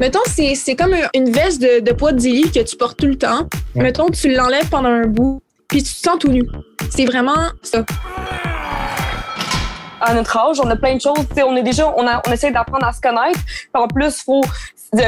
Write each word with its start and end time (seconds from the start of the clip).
Mettons, 0.00 0.20
c'est 0.26 0.76
comme 0.76 0.94
une 1.14 1.30
veste 1.30 1.62
de, 1.62 1.80
de 1.80 1.92
poids 1.92 2.12
de 2.12 2.18
10 2.18 2.32
livres 2.32 2.52
que 2.52 2.60
tu 2.60 2.76
portes 2.76 2.98
tout 2.98 3.06
le 3.06 3.16
temps. 3.16 3.48
Mettons, 3.74 4.08
tu 4.10 4.32
l'enlèves 4.32 4.68
pendant 4.68 4.88
un 4.88 5.06
bout, 5.06 5.40
puis 5.68 5.82
tu 5.82 5.94
te 5.94 5.98
sens 5.98 6.18
tout 6.18 6.28
nu. 6.28 6.42
C'est 6.90 7.04
vraiment 7.04 7.50
ça 7.62 7.84
à 10.02 10.14
notre 10.14 10.36
âge, 10.36 10.60
on 10.60 10.68
a 10.68 10.76
plein 10.76 10.96
de 10.96 11.00
choses. 11.00 11.26
on 11.36 11.56
est 11.56 11.62
déjà, 11.62 11.88
on, 11.96 12.06
a, 12.06 12.20
on 12.26 12.32
essaie 12.32 12.50
d'apprendre 12.50 12.86
à 12.86 12.92
se 12.92 13.00
connaître. 13.00 13.38
en 13.72 13.86
plus, 13.86 14.18
il 14.18 14.24
faut 14.24 14.42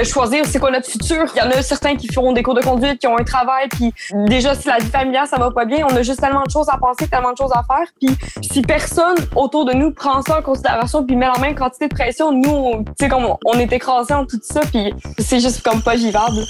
choisir 0.04 0.46
c'est 0.46 0.58
quoi 0.58 0.70
notre 0.70 0.88
futur. 0.88 1.24
Il 1.34 1.38
y 1.38 1.42
en 1.42 1.50
a 1.50 1.62
certains 1.62 1.96
qui 1.96 2.08
feront 2.08 2.32
des 2.32 2.42
cours 2.42 2.54
de 2.54 2.62
conduite, 2.62 2.98
qui 2.98 3.06
ont 3.06 3.18
un 3.18 3.24
travail, 3.24 3.68
puis 3.68 3.92
déjà 4.28 4.54
si 4.54 4.66
la 4.66 4.78
vie 4.78 4.90
familiale 4.90 5.26
ça 5.26 5.36
va 5.36 5.50
pas 5.50 5.64
bien, 5.64 5.86
on 5.90 5.94
a 5.94 6.02
juste 6.02 6.20
tellement 6.20 6.42
de 6.42 6.50
choses 6.50 6.68
à 6.70 6.78
penser, 6.78 7.06
tellement 7.06 7.32
de 7.32 7.38
choses 7.38 7.52
à 7.52 7.62
faire. 7.62 7.86
Puis 8.00 8.16
si 8.42 8.62
personne 8.62 9.16
autour 9.36 9.64
de 9.64 9.72
nous 9.72 9.92
prend 9.92 10.22
ça 10.22 10.38
en 10.38 10.42
considération, 10.42 11.04
puis 11.04 11.16
met 11.16 11.26
la 11.26 11.40
même 11.40 11.54
quantité 11.54 11.88
de 11.88 11.94
pression, 11.94 12.32
nous, 12.32 12.84
tu 12.84 12.92
sais 13.00 13.08
comme 13.08 13.26
on 13.44 13.58
est 13.58 13.72
écrasés 13.72 14.14
en 14.14 14.24
tout 14.24 14.40
ça, 14.42 14.60
puis 14.60 14.94
c'est 15.18 15.40
juste 15.40 15.62
comme 15.62 15.82
pas 15.82 15.96
vivable 15.96 16.44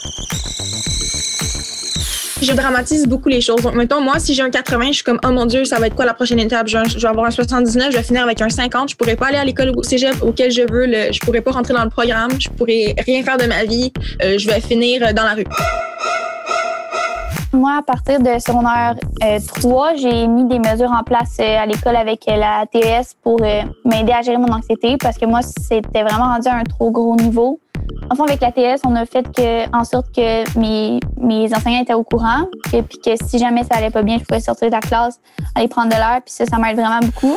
je 2.45 2.53
dramatise 2.53 3.07
beaucoup 3.07 3.29
les 3.29 3.41
choses. 3.41 3.63
Donc, 3.63 3.75
mettons, 3.75 4.01
moi, 4.01 4.19
si 4.19 4.35
j'ai 4.35 4.43
un 4.43 4.51
80, 4.51 4.87
je 4.89 4.93
suis 4.93 5.05
comme, 5.05 5.19
oh 5.25 5.31
mon 5.31 5.47
Dieu, 5.47 5.65
ça 5.65 5.79
va 5.79 5.87
être 5.87 5.95
quoi 5.95 6.05
la 6.05 6.15
prochaine 6.15 6.39
étape? 6.39 6.69
Je, 6.69 6.79
vais 6.79 7.07
avoir 7.07 7.27
un 7.27 7.31
79, 7.31 7.91
je 7.91 7.97
vais 7.97 8.03
finir 8.03 8.23
avec 8.23 8.41
un 8.41 8.49
50. 8.49 8.91
Je 8.91 8.97
pourrais 8.97 9.17
pas 9.17 9.27
aller 9.27 9.39
à 9.39 9.45
l'école 9.45 9.73
au 9.75 9.83
cégep 9.83 10.23
auquel 10.23 10.51
je 10.51 10.63
veux. 10.63 10.87
Le, 10.87 11.13
je 11.13 11.21
pourrais 11.21 11.41
pas 11.41 11.53
rentrer 11.53 11.75
dans 11.75 11.85
le 11.85 11.91
programme. 11.91 12.33
Je 12.41 12.49
pourrais 12.51 12.95
rien 13.05 13.23
faire 13.23 13.37
de 13.37 13.47
ma 13.47 13.65
vie. 13.65 13.93
Euh, 14.23 14.39
je 14.39 14.49
vais 14.49 14.61
finir 14.61 15.13
dans 15.15 15.25
la 15.25 15.35
rue. 15.35 15.47
Moi, 17.55 17.77
à 17.79 17.83
partir 17.83 18.19
de 18.19 18.41
secondaire 18.41 18.97
3, 19.47 19.93
euh, 19.93 19.97
j'ai 19.97 20.27
mis 20.27 20.45
des 20.45 20.59
mesures 20.59 20.91
en 20.91 21.05
place 21.05 21.37
euh, 21.39 21.59
à 21.59 21.67
l'école 21.67 21.95
avec 21.95 22.25
la 22.27 22.67
TES 22.67 23.15
pour 23.23 23.39
m'aider 23.85 24.13
à 24.13 24.23
gérer 24.23 24.39
mon 24.39 24.53
anxiété 24.53 24.97
parce 25.01 25.17
que 25.17 25.25
moi, 25.25 25.41
c'était 25.43 26.03
vraiment 26.03 26.33
rendu 26.33 26.49
à 26.49 26.57
un 26.57 26.65
trop 26.65 26.91
gros 26.91 27.15
niveau. 27.15 27.61
Enfin, 28.11 28.25
avec 28.25 28.41
la 28.41 28.51
TS, 28.51 28.81
on 28.85 28.97
a 28.97 29.07
fait 29.07 29.23
que, 29.31 29.77
en 29.77 29.85
sorte 29.85 30.13
que 30.15 30.59
mes, 30.59 30.99
mes 31.17 31.55
enseignants 31.55 31.83
étaient 31.83 31.95
au 31.95 32.03
courant, 32.03 32.49
et 32.73 32.83
puis 32.83 32.99
que 32.99 33.11
si 33.25 33.39
jamais 33.39 33.63
ça 33.63 33.77
allait 33.77 33.91
pas 33.91 34.03
bien, 34.03 34.19
je 34.19 34.25
pouvais 34.25 34.41
sortir 34.41 34.69
de 34.69 34.73
la 34.73 34.81
classe, 34.81 35.21
aller 35.55 35.69
prendre 35.69 35.89
de 35.89 35.95
l'air, 35.95 36.21
puis 36.25 36.35
ça, 36.35 36.47
ça 36.47 36.59
m'aide 36.59 36.77
vraiment 36.77 37.01
beaucoup. 37.01 37.37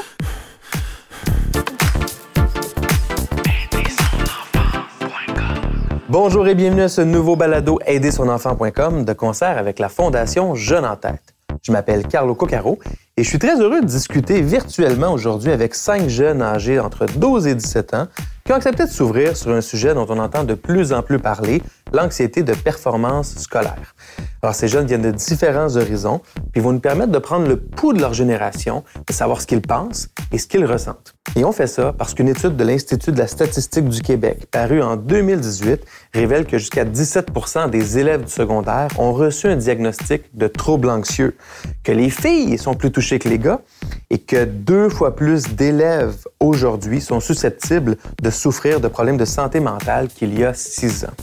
Bonjour 6.09 6.47
et 6.47 6.55
bienvenue 6.55 6.83
à 6.83 6.87
ce 6.87 7.01
nouveau 7.01 7.35
balado 7.35 7.79
Aidersonenfant.com 7.85 9.03
de 9.03 9.11
concert 9.11 9.57
avec 9.57 9.77
la 9.77 9.89
Fondation 9.89 10.55
Jeune 10.55 10.85
en 10.85 10.95
tête. 10.95 11.35
Je 11.61 11.73
m'appelle 11.73 12.07
Carlo 12.07 12.33
Coccaro 12.33 12.79
et 13.17 13.23
je 13.23 13.27
suis 13.27 13.39
très 13.39 13.59
heureux 13.59 13.81
de 13.81 13.85
discuter 13.85 14.41
virtuellement 14.41 15.11
aujourd'hui 15.11 15.51
avec 15.51 15.75
cinq 15.75 16.07
jeunes 16.07 16.41
âgés 16.41 16.79
entre 16.79 17.07
12 17.07 17.47
et 17.47 17.55
17 17.55 17.93
ans 17.93 18.07
qui 18.47 18.53
ont 18.53 18.55
accepté 18.55 18.85
de 18.85 18.89
s'ouvrir 18.89 19.35
sur 19.35 19.51
un 19.51 19.59
sujet 19.59 19.93
dont 19.93 20.05
on 20.07 20.19
entend 20.19 20.45
de 20.45 20.53
plus 20.53 20.93
en 20.93 21.01
plus 21.01 21.19
parler, 21.19 21.61
l'anxiété 21.91 22.43
de 22.43 22.53
performance 22.53 23.35
scolaire. 23.35 23.93
Alors, 24.41 24.55
ces 24.55 24.69
jeunes 24.69 24.87
viennent 24.87 25.01
de 25.01 25.11
différents 25.11 25.75
horizons, 25.75 26.21
puis 26.53 26.61
vont 26.61 26.71
nous 26.71 26.79
permettre 26.79 27.11
de 27.11 27.17
prendre 27.17 27.45
le 27.45 27.59
pouls 27.59 27.91
de 27.91 27.99
leur 27.99 28.13
génération, 28.13 28.85
de 29.05 29.11
savoir 29.11 29.41
ce 29.41 29.47
qu'ils 29.47 29.61
pensent 29.61 30.07
et 30.31 30.37
ce 30.37 30.47
qu'ils 30.47 30.63
ressentent. 30.63 31.13
Et 31.35 31.43
on 31.43 31.51
fait 31.51 31.67
ça 31.67 31.91
parce 31.97 32.13
qu'une 32.13 32.29
étude 32.29 32.55
de 32.55 32.63
l'Institut 32.63 33.11
de 33.11 33.17
la 33.17 33.27
statistique 33.27 33.89
du 33.89 34.01
Québec, 34.01 34.47
parue 34.49 34.81
en 34.81 34.95
2018, 34.95 35.83
révèle 36.17 36.45
que 36.45 36.57
jusqu'à 36.57 36.83
17% 36.83 37.69
des 37.69 37.99
élèves 37.99 38.23
du 38.25 38.31
secondaire 38.31 38.87
ont 38.97 39.13
reçu 39.13 39.47
un 39.47 39.55
diagnostic 39.55 40.23
de 40.33 40.47
trouble 40.47 40.89
anxieux, 40.89 41.37
que 41.83 41.91
les 41.91 42.09
filles 42.09 42.57
sont 42.57 42.73
plus 42.73 42.91
touchées 42.91 43.19
que 43.19 43.29
les 43.29 43.37
gars 43.37 43.61
et 44.09 44.17
que 44.17 44.43
deux 44.43 44.89
fois 44.89 45.15
plus 45.15 45.43
d'élèves 45.49 46.25
aujourd'hui 46.39 47.01
sont 47.01 47.19
susceptibles 47.19 47.97
de 48.21 48.29
souffrir 48.31 48.79
de 48.79 48.87
problèmes 48.87 49.17
de 49.17 49.25
santé 49.25 49.59
mentale 49.59 50.07
qu'il 50.07 50.37
y 50.37 50.43
a 50.43 50.53
six 50.55 51.05
ans. 51.05 51.13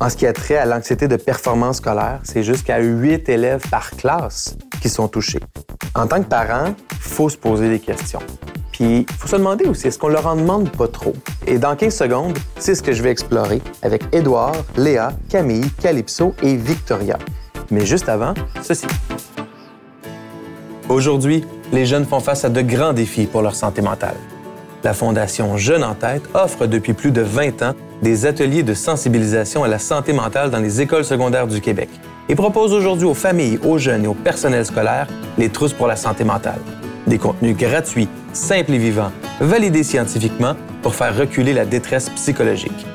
En 0.00 0.08
ce 0.08 0.16
qui 0.16 0.26
a 0.26 0.32
trait 0.32 0.56
à 0.56 0.66
l'anxiété 0.66 1.06
de 1.06 1.16
performance 1.16 1.76
scolaire, 1.76 2.18
c'est 2.24 2.42
jusqu'à 2.42 2.78
huit 2.78 3.28
élèves 3.28 3.62
par 3.70 3.90
classe 3.92 4.56
qui 4.82 4.88
sont 4.88 5.06
touchés. 5.06 5.40
En 5.94 6.08
tant 6.08 6.20
que 6.20 6.28
parent, 6.28 6.74
il 6.90 6.96
faut 6.98 7.28
se 7.28 7.36
poser 7.36 7.68
des 7.68 7.78
questions. 7.78 8.20
Puis, 8.72 9.06
il 9.08 9.14
faut 9.16 9.28
se 9.28 9.36
demander 9.36 9.66
aussi, 9.66 9.86
est-ce 9.86 10.00
qu'on 10.00 10.08
leur 10.08 10.26
en 10.26 10.34
demande 10.34 10.68
pas 10.70 10.88
trop? 10.88 11.14
Et 11.46 11.58
dans 11.58 11.76
15 11.76 11.94
secondes, 11.94 12.36
c'est 12.58 12.74
ce 12.74 12.82
que 12.82 12.92
je 12.92 13.04
vais 13.04 13.10
explorer 13.10 13.62
avec 13.82 14.02
Édouard, 14.12 14.56
Léa, 14.76 15.12
Camille, 15.28 15.70
Calypso 15.80 16.34
et 16.42 16.56
Victoria. 16.56 17.16
Mais 17.70 17.86
juste 17.86 18.08
avant, 18.08 18.34
ceci. 18.62 18.86
Aujourd'hui, 20.88 21.46
les 21.72 21.86
jeunes 21.86 22.04
font 22.04 22.20
face 22.20 22.44
à 22.44 22.48
de 22.48 22.62
grands 22.62 22.92
défis 22.92 23.26
pour 23.26 23.42
leur 23.42 23.54
santé 23.54 23.80
mentale. 23.80 24.16
La 24.84 24.92
Fondation 24.92 25.56
Jeunes 25.56 25.82
en 25.82 25.94
tête 25.94 26.22
offre 26.34 26.66
depuis 26.66 26.92
plus 26.92 27.10
de 27.10 27.22
20 27.22 27.62
ans 27.62 27.72
des 28.02 28.26
ateliers 28.26 28.62
de 28.62 28.74
sensibilisation 28.74 29.64
à 29.64 29.68
la 29.68 29.78
santé 29.78 30.12
mentale 30.12 30.50
dans 30.50 30.58
les 30.58 30.82
écoles 30.82 31.06
secondaires 31.06 31.46
du 31.46 31.62
Québec 31.62 31.88
et 32.28 32.34
propose 32.34 32.74
aujourd'hui 32.74 33.06
aux 33.06 33.14
familles, 33.14 33.58
aux 33.64 33.78
jeunes 33.78 34.04
et 34.04 34.06
au 34.06 34.12
personnel 34.12 34.66
scolaire 34.66 35.06
les 35.38 35.48
trousses 35.48 35.72
pour 35.72 35.86
la 35.86 35.96
santé 35.96 36.22
mentale. 36.22 36.60
Des 37.06 37.16
contenus 37.16 37.56
gratuits, 37.56 38.10
simples 38.34 38.72
et 38.72 38.78
vivants, 38.78 39.10
validés 39.40 39.84
scientifiquement 39.84 40.54
pour 40.82 40.94
faire 40.94 41.16
reculer 41.16 41.54
la 41.54 41.64
détresse 41.64 42.10
psychologique. 42.10 42.86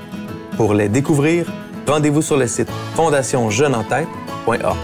Pour 0.58 0.76
les 0.76 0.90
découvrir, 0.90 1.52
rendez-vous 1.88 2.22
sur 2.22 2.38
le 2.38 2.46
site 2.46 2.70
fondationjeuneentête.org. 2.94 4.78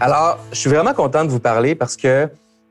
Alors, 0.00 0.38
je 0.52 0.58
suis 0.58 0.70
vraiment 0.70 0.92
content 0.92 1.24
de 1.24 1.30
vous 1.30 1.40
parler 1.40 1.74
parce 1.74 1.96
que 1.96 2.28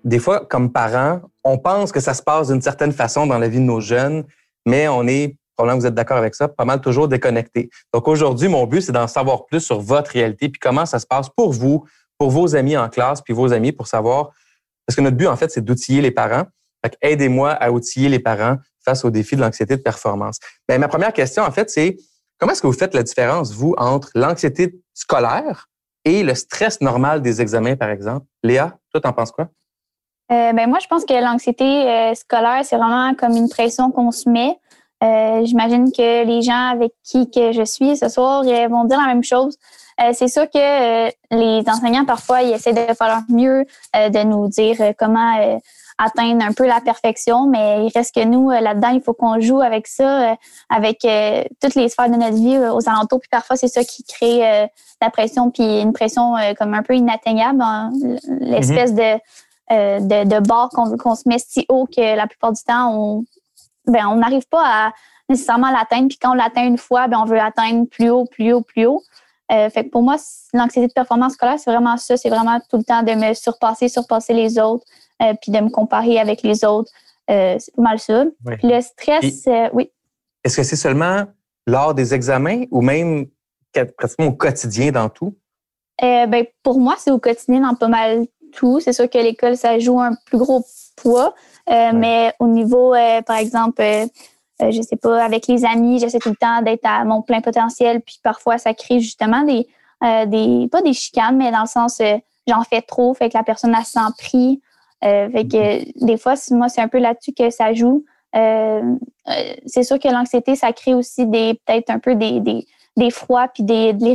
des 0.08 0.20
fois, 0.20 0.46
comme 0.46 0.72
parents, 0.72 1.22
on 1.44 1.58
pense 1.58 1.92
que 1.92 2.00
ça 2.00 2.14
se 2.14 2.24
passe 2.24 2.48
d'une 2.48 2.62
certaine 2.62 2.94
façon 2.94 3.28
dans 3.28 3.38
la 3.38 3.50
vie 3.50 3.60
de 3.60 3.64
nos 3.64 3.82
jeunes, 3.82 4.24
mais 4.66 4.88
on 4.88 5.06
est, 5.06 5.36
probablement 5.56 5.82
vous 5.82 5.86
êtes 5.86 5.96
d'accord 5.96 6.16
avec 6.16 6.34
ça, 6.34 6.48
pas 6.48 6.64
mal 6.64 6.80
toujours 6.80 7.10
déconnecté. 7.10 7.70
Donc 7.94 8.08
aujourd'hui, 8.08 8.48
mon 8.48 8.66
but, 8.66 8.82
c'est 8.82 8.94
d'en 8.94 9.08
savoir 9.08 9.46
plus 9.46 9.60
sur 9.60 9.82
votre 9.82 10.12
réalité, 10.12 10.48
puis 10.48 10.60
comment 10.60 10.86
ça 10.86 11.00
se 11.00 11.06
passe 11.06 11.28
pour 11.30 11.52
vous, 11.52 11.84
pour 12.18 12.32
vos 12.32 12.56
amis 12.56 12.78
en 12.78 12.88
classe, 12.88 13.22
puis 13.22 13.34
vos 13.34 13.52
amis 13.52 13.74
pour 13.74 13.88
savoir, 13.88 14.32
parce 14.86 14.96
que 14.96 15.02
notre 15.02 15.18
but, 15.18 15.28
en 15.28 15.36
fait, 15.36 15.52
c'est 15.52 15.64
d'outiller 15.64 16.02
les 16.02 16.12
parents. 16.12 16.46
aidez-moi 17.02 17.52
à 17.52 17.70
outiller 17.70 18.08
les 18.08 18.20
parents 18.20 18.56
face 18.86 19.04
aux 19.04 19.10
défis 19.10 19.36
de 19.36 19.42
l'anxiété 19.42 19.76
de 19.76 19.82
performance. 19.82 20.40
Mais 20.70 20.78
ma 20.78 20.88
première 20.88 21.12
question, 21.12 21.44
en 21.44 21.52
fait, 21.52 21.70
c'est 21.70 21.98
comment 22.38 22.54
est-ce 22.54 22.62
que 22.62 22.68
vous 22.68 22.72
faites 22.74 22.94
la 22.94 23.04
différence, 23.04 23.52
vous, 23.52 23.76
entre 23.78 24.10
l'anxiété 24.16 24.80
scolaire 24.94 25.68
et 26.06 26.24
le 26.24 26.34
stress 26.34 26.80
normal 26.80 27.22
des 27.22 27.42
examens, 27.42 27.76
par 27.76 27.90
exemple? 27.90 28.26
Léa, 28.42 28.78
toi, 28.94 29.02
t'en 29.02 29.12
penses 29.12 29.34
quoi? 29.34 29.50
Euh, 30.32 30.52
ben 30.52 30.68
moi, 30.68 30.80
je 30.82 30.88
pense 30.88 31.06
que 31.06 31.14
l'anxiété 31.14 31.64
euh, 31.64 32.14
scolaire, 32.14 32.62
c'est 32.64 32.76
vraiment 32.76 33.14
comme 33.16 33.36
une 33.36 33.48
pression 33.48 33.92
qu'on 33.92 34.12
se 34.12 34.30
met. 34.30 34.60
Euh, 35.04 35.46
J'imagine 35.46 35.92
que 35.92 36.26
les 36.26 36.42
gens 36.42 36.70
avec 36.72 36.92
qui 37.04 37.30
que 37.30 37.54
je 37.54 37.64
suis 37.64 37.96
ce 37.96 38.10
soir 38.10 38.44
vont 38.44 38.84
dire 38.86 39.00
la 39.00 39.08
même 39.08 39.24
chose. 39.24 39.58
C'est 40.14 40.28
sûr 40.28 40.48
que 40.48 41.08
les 41.32 41.64
enseignants, 41.68 42.06
parfois, 42.06 42.44
ils 42.44 42.54
essaient 42.54 42.74
de 42.74 42.94
faire 42.94 43.08
leur 43.08 43.24
mieux, 43.30 43.66
de 43.96 44.24
nous 44.26 44.48
dire 44.48 44.78
comment 44.96 45.60
atteindre 45.98 46.46
un 46.46 46.54
peu 46.54 46.68
la 46.68 46.82
perfection, 46.82 47.48
mais 47.48 47.84
il 47.84 47.92
reste 47.96 48.14
que 48.14 48.24
nous, 48.24 48.52
là-dedans, 48.52 48.90
il 48.90 49.02
faut 49.02 49.16
qu'on 49.16 49.40
joue 49.40 49.60
avec 49.60 49.88
ça, 49.88 50.36
avec 50.70 51.00
toutes 51.60 51.74
les 51.74 51.90
sphères 51.90 52.12
de 52.12 52.16
notre 52.16 52.36
vie 52.36 52.60
aux 52.60 52.88
alentours. 52.88 53.20
Puis 53.20 53.30
parfois, 53.32 53.56
c'est 53.56 53.70
ça 53.70 53.84
qui 53.84 54.04
crée 54.04 54.68
la 55.02 55.10
pression, 55.10 55.50
puis 55.50 55.82
une 55.82 55.94
pression 55.94 56.36
comme 56.60 56.76
un 56.76 56.84
peu 56.84 56.96
inatteignable, 56.96 57.64
hein, 57.64 57.90
l'espèce 58.40 58.92
mm-hmm. 58.92 59.16
de 59.16 59.22
euh, 59.72 60.00
de, 60.00 60.24
de 60.24 60.40
barre 60.40 60.70
qu'on 60.70 61.16
se 61.16 61.28
met 61.28 61.40
si 61.40 61.66
haut 61.70 61.86
que 61.88 62.16
la 62.16 62.28
plupart 62.28 62.54
du 62.54 62.64
temps, 62.64 62.94
on 62.94 63.26
ben, 63.88 64.06
on 64.08 64.18
n'arrive 64.18 64.48
pas 64.48 64.64
à 64.64 64.92
nécessairement 65.30 65.72
l'atteindre. 65.72 66.10
Puis 66.10 66.18
quand 66.18 66.32
on 66.32 66.36
l'atteint 66.36 66.66
une 66.66 66.78
fois, 66.78 67.08
ben, 67.08 67.20
on 67.20 67.26
veut 67.26 67.40
atteindre 67.40 67.88
plus 67.88 68.10
haut, 68.10 68.26
plus 68.26 68.54
haut, 68.54 68.62
plus 68.62 68.86
haut. 68.86 69.02
Euh, 69.52 69.70
fait 69.70 69.86
que 69.86 69.90
pour 69.90 70.04
moi, 70.04 70.18
l'anxiété 70.54 70.88
de 70.88 70.94
performance 70.94 71.34
scolaire, 71.34 71.58
c'est 71.58 71.72
vraiment 71.72 71.96
ça. 71.98 72.18
C'est 72.18 72.30
vraiment 72.30 72.60
tout 72.70 72.78
le 72.78 72.84
temps 72.84 73.02
de 73.04 73.14
me 73.14 73.34
surpasser, 73.34 73.88
surpasser 73.88 74.34
les 74.34 74.60
autres, 74.60 74.86
euh, 75.22 75.34
puis 75.42 75.52
de 75.52 75.60
me 75.60 75.70
comparer 75.70 76.20
avec 76.20 76.44
les 76.44 76.66
autres. 76.66 76.92
Euh, 77.30 77.56
c'est 77.60 77.74
pas 77.76 77.82
mal 77.82 78.00
ça. 78.00 78.26
Puis 78.46 78.68
le 78.68 78.82
stress, 78.82 79.48
oui. 79.74 79.90
Est-ce 80.44 80.58
que 80.58 80.64
c'est 80.64 80.76
seulement 80.76 81.26
lors 81.66 81.94
des 81.94 82.14
examens 82.14 82.64
ou 82.72 82.82
même 82.82 83.28
pratiquement 83.98 84.28
au 84.28 84.34
quotidien 84.34 84.92
dans 84.92 85.10
tout? 85.10 85.36
ben, 86.00 86.46
pour 86.62 86.80
moi, 86.80 86.96
c'est 86.98 87.12
au 87.12 87.20
quotidien 87.20 87.62
dans 87.62 87.74
pas 87.74 87.88
mal 87.88 88.28
tout. 88.52 88.80
C'est 88.80 88.94
sûr 88.94 89.10
que 89.10 89.18
l'école, 89.18 89.58
ça 89.58 89.80
joue 89.80 90.00
un 90.00 90.12
plus 90.26 90.38
gros 90.38 90.66
poids. 90.96 91.34
Euh, 91.70 91.92
mais 91.94 92.34
au 92.40 92.48
niveau, 92.48 92.94
euh, 92.94 93.22
par 93.22 93.38
exemple, 93.38 93.82
euh, 93.82 94.06
je 94.60 94.82
sais 94.82 94.96
pas, 94.96 95.24
avec 95.24 95.48
les 95.48 95.66
amis, 95.66 96.00
j'essaie 96.00 96.20
tout 96.20 96.30
le 96.30 96.36
temps 96.36 96.62
d'être 96.62 96.86
à 96.86 97.04
mon 97.06 97.22
plein 97.22 97.42
potentiel. 97.42 98.02
Puis 98.02 98.20
parfois, 98.24 98.58
ça 98.58 98.74
crée 98.74 99.00
justement 99.00 99.44
des, 99.44 99.68
des 100.28 100.68
pas 100.72 100.82
des 100.82 100.94
chicanes, 100.94 101.38
mais 101.38 101.52
dans 101.52 101.62
le 101.62 101.68
sens, 101.68 102.02
j'en 102.48 102.64
fais 102.64 102.82
trop, 102.82 103.14
fait 103.14 103.30
que 103.30 103.38
la 103.38 103.44
personne 103.44 103.76
a 103.76 103.84
s'en 103.84 104.12
pris. 104.18 104.62
fait 105.02 105.48
que 105.48 105.58
mm-hmm. 105.58 106.06
des 106.06 106.18
fois, 106.18 106.34
moi, 106.52 106.70
c'est 106.70 106.82
un 106.82 106.88
peu 106.88 107.00
là-dessus 107.00 107.34
que 107.34 107.50
ça 107.50 107.74
joue. 107.74 108.04
c'est 108.34 109.84
sûr 109.84 110.00
que 110.00 110.08
l'anxiété, 110.08 110.56
ça 110.56 110.74
crée 110.74 110.94
aussi 110.94 111.28
des 111.28 111.60
peut-être 111.66 111.90
un 111.90 112.00
peu 112.00 112.16
des, 112.16 112.40
des, 112.40 112.66
des 112.98 113.12
froids 113.12 113.48
puis 113.48 113.64
des, 113.64 113.94
de 113.94 114.06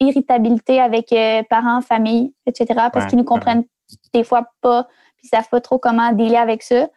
l'irritabilité 0.00 0.80
avec 0.80 1.14
parents, 1.48 1.80
famille, 1.80 2.34
etc. 2.46 2.88
Parce 2.92 3.06
qu'ils 3.06 3.18
nous 3.18 3.24
comprennent 3.24 3.64
des 4.12 4.24
fois 4.24 4.44
pas, 4.60 4.84
puis 5.16 5.26
ils 5.26 5.28
savent 5.28 5.48
pas 5.48 5.60
trop 5.60 5.78
comment 5.78 6.12
dealer 6.12 6.36
avec 6.36 6.62
ça. 6.62 6.88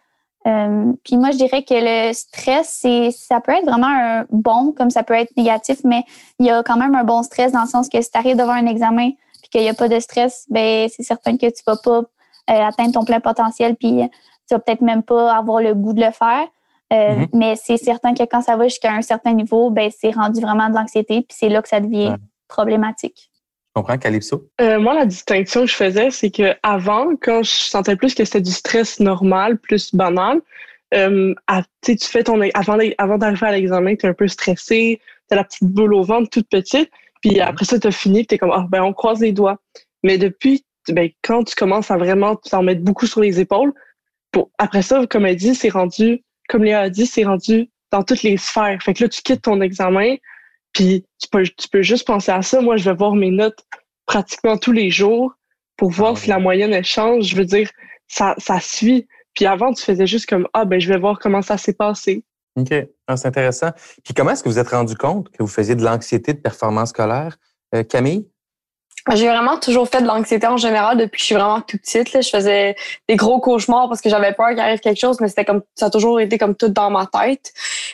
Euh, 0.47 0.93
puis 1.03 1.17
moi, 1.17 1.31
je 1.31 1.37
dirais 1.37 1.63
que 1.63 1.73
le 1.73 2.13
stress, 2.13 2.77
c'est, 2.81 3.11
ça 3.11 3.41
peut 3.41 3.51
être 3.51 3.65
vraiment 3.65 3.87
un 3.87 4.25
bon, 4.29 4.71
comme 4.71 4.89
ça 4.89 5.03
peut 5.03 5.13
être 5.13 5.35
négatif, 5.35 5.79
mais 5.83 6.03
il 6.39 6.45
y 6.45 6.49
a 6.49 6.63
quand 6.63 6.77
même 6.77 6.95
un 6.95 7.03
bon 7.03 7.23
stress 7.23 7.51
dans 7.51 7.61
le 7.61 7.67
sens 7.67 7.89
que 7.89 8.01
si 8.01 8.09
tu 8.09 8.17
arrives 8.17 8.37
devant 8.37 8.53
un 8.53 8.65
examen 8.65 9.11
puis 9.41 9.49
qu'il 9.51 9.61
n'y 9.61 9.69
a 9.69 9.73
pas 9.73 9.89
de 9.89 9.99
stress, 9.99 10.45
ben 10.49 10.87
c'est 10.89 11.03
certain 11.03 11.37
que 11.37 11.47
tu 11.47 11.61
vas 11.67 11.75
pas 11.77 12.03
atteindre 12.47 12.93
ton 12.93 13.03
plein 13.03 13.19
potentiel, 13.19 13.75
puis 13.75 14.01
tu 14.47 14.55
vas 14.55 14.59
peut-être 14.59 14.81
même 14.81 15.03
pas 15.03 15.35
avoir 15.35 15.61
le 15.61 15.75
goût 15.75 15.93
de 15.93 16.03
le 16.03 16.11
faire. 16.11 16.47
Mm-hmm. 16.91 17.27
Mais 17.33 17.55
c'est 17.55 17.77
certain 17.77 18.13
que 18.13 18.23
quand 18.23 18.41
ça 18.41 18.57
va 18.57 18.67
jusqu'à 18.67 18.93
un 18.93 19.01
certain 19.01 19.33
niveau, 19.33 19.69
ben 19.69 19.91
c'est 19.95 20.11
rendu 20.11 20.41
vraiment 20.41 20.69
de 20.69 20.75
l'anxiété, 20.75 21.21
puis 21.21 21.37
c'est 21.37 21.49
là 21.49 21.61
que 21.61 21.69
ça 21.69 21.79
devient 21.79 22.15
problématique. 22.47 23.29
Je 23.69 23.81
comprends, 23.81 23.97
Calypso? 23.97 24.49
Euh, 24.59 24.79
moi, 24.79 24.95
la 24.95 25.05
distinction 25.05 25.61
que 25.61 25.67
je 25.67 25.75
faisais, 25.75 26.09
c'est 26.09 26.31
que 26.31 26.55
avant, 26.63 27.15
quand 27.21 27.43
je 27.43 27.51
sentais 27.51 27.95
plus 27.95 28.15
que 28.15 28.25
c'était 28.25 28.41
du 28.41 28.51
stress 28.51 28.99
normal, 28.99 29.59
plus 29.59 29.93
banal, 29.93 30.41
euh, 30.95 31.35
tu 31.83 31.97
fais 31.99 32.23
ton 32.23 32.41
avant, 32.55 32.77
avant 32.97 33.17
d'arriver 33.19 33.47
à 33.47 33.51
l'examen, 33.51 33.95
tu 33.95 34.07
es 34.07 34.09
un 34.09 34.13
peu 34.13 34.27
stressé, 34.27 34.99
tu 35.29 35.33
as 35.33 35.35
la 35.35 35.43
petite 35.43 35.69
boule 35.69 35.93
au 35.93 36.01
ventre 36.01 36.29
toute 36.31 36.49
petite, 36.49 36.89
puis 37.21 37.39
après 37.39 37.65
ça, 37.65 37.79
tu 37.79 37.87
as 37.87 37.91
fini, 37.91 38.25
tu 38.25 38.35
es 38.35 38.37
comme, 38.39 38.51
ah, 38.51 38.65
ben, 38.67 38.81
on 38.81 38.93
croise 38.93 39.19
les 39.19 39.31
doigts. 39.31 39.59
Mais 40.03 40.17
depuis, 40.17 40.65
ben, 40.87 41.09
quand 41.21 41.43
tu 41.43 41.53
commences 41.55 41.91
à 41.91 41.97
vraiment 41.97 42.35
t'en 42.35 42.63
mettre 42.63 42.81
beaucoup 42.81 43.05
sur 43.05 43.21
les 43.21 43.39
épaules, 43.39 43.73
pour, 44.31 44.49
après 44.57 44.81
ça, 44.81 45.05
comme 45.07 45.27
elle 45.27 45.35
dit, 45.35 45.53
c'est 45.53 45.69
rendu, 45.69 46.23
comme 46.49 46.63
Léa 46.63 46.81
a 46.81 46.89
dit, 46.89 47.05
c'est 47.05 47.23
rendu 47.23 47.69
dans 47.91 48.03
toutes 48.03 48.23
les 48.23 48.35
sphères. 48.35 48.81
Fait 48.81 48.93
que 48.93 49.03
là, 49.03 49.09
tu 49.09 49.21
quittes 49.21 49.43
ton 49.43 49.61
examen, 49.61 50.15
puis 50.73 51.05
tu 51.21 51.29
peux, 51.31 51.43
tu 51.43 51.69
peux 51.71 51.81
juste 51.81 52.05
penser 52.05 52.31
à 52.31 52.41
ça. 52.41 52.59
Moi, 52.59 52.75
je 52.77 52.89
vais 52.89 52.95
voir 52.95 53.15
mes 53.15 53.31
notes 53.31 53.63
pratiquement 54.05 54.57
tous 54.57 54.71
les 54.71 54.89
jours 54.89 55.33
pour 55.77 55.91
voir 55.91 56.13
ah 56.15 56.19
si 56.19 56.29
la 56.29 56.39
moyenne 56.39 56.73
elle 56.73 56.83
change. 56.83 57.25
Je 57.25 57.35
veux 57.35 57.45
dire, 57.45 57.69
ça, 58.07 58.35
ça 58.37 58.59
suit. 58.59 59.07
Puis 59.33 59.45
avant, 59.45 59.71
tu 59.71 59.83
faisais 59.83 60.07
juste 60.07 60.27
comme 60.27 60.47
Ah, 60.53 60.65
ben, 60.65 60.81
je 60.81 60.91
vais 60.91 60.99
voir 60.99 61.19
comment 61.19 61.41
ça 61.41 61.57
s'est 61.57 61.73
passé. 61.73 62.23
OK. 62.55 62.73
Ah, 63.07 63.15
c'est 63.15 63.27
intéressant. 63.27 63.69
Puis 64.03 64.13
comment 64.13 64.31
est-ce 64.31 64.43
que 64.43 64.49
vous 64.49 64.59
êtes 64.59 64.69
rendu 64.69 64.95
compte 64.95 65.29
que 65.29 65.41
vous 65.41 65.47
faisiez 65.47 65.75
de 65.75 65.83
l'anxiété 65.83 66.33
de 66.33 66.39
performance 66.39 66.89
scolaire? 66.89 67.37
Euh, 67.73 67.83
Camille? 67.83 68.27
J'ai 69.13 69.27
vraiment 69.27 69.57
toujours 69.57 69.87
fait 69.87 70.01
de 70.01 70.07
l'anxiété 70.07 70.45
en 70.47 70.57
général 70.57 70.97
depuis 70.97 71.17
que 71.17 71.19
je 71.19 71.25
suis 71.25 71.35
vraiment 71.35 71.61
toute 71.61 71.81
petite. 71.81 72.13
Là. 72.13 72.21
Je 72.21 72.29
faisais 72.29 72.75
des 73.07 73.15
gros 73.15 73.39
cauchemars 73.39 73.87
parce 73.87 74.01
que 74.01 74.09
j'avais 74.09 74.33
peur 74.33 74.49
qu'il 74.49 74.59
arrive 74.59 74.79
quelque 74.79 74.99
chose, 74.99 75.19
mais 75.21 75.27
c'était 75.27 75.45
comme 75.45 75.61
ça 75.75 75.87
a 75.87 75.89
toujours 75.89 76.19
été 76.19 76.37
comme 76.37 76.55
tout 76.55 76.69
dans 76.69 76.89
ma 76.89 77.07
tête. 77.07 77.53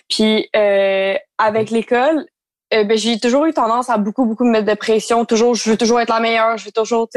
Puis 0.10 0.50
euh, 0.56 1.16
avec 1.38 1.70
l'école, 1.70 2.26
euh, 2.74 2.84
ben, 2.84 2.98
j'ai 2.98 3.20
toujours 3.20 3.46
eu 3.46 3.54
tendance 3.54 3.90
à 3.90 3.98
beaucoup, 3.98 4.26
beaucoup 4.26 4.44
me 4.44 4.52
mettre 4.52 4.66
de 4.66 4.74
pression. 4.74 5.26
Toujours, 5.26 5.56
je 5.56 5.70
veux 5.70 5.78
toujours 5.78 6.00
être 6.00 6.14
la 6.14 6.20
meilleure, 6.20 6.58
je 6.58 6.66
veux 6.66 6.72
toujours 6.72 7.08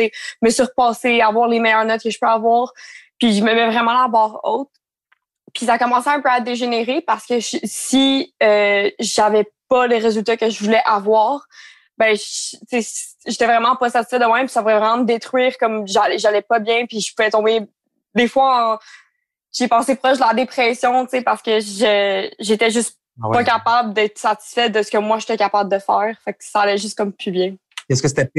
me 0.43 0.51
surpasser, 0.51 1.21
avoir 1.21 1.49
les 1.49 1.59
meilleures 1.59 1.85
notes 1.85 2.03
que 2.03 2.11
je 2.11 2.19
peux 2.21 2.29
avoir. 2.29 2.73
Puis 3.19 3.35
je 3.35 3.43
me 3.43 3.55
mets 3.55 3.67
vraiment 3.67 3.95
la 3.95 4.09
barre 4.09 4.41
haute. 4.45 4.69
Puis 5.55 5.67
ça 5.67 5.75
a 5.75 5.79
commencé 5.79 6.09
un 6.11 6.21
peu 6.21 6.29
à 6.29 6.41
dégénérer 6.41 7.01
parce 7.01 7.27
que 7.27 7.41
si 7.41 8.35
euh, 8.43 8.91
j'avais 9.01 9.51
pas 9.69 9.87
les 9.87 9.99
résultats 9.99 10.37
que 10.37 10.51
je 10.51 10.63
voulais 10.63 10.83
avoir, 10.85 11.47
ben 11.99 12.17
j'étais 13.27 13.47
vraiment 13.47 13.77
pas 13.77 13.91
satisfaite 13.91 14.21
de 14.21 14.27
moi 14.27 14.39
puis 14.41 14.49
ça 14.49 14.63
pourrait 14.63 14.79
vraiment 14.79 14.99
me 14.99 15.05
détruire 15.05 15.59
comme 15.59 15.87
j'allais 15.87 16.19
j'allais 16.19 16.43
pas 16.43 16.61
bien 16.61 16.87
puis 16.87 17.01
je 17.01 17.13
pouvais 17.15 17.31
tomber 17.31 17.63
des 18.15 18.29
fois 18.29 18.79
j'ai 19.53 19.67
pensé 19.67 19.97
proche 19.97 20.19
de 20.19 20.23
la 20.23 20.35
dépression 20.35 21.05
tu 21.05 21.11
sais 21.11 21.23
parce 21.23 21.43
que 21.43 21.59
j'étais 21.61 22.71
juste 22.71 22.99
ah 23.23 23.29
pas 23.33 23.45
capable 23.45 23.95
d'être 23.95 24.19
satisfait 24.19 24.71
de 24.71 24.83
ce 24.83 24.91
que 24.91 24.99
moi 24.99 25.19
j'étais 25.19 25.37
capable 25.37 25.71
de 25.71 25.79
faire. 25.79 26.17
Fait 26.25 26.33
que 26.33 26.39
ça 26.41 26.61
allait 26.61 26.79
juste 26.79 26.97
comme 26.97 27.13
plus 27.13 27.31
bien. 27.31 27.57
Est-ce 27.89 28.03
que 28.03 28.09
c'était 28.09 28.31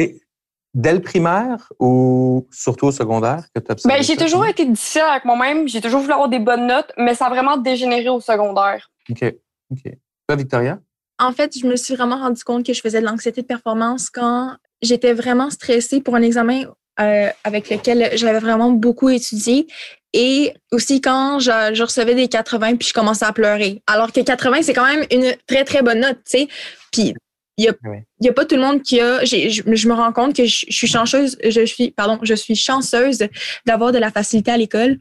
dès 0.74 0.94
le 0.94 1.02
primaire 1.02 1.72
ou 1.80 2.48
surtout 2.52 2.88
au 2.88 2.92
secondaire 2.92 3.44
que 3.54 3.60
tu 3.60 3.88
ben, 3.88 4.02
J'ai 4.02 4.16
toujours 4.16 4.46
été 4.46 4.66
difficile 4.66 5.02
avec 5.02 5.26
moi-même. 5.26 5.68
J'ai 5.68 5.82
toujours 5.82 6.00
voulu 6.02 6.14
avoir 6.14 6.30
des 6.30 6.40
bonnes 6.40 6.68
notes, 6.68 6.92
mais 6.98 7.16
ça 7.16 7.26
a 7.26 7.30
vraiment 7.30 7.58
dégénéré 7.58 8.10
au 8.10 8.22
secondaire. 8.22 8.90
OK. 9.10 9.24
OK. 9.72 9.94
Toi, 10.28 10.36
Victoria? 10.38 10.80
En 11.20 11.32
fait, 11.34 11.58
je 11.60 11.68
me 11.68 11.76
suis 11.76 11.96
vraiment 11.96 12.18
rendu 12.18 12.44
compte 12.44 12.66
que 12.66 12.74
je 12.74 12.82
faisais 12.82 13.02
de 13.02 13.06
l'anxiété 13.06 13.42
de 13.42 13.48
performance 13.48 14.10
quand 14.10 14.56
j'étais 14.82 15.14
vraiment 15.14 15.50
stressée 15.50 16.02
pour 16.02 16.16
un 16.16 16.22
examen 16.22 16.64
euh, 17.00 17.30
avec 17.44 17.70
lequel 17.70 18.10
j'avais 18.14 18.40
vraiment 18.40 18.72
beaucoup 18.72 19.10
étudié. 19.10 19.68
Et 20.14 20.54
aussi 20.72 21.02
quand 21.02 21.40
je, 21.40 21.82
recevais 21.82 22.16
des 22.16 22.28
80 22.28 22.78
puis 22.78 22.88
je 22.88 22.94
commençais 22.94 23.26
à 23.26 23.32
pleurer. 23.32 23.82
Alors 23.86 24.12
que 24.12 24.22
80, 24.22 24.64
c'est 24.64 24.74
quand 24.74 24.88
même 24.88 25.06
une 25.12 25.36
très, 25.46 25.64
très 25.64 25.82
bonne 25.82 26.00
note, 26.00 26.18
tu 26.26 26.40
sais. 26.40 26.48
Puis 26.92 27.14
il 27.58 27.64
n'y 27.64 27.68
a, 27.70 27.74
y 28.22 28.30
a, 28.30 28.34
pas 28.34 28.46
tout 28.46 28.56
le 28.56 28.62
monde 28.62 28.82
qui 28.82 29.02
a. 29.02 29.24
Je, 29.26 29.50
je, 29.50 29.88
me 29.88 29.94
rends 29.94 30.14
compte 30.14 30.36
que 30.36 30.46
je, 30.46 30.66
suis 30.70 30.88
chanceuse, 30.88 31.38
je 31.44 31.66
suis, 31.66 31.92
pardon, 31.92 32.18
je 32.22 32.34
suis 32.34 32.56
chanceuse 32.56 33.20
d'avoir 33.66 33.92
de 33.92 33.98
la 33.98 34.12
facilité 34.12 34.50
à 34.50 34.58
l'école 34.58 34.98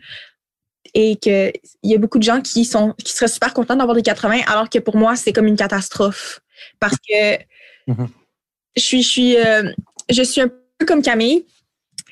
et 0.95 1.17
qu'il 1.17 1.53
y 1.83 1.95
a 1.95 1.99
beaucoup 1.99 2.19
de 2.19 2.25
gens 2.25 2.41
qui 2.41 2.65
sont 2.65 2.95
qui 3.05 3.13
seraient 3.13 3.29
super 3.29 3.55
contents 3.55 3.77
d'avoir 3.77 3.95
des 3.95 4.03
80, 4.03 4.41
alors 4.47 4.69
que 4.69 4.79
pour 4.79 4.97
moi, 4.97 5.17
c'est 5.17 5.33
comme 5.33 5.47
une 5.47 5.57
catastrophe. 5.57 6.41
Parce 6.81 6.97
que 6.97 7.37
mm-hmm. 7.89 8.09
je 8.77 8.83
suis, 8.83 9.03
je 9.03 9.09
suis, 9.09 9.37
euh, 9.37 9.71
je 10.11 10.23
suis 10.23 10.41
un 10.41 10.49
peu 10.79 10.87
comme 10.87 11.03
Camille. 11.03 11.45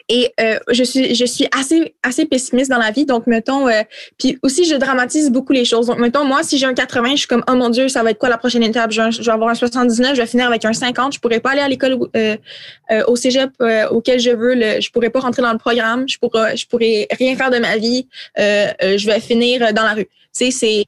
Et 0.08 0.32
euh, 0.40 0.58
je 0.70 0.84
suis 0.84 1.14
je 1.16 1.24
suis 1.24 1.48
assez 1.56 1.96
assez 2.02 2.26
pessimiste 2.26 2.70
dans 2.70 2.78
la 2.78 2.92
vie. 2.92 3.06
Donc 3.06 3.26
mettons 3.26 3.68
euh, 3.68 3.82
puis 4.18 4.38
aussi 4.42 4.64
je 4.64 4.76
dramatise 4.76 5.30
beaucoup 5.30 5.52
les 5.52 5.64
choses. 5.64 5.86
Donc 5.86 5.98
mettons 5.98 6.24
moi 6.24 6.42
si 6.42 6.58
j'ai 6.58 6.66
un 6.66 6.74
80, 6.74 7.10
je 7.10 7.16
suis 7.16 7.26
comme 7.26 7.42
oh 7.50 7.54
mon 7.54 7.70
dieu, 7.70 7.88
ça 7.88 8.02
va 8.02 8.10
être 8.10 8.18
quoi 8.18 8.28
la 8.28 8.38
prochaine 8.38 8.62
étape? 8.62 8.92
Je, 8.92 9.02
vais 9.22 9.30
avoir 9.30 9.50
un 9.50 9.54
79, 9.54 10.14
je 10.14 10.20
vais 10.20 10.26
finir 10.26 10.46
avec 10.46 10.64
un 10.64 10.72
50, 10.72 11.14
je 11.14 11.18
pourrais 11.18 11.40
pas 11.40 11.50
aller 11.50 11.60
à 11.60 11.68
l'école 11.68 11.98
euh, 12.16 12.36
au 13.08 13.16
cégep 13.16 13.50
auquel 13.90 14.20
je 14.20 14.30
veux, 14.30 14.54
le, 14.54 14.80
je 14.80 14.90
pourrais 14.90 15.10
pas 15.10 15.20
rentrer 15.20 15.42
dans 15.42 15.52
le 15.52 15.58
programme, 15.58 16.08
je 16.08 16.18
pourrais 16.18 16.56
je 16.56 16.66
pourrais 16.68 17.08
rien 17.18 17.36
faire 17.36 17.50
de 17.50 17.58
ma 17.58 17.76
vie, 17.76 18.06
je 18.36 19.06
vais 19.06 19.20
finir 19.20 19.72
dans 19.72 19.82
la 19.82 19.94
rue. 19.94 20.06
Tu 20.06 20.10
sais 20.32 20.50
c'est 20.50 20.84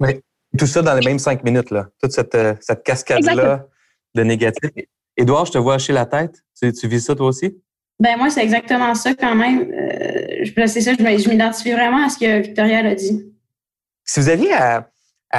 oui. 0.00 0.20
Tout 0.58 0.66
ça 0.66 0.82
dans 0.82 0.94
les 0.94 1.06
mêmes 1.06 1.18
cinq 1.18 1.44
minutes 1.44 1.70
là. 1.70 1.88
Toute 2.02 2.12
cette 2.12 2.36
cette 2.60 2.82
cascade 2.82 3.24
là 3.24 3.66
de 4.16 4.22
négatif. 4.22 4.70
Édouard, 5.16 5.46
je 5.46 5.52
te 5.52 5.58
vois 5.58 5.74
hacher 5.74 5.92
la 5.92 6.06
tête. 6.06 6.42
Tu, 6.60 6.72
tu 6.72 6.88
vis 6.88 7.00
ça 7.00 7.14
toi 7.14 7.28
aussi? 7.28 7.56
Ben 7.98 8.18
moi, 8.18 8.28
c'est 8.28 8.42
exactement 8.42 8.94
ça 8.94 9.14
quand 9.14 9.34
même. 9.34 9.72
Euh, 9.72 10.66
c'est 10.66 10.80
ça, 10.80 10.92
je, 10.92 11.28
m'identifie 11.28 11.72
vraiment 11.72 12.04
à 12.04 12.08
ce 12.10 12.18
que 12.18 12.40
Victoria 12.42 12.78
a 12.80 12.94
dit. 12.94 13.32
Si 14.04 14.20
vous 14.20 14.28
aviez 14.28 14.52
à, 14.52 14.88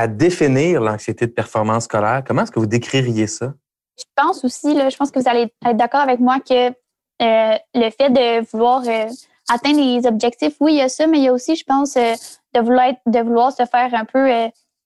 définir 0.07 0.81
l'anxiété 0.81 1.25
de 1.25 1.31
performance 1.31 1.85
scolaire, 1.85 2.21
comment 2.25 2.43
est-ce 2.43 2.51
que 2.51 2.59
vous 2.59 2.67
décririez 2.67 3.25
ça? 3.25 3.53
Je 3.97 4.03
pense 4.15 4.43
aussi, 4.43 4.75
là, 4.75 4.89
je 4.89 4.97
pense 4.97 5.09
que 5.09 5.19
vous 5.19 5.27
allez 5.27 5.51
être 5.65 5.77
d'accord 5.77 6.01
avec 6.01 6.19
moi 6.19 6.39
que 6.39 6.67
euh, 6.69 7.57
le 7.73 7.89
fait 7.89 8.11
de 8.11 8.45
vouloir 8.51 8.83
euh, 8.87 9.07
atteindre 9.49 9.79
les 9.79 10.05
objectifs, 10.05 10.53
oui, 10.59 10.73
il 10.73 10.77
y 10.77 10.81
a 10.81 10.89
ça, 10.89 11.07
mais 11.07 11.17
il 11.17 11.23
y 11.23 11.27
a 11.29 11.33
aussi, 11.33 11.55
je 11.55 11.63
pense, 11.63 11.95
de, 11.95 12.59
vouloir, 12.59 12.93
de 13.07 13.19
vouloir 13.19 13.51
se 13.51 13.65
faire 13.65 13.91
un 13.93 14.05
peu, 14.05 14.27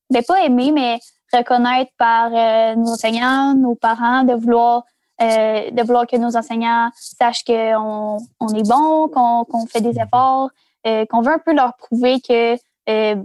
ben 0.09 0.23
pas 0.25 0.45
aimer, 0.45 0.71
mais 0.71 0.99
reconnaître 1.33 1.91
par 1.97 2.29
nos 2.77 2.91
enseignants, 2.91 3.53
nos 3.53 3.75
parents, 3.75 4.23
de 4.23 4.33
vouloir 4.33 4.85
euh, 5.21 5.71
de 5.71 5.81
vouloir 5.83 6.07
que 6.07 6.15
nos 6.15 6.35
enseignants 6.35 6.89
sachent 6.95 7.43
qu'on 7.43 8.17
on 8.39 8.47
est 8.55 8.67
bon, 8.67 9.07
qu'on 9.09 9.65
fait 9.67 9.81
des 9.81 9.99
efforts, 9.99 10.49
euh, 10.87 11.05
qu'on 11.05 11.21
veut 11.21 11.33
un 11.33 11.39
peu 11.39 11.53
leur 11.53 11.75
prouver 11.77 12.19
que, 12.21 12.53
euh, 12.89 13.15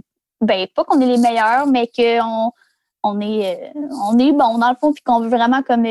ben, 0.41 0.67
pas 0.75 0.83
qu'on 0.83 1.01
est 1.01 1.07
les 1.07 1.17
meilleurs, 1.17 1.65
mais 1.67 1.87
qu'on 1.87 2.51
on 3.03 3.21
est, 3.21 3.73
on 3.75 4.17
est 4.19 4.31
bon 4.31 4.57
dans 4.57 4.69
le 4.69 4.75
fond, 4.79 4.93
puis 4.93 5.03
qu'on 5.03 5.21
veut 5.21 5.29
vraiment 5.29 5.63
comme 5.63 5.87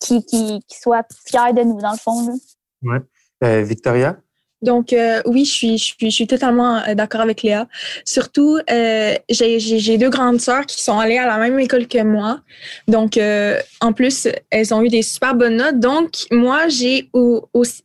qu'ils 0.00 0.62
soient 0.68 1.02
fiers 1.26 1.52
de 1.52 1.62
nous 1.62 1.80
dans 1.80 1.92
le 1.92 1.98
fond. 1.98 2.38
Oui. 2.82 2.98
Victoria? 3.42 4.16
Donc 4.60 4.92
euh, 4.92 5.22
oui, 5.24 5.44
je 5.44 5.50
suis, 5.50 5.78
je 5.78 5.84
suis, 5.84 5.96
je 6.00 6.08
suis 6.10 6.26
totalement 6.26 6.78
euh, 6.78 6.94
d'accord 6.94 7.20
avec 7.20 7.42
Léa. 7.42 7.68
Surtout, 8.04 8.58
euh, 8.70 9.14
j'ai 9.28 9.98
deux 9.98 10.10
grandes 10.10 10.40
sœurs 10.40 10.66
qui 10.66 10.82
sont 10.82 10.98
allées 10.98 11.18
à 11.18 11.26
la 11.26 11.38
même 11.38 11.58
école 11.60 11.86
que 11.86 12.02
moi. 12.02 12.40
Donc 12.88 13.16
euh, 13.16 13.60
en 13.80 13.92
plus, 13.92 14.26
elles 14.50 14.74
ont 14.74 14.82
eu 14.82 14.88
des 14.88 15.02
super 15.02 15.36
bonnes 15.36 15.56
notes. 15.56 15.78
Donc 15.78 16.10
moi, 16.32 16.66
j'ai 16.68 17.08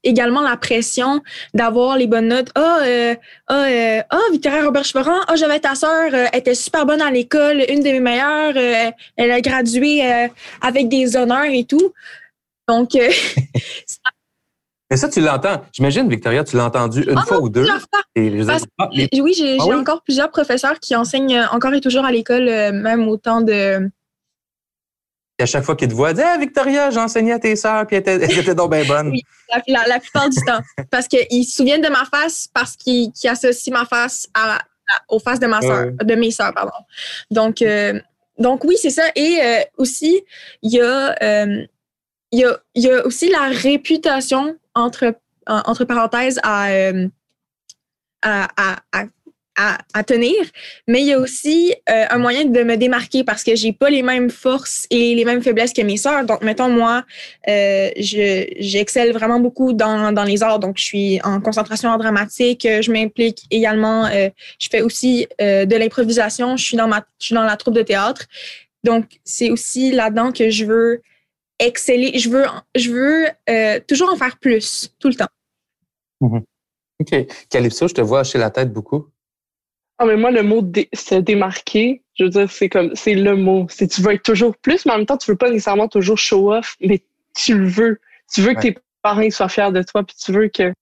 également 0.03 0.41
la 0.41 0.57
pression 0.57 1.21
d'avoir 1.53 1.95
les 1.97 2.07
bonnes 2.07 2.29
notes. 2.29 2.49
Ah, 2.55 2.79
oh, 2.81 3.13
oh, 3.51 3.99
oh, 4.11 4.31
Victoria 4.31 4.65
Robert 4.65 4.83
Cheveran, 4.83 5.19
oh, 5.31 5.35
j'avais 5.35 5.59
ta 5.59 5.75
sœur, 5.75 6.13
elle 6.13 6.39
était 6.39 6.55
super 6.55 6.87
bonne 6.87 7.01
à 7.01 7.11
l'école, 7.11 7.63
une 7.69 7.81
de 7.81 7.89
mes 7.89 7.99
meilleures. 7.99 8.57
elle 9.15 9.31
a 9.31 9.41
gradué 9.41 10.01
avec 10.61 10.89
des 10.89 11.15
honneurs 11.15 11.45
et 11.45 11.65
tout. 11.65 11.93
Donc 12.67 12.91
Mais 14.93 14.97
ça, 14.97 15.09
tu 15.09 15.21
l'entends. 15.21 15.59
J'imagine, 15.71 16.07
Victoria, 16.07 16.43
tu 16.43 16.55
l'as 16.55 16.65
entendu 16.65 17.01
une 17.01 17.17
ah 17.17 17.25
fois 17.25 17.41
ou 17.41 17.49
deux. 17.49 17.65
Ah, 17.67 18.89
oui, 18.93 19.33
j'ai 19.35 19.57
ah 19.59 19.75
encore 19.75 20.03
plusieurs 20.03 20.29
professeurs 20.29 20.79
qui 20.79 20.95
enseignent 20.95 21.47
encore 21.51 21.73
et 21.73 21.81
toujours 21.81 22.05
à 22.05 22.11
l'école, 22.11 22.47
euh, 22.47 22.71
même 22.71 23.07
autant 23.07 23.41
de. 23.41 23.89
Et 25.39 25.41
à 25.41 25.45
chaque 25.47 25.63
fois 25.63 25.75
qu'ils 25.75 25.87
te 25.87 25.95
voient, 25.95 26.13
dis 26.13 26.21
Victoria, 26.39 26.91
j'enseignais 26.91 27.31
à 27.31 27.39
tes 27.39 27.55
sœurs, 27.55 27.87
puis 27.87 27.95
elles 28.05 28.37
étaient 28.37 28.53
donc 28.53 28.69
bien 28.69 28.85
bonnes. 28.85 29.09
Oui, 29.09 29.23
la, 29.67 29.99
plupart 29.99 30.29
du 30.29 30.37
temps. 30.45 30.59
Parce 30.91 31.07
qu'ils 31.07 31.43
se 31.43 31.55
souviennent 31.55 31.81
de 31.81 31.89
ma 31.89 32.05
face, 32.05 32.47
parce 32.53 32.75
qu'ils 32.75 33.11
associent 33.27 33.73
ma 33.73 33.85
face 33.85 34.27
à, 34.35 34.59
aux 35.09 35.17
faces 35.17 35.39
de, 35.39 35.47
ma 35.47 35.59
soeur, 35.63 35.87
de 36.03 36.13
mes 36.13 36.29
sœurs. 36.29 36.53
Pardon. 36.53 36.71
Donc, 37.31 37.63
euh, 37.63 37.99
donc 38.37 38.63
oui, 38.63 38.75
c'est 38.79 38.91
ça. 38.91 39.05
Et 39.15 39.39
euh, 39.43 39.61
aussi, 39.79 40.21
il 40.61 40.71
y 40.71 40.81
a. 40.81 41.15
il 42.31 42.39
y, 42.39 42.45
a, 42.45 42.59
il 42.75 42.83
y 42.83 42.91
a 42.91 43.03
aussi 43.07 43.29
la 43.29 43.49
réputation 43.49 44.55
entre, 44.75 45.15
entre 45.47 45.85
parenthèses, 45.85 46.39
à, 46.43 46.69
euh, 46.69 47.07
à, 48.21 48.47
à, 48.91 49.05
à, 49.55 50.03
tenir, 50.03 50.35
mais 50.87 51.01
il 51.01 51.07
y 51.07 51.13
a 51.13 51.19
aussi 51.19 51.73
euh, 51.89 52.05
un 52.09 52.17
moyen 52.17 52.45
de 52.45 52.63
me 52.63 52.75
démarquer 52.75 53.23
parce 53.23 53.43
que 53.43 53.55
j'ai 53.55 53.71
pas 53.71 53.89
les 53.89 54.01
mêmes 54.01 54.29
forces 54.29 54.87
et 54.89 55.13
les 55.15 55.25
mêmes 55.25 55.41
faiblesses 55.41 55.73
que 55.73 55.81
mes 55.81 55.97
sœurs. 55.97 56.25
Donc, 56.25 56.41
mettons, 56.41 56.69
moi, 56.69 57.03
euh, 57.47 57.89
j'excelle 57.97 59.13
vraiment 59.13 59.39
beaucoup 59.39 59.73
dans, 59.73 60.11
dans 60.11 60.23
les 60.23 60.41
arts. 60.41 60.59
Donc, 60.59 60.77
je 60.77 60.83
suis 60.83 61.21
en 61.23 61.39
concentration 61.39 61.89
en 61.89 61.97
dramatique. 61.97 62.67
Je 62.67 62.91
m'implique 62.91 63.43
également. 63.51 64.05
Euh, 64.07 64.29
je 64.59 64.67
fais 64.71 64.81
aussi 64.81 65.27
de 65.39 65.75
l'improvisation. 65.75 66.57
Je 66.57 66.63
je 66.63 67.25
suis 67.27 67.35
dans 67.35 67.43
la 67.43 67.57
troupe 67.57 67.75
de 67.75 67.83
théâtre. 67.83 68.25
Donc, 68.83 69.05
c'est 69.23 69.49
aussi 69.49 69.91
là-dedans 69.91 70.31
que 70.31 70.49
je 70.49 70.65
veux 70.65 71.01
exceller. 71.59 72.17
Je 72.17 72.29
veux, 72.29 72.45
je 72.75 72.91
veux 72.91 73.27
euh, 73.49 73.79
toujours 73.87 74.11
en 74.11 74.15
faire 74.15 74.37
plus, 74.37 74.93
tout 74.99 75.07
le 75.07 75.15
temps. 75.15 75.27
Mm-hmm. 76.21 76.43
OK. 77.01 77.27
Calypso, 77.49 77.87
je 77.87 77.93
te 77.93 78.01
vois 78.01 78.23
chez 78.23 78.37
la 78.37 78.49
tête 78.49 78.71
beaucoup. 78.71 79.07
Ah, 79.97 80.05
mais 80.05 80.17
moi, 80.17 80.31
le 80.31 80.43
mot 80.43 80.61
se 80.93 81.15
démarquer, 81.15 82.03
je 82.15 82.25
veux 82.25 82.29
dire, 82.29 82.51
c'est 82.51 82.69
comme, 82.69 82.95
c'est 82.95 83.13
le 83.13 83.35
mot. 83.35 83.67
C'est 83.69 83.87
tu 83.87 84.01
veux 84.01 84.13
être 84.13 84.23
toujours 84.23 84.55
plus, 84.57 84.85
mais 84.85 84.93
en 84.93 84.97
même 84.97 85.05
temps, 85.05 85.17
tu 85.17 85.29
veux 85.31 85.37
pas 85.37 85.49
nécessairement 85.49 85.87
toujours 85.87 86.17
show 86.17 86.53
off, 86.53 86.75
mais 86.81 87.03
tu 87.35 87.57
le 87.57 87.67
veux. 87.67 88.01
Tu 88.33 88.41
veux 88.41 88.53
que 88.53 88.61
tes 88.61 88.77
parents 89.01 89.29
soient 89.29 89.49
fiers 89.49 89.71
de 89.71 89.83
toi, 89.83 90.03
puis 90.03 90.15
tu 90.15 90.31
veux 90.31 90.47
que. 90.47 90.73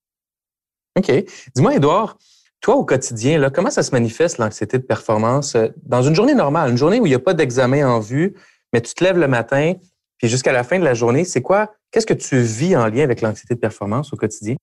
OK. 0.97 1.11
Dis-moi, 1.55 1.75
Edouard, 1.75 2.17
toi, 2.61 2.75
au 2.75 2.85
quotidien, 2.85 3.39
là, 3.39 3.49
comment 3.49 3.69
ça 3.69 3.83
se 3.83 3.91
manifeste 3.91 4.37
l'anxiété 4.37 4.77
de 4.77 4.83
performance 4.83 5.55
euh, 5.55 5.67
dans 5.83 6.03
une 6.03 6.15
journée 6.15 6.35
normale, 6.35 6.69
une 6.69 6.77
journée 6.77 6.99
où 6.99 7.05
il 7.05 7.09
n'y 7.09 7.15
a 7.15 7.19
pas 7.19 7.33
d'examen 7.33 7.87
en 7.87 7.99
vue, 7.99 8.35
mais 8.71 8.81
tu 8.81 8.93
te 8.93 9.03
lèves 9.03 9.17
le 9.17 9.27
matin, 9.27 9.73
puis 10.21 10.29
jusqu'à 10.29 10.51
la 10.51 10.63
fin 10.63 10.77
de 10.77 10.83
la 10.83 10.93
journée, 10.93 11.25
c'est 11.25 11.41
quoi, 11.41 11.73
qu'est-ce 11.89 12.05
que 12.05 12.13
tu 12.13 12.37
vis 12.41 12.75
en 12.75 12.85
lien 12.85 13.03
avec 13.03 13.21
l'anxiété 13.21 13.55
de 13.55 13.59
performance 13.59 14.13
au 14.13 14.17
quotidien? 14.17 14.55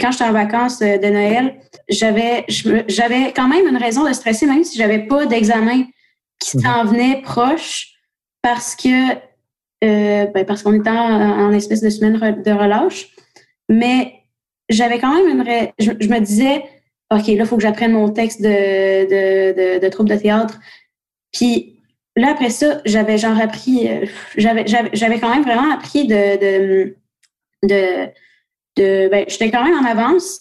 quand 0.00 0.10
j'étais 0.10 0.24
en 0.24 0.32
vacances 0.32 0.80
euh, 0.80 0.96
de 0.96 1.06
Noël, 1.06 1.54
j'avais 1.90 2.46
j'avais 2.88 3.34
quand 3.34 3.46
même 3.46 3.66
une 3.66 3.76
raison 3.76 4.08
de 4.08 4.12
stresser, 4.14 4.46
même 4.46 4.64
si 4.64 4.78
j'avais 4.78 5.00
pas 5.00 5.26
d'examen 5.26 5.84
qui 6.38 6.56
mhm. 6.56 6.62
s'en 6.62 6.84
venait 6.86 7.20
proche, 7.20 7.92
parce 8.40 8.74
que 8.74 9.12
euh, 9.84 10.26
ben 10.26 10.46
parce 10.46 10.62
qu'on 10.62 10.72
était 10.72 10.88
en, 10.88 11.52
espèce 11.52 11.82
de 11.82 11.90
semaine 11.90 12.42
de 12.42 12.50
relâche. 12.52 13.08
Mais 13.68 14.14
j'avais 14.70 14.98
quand 14.98 15.14
même 15.14 15.28
une 15.28 15.72
je, 15.78 16.08
me 16.08 16.20
disais, 16.20 16.64
OK, 17.10 17.26
là, 17.26 17.32
il 17.32 17.46
faut 17.46 17.56
que 17.56 17.62
j'apprenne 17.62 17.92
mon 17.92 18.08
texte 18.10 18.40
de, 18.40 18.48
de, 18.48 19.78
de, 19.78 19.88
troupe 19.88 20.08
de 20.08 20.16
théâtre. 20.16 20.58
Puis 21.32 21.81
là, 22.16 22.30
après 22.30 22.50
ça, 22.50 22.80
j'avais 22.84 23.18
genre 23.18 23.38
appris, 23.40 23.88
euh, 23.88 24.06
j'avais, 24.36 24.64
j'avais 24.66 25.20
quand 25.20 25.34
même 25.34 25.44
vraiment 25.44 25.72
appris 25.72 26.06
de, 26.06 26.38
de, 26.38 26.96
de 27.62 28.08
de 28.76 29.08
ben, 29.10 29.24
j'étais 29.28 29.50
quand 29.50 29.64
même 29.64 29.74
en 29.74 29.84
avance, 29.84 30.40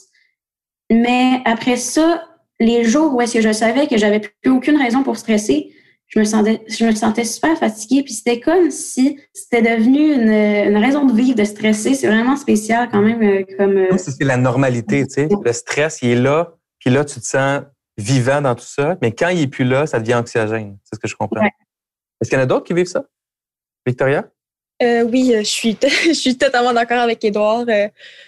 mais 0.89 1.41
après 1.45 1.75
ça, 1.75 2.23
les 2.59 2.83
jours 2.83 3.13
où 3.13 3.21
est-ce 3.21 3.33
que 3.33 3.41
je 3.41 3.51
savais 3.51 3.87
que 3.87 3.97
j'avais 3.97 4.19
plus 4.19 4.51
aucune 4.51 4.77
raison 4.77 5.03
pour 5.03 5.17
stresser, 5.17 5.73
je 6.07 6.19
me 6.19 6.25
sentais, 6.25 6.61
je 6.67 6.85
me 6.85 6.91
sentais 6.91 7.23
super 7.23 7.57
fatiguée. 7.57 8.03
Puis 8.03 8.13
c'était 8.13 8.39
comme 8.39 8.69
si 8.69 9.17
c'était 9.33 9.61
devenu 9.61 10.13
une, 10.13 10.31
une, 10.31 10.77
raison 10.77 11.05
de 11.05 11.13
vivre 11.13 11.35
de 11.35 11.45
stresser. 11.45 11.93
C'est 11.93 12.07
vraiment 12.07 12.35
spécial 12.35 12.89
quand 12.91 13.01
même. 13.01 13.21
Euh, 13.21 13.43
comme, 13.57 13.77
euh, 13.77 13.97
c'est 13.97 14.23
la 14.23 14.37
normalité, 14.37 15.07
tu 15.07 15.13
sais. 15.13 15.29
Le 15.43 15.53
stress, 15.53 15.99
il 16.01 16.09
est 16.09 16.15
là, 16.15 16.53
puis 16.79 16.89
là, 16.89 17.05
tu 17.05 17.19
te 17.19 17.25
sens 17.25 17.61
vivant 18.01 18.41
dans 18.41 18.55
tout 18.55 18.65
ça. 18.65 18.97
Mais 19.01 19.11
quand 19.13 19.29
il 19.29 19.41
est 19.41 19.47
plus 19.47 19.65
là, 19.65 19.87
ça 19.87 19.99
devient 19.99 20.15
anxiogène. 20.15 20.77
C'est 20.83 20.95
ce 20.95 20.99
que 20.99 21.07
je 21.07 21.15
comprends. 21.15 21.43
Est-ce 21.43 22.29
qu'il 22.29 22.37
y 22.37 22.41
en 22.41 22.43
a 22.43 22.47
d'autres 22.47 22.65
qui 22.65 22.73
vivent 22.73 22.87
ça? 22.87 23.03
Victoria? 23.85 24.25
Euh, 24.83 25.03
oui, 25.03 25.33
je 25.37 25.43
suis, 25.43 25.77
je 26.07 26.13
suis 26.13 26.37
totalement 26.37 26.73
d'accord 26.73 26.99
avec 26.99 27.23
Edouard, 27.23 27.65
euh, 27.67 27.87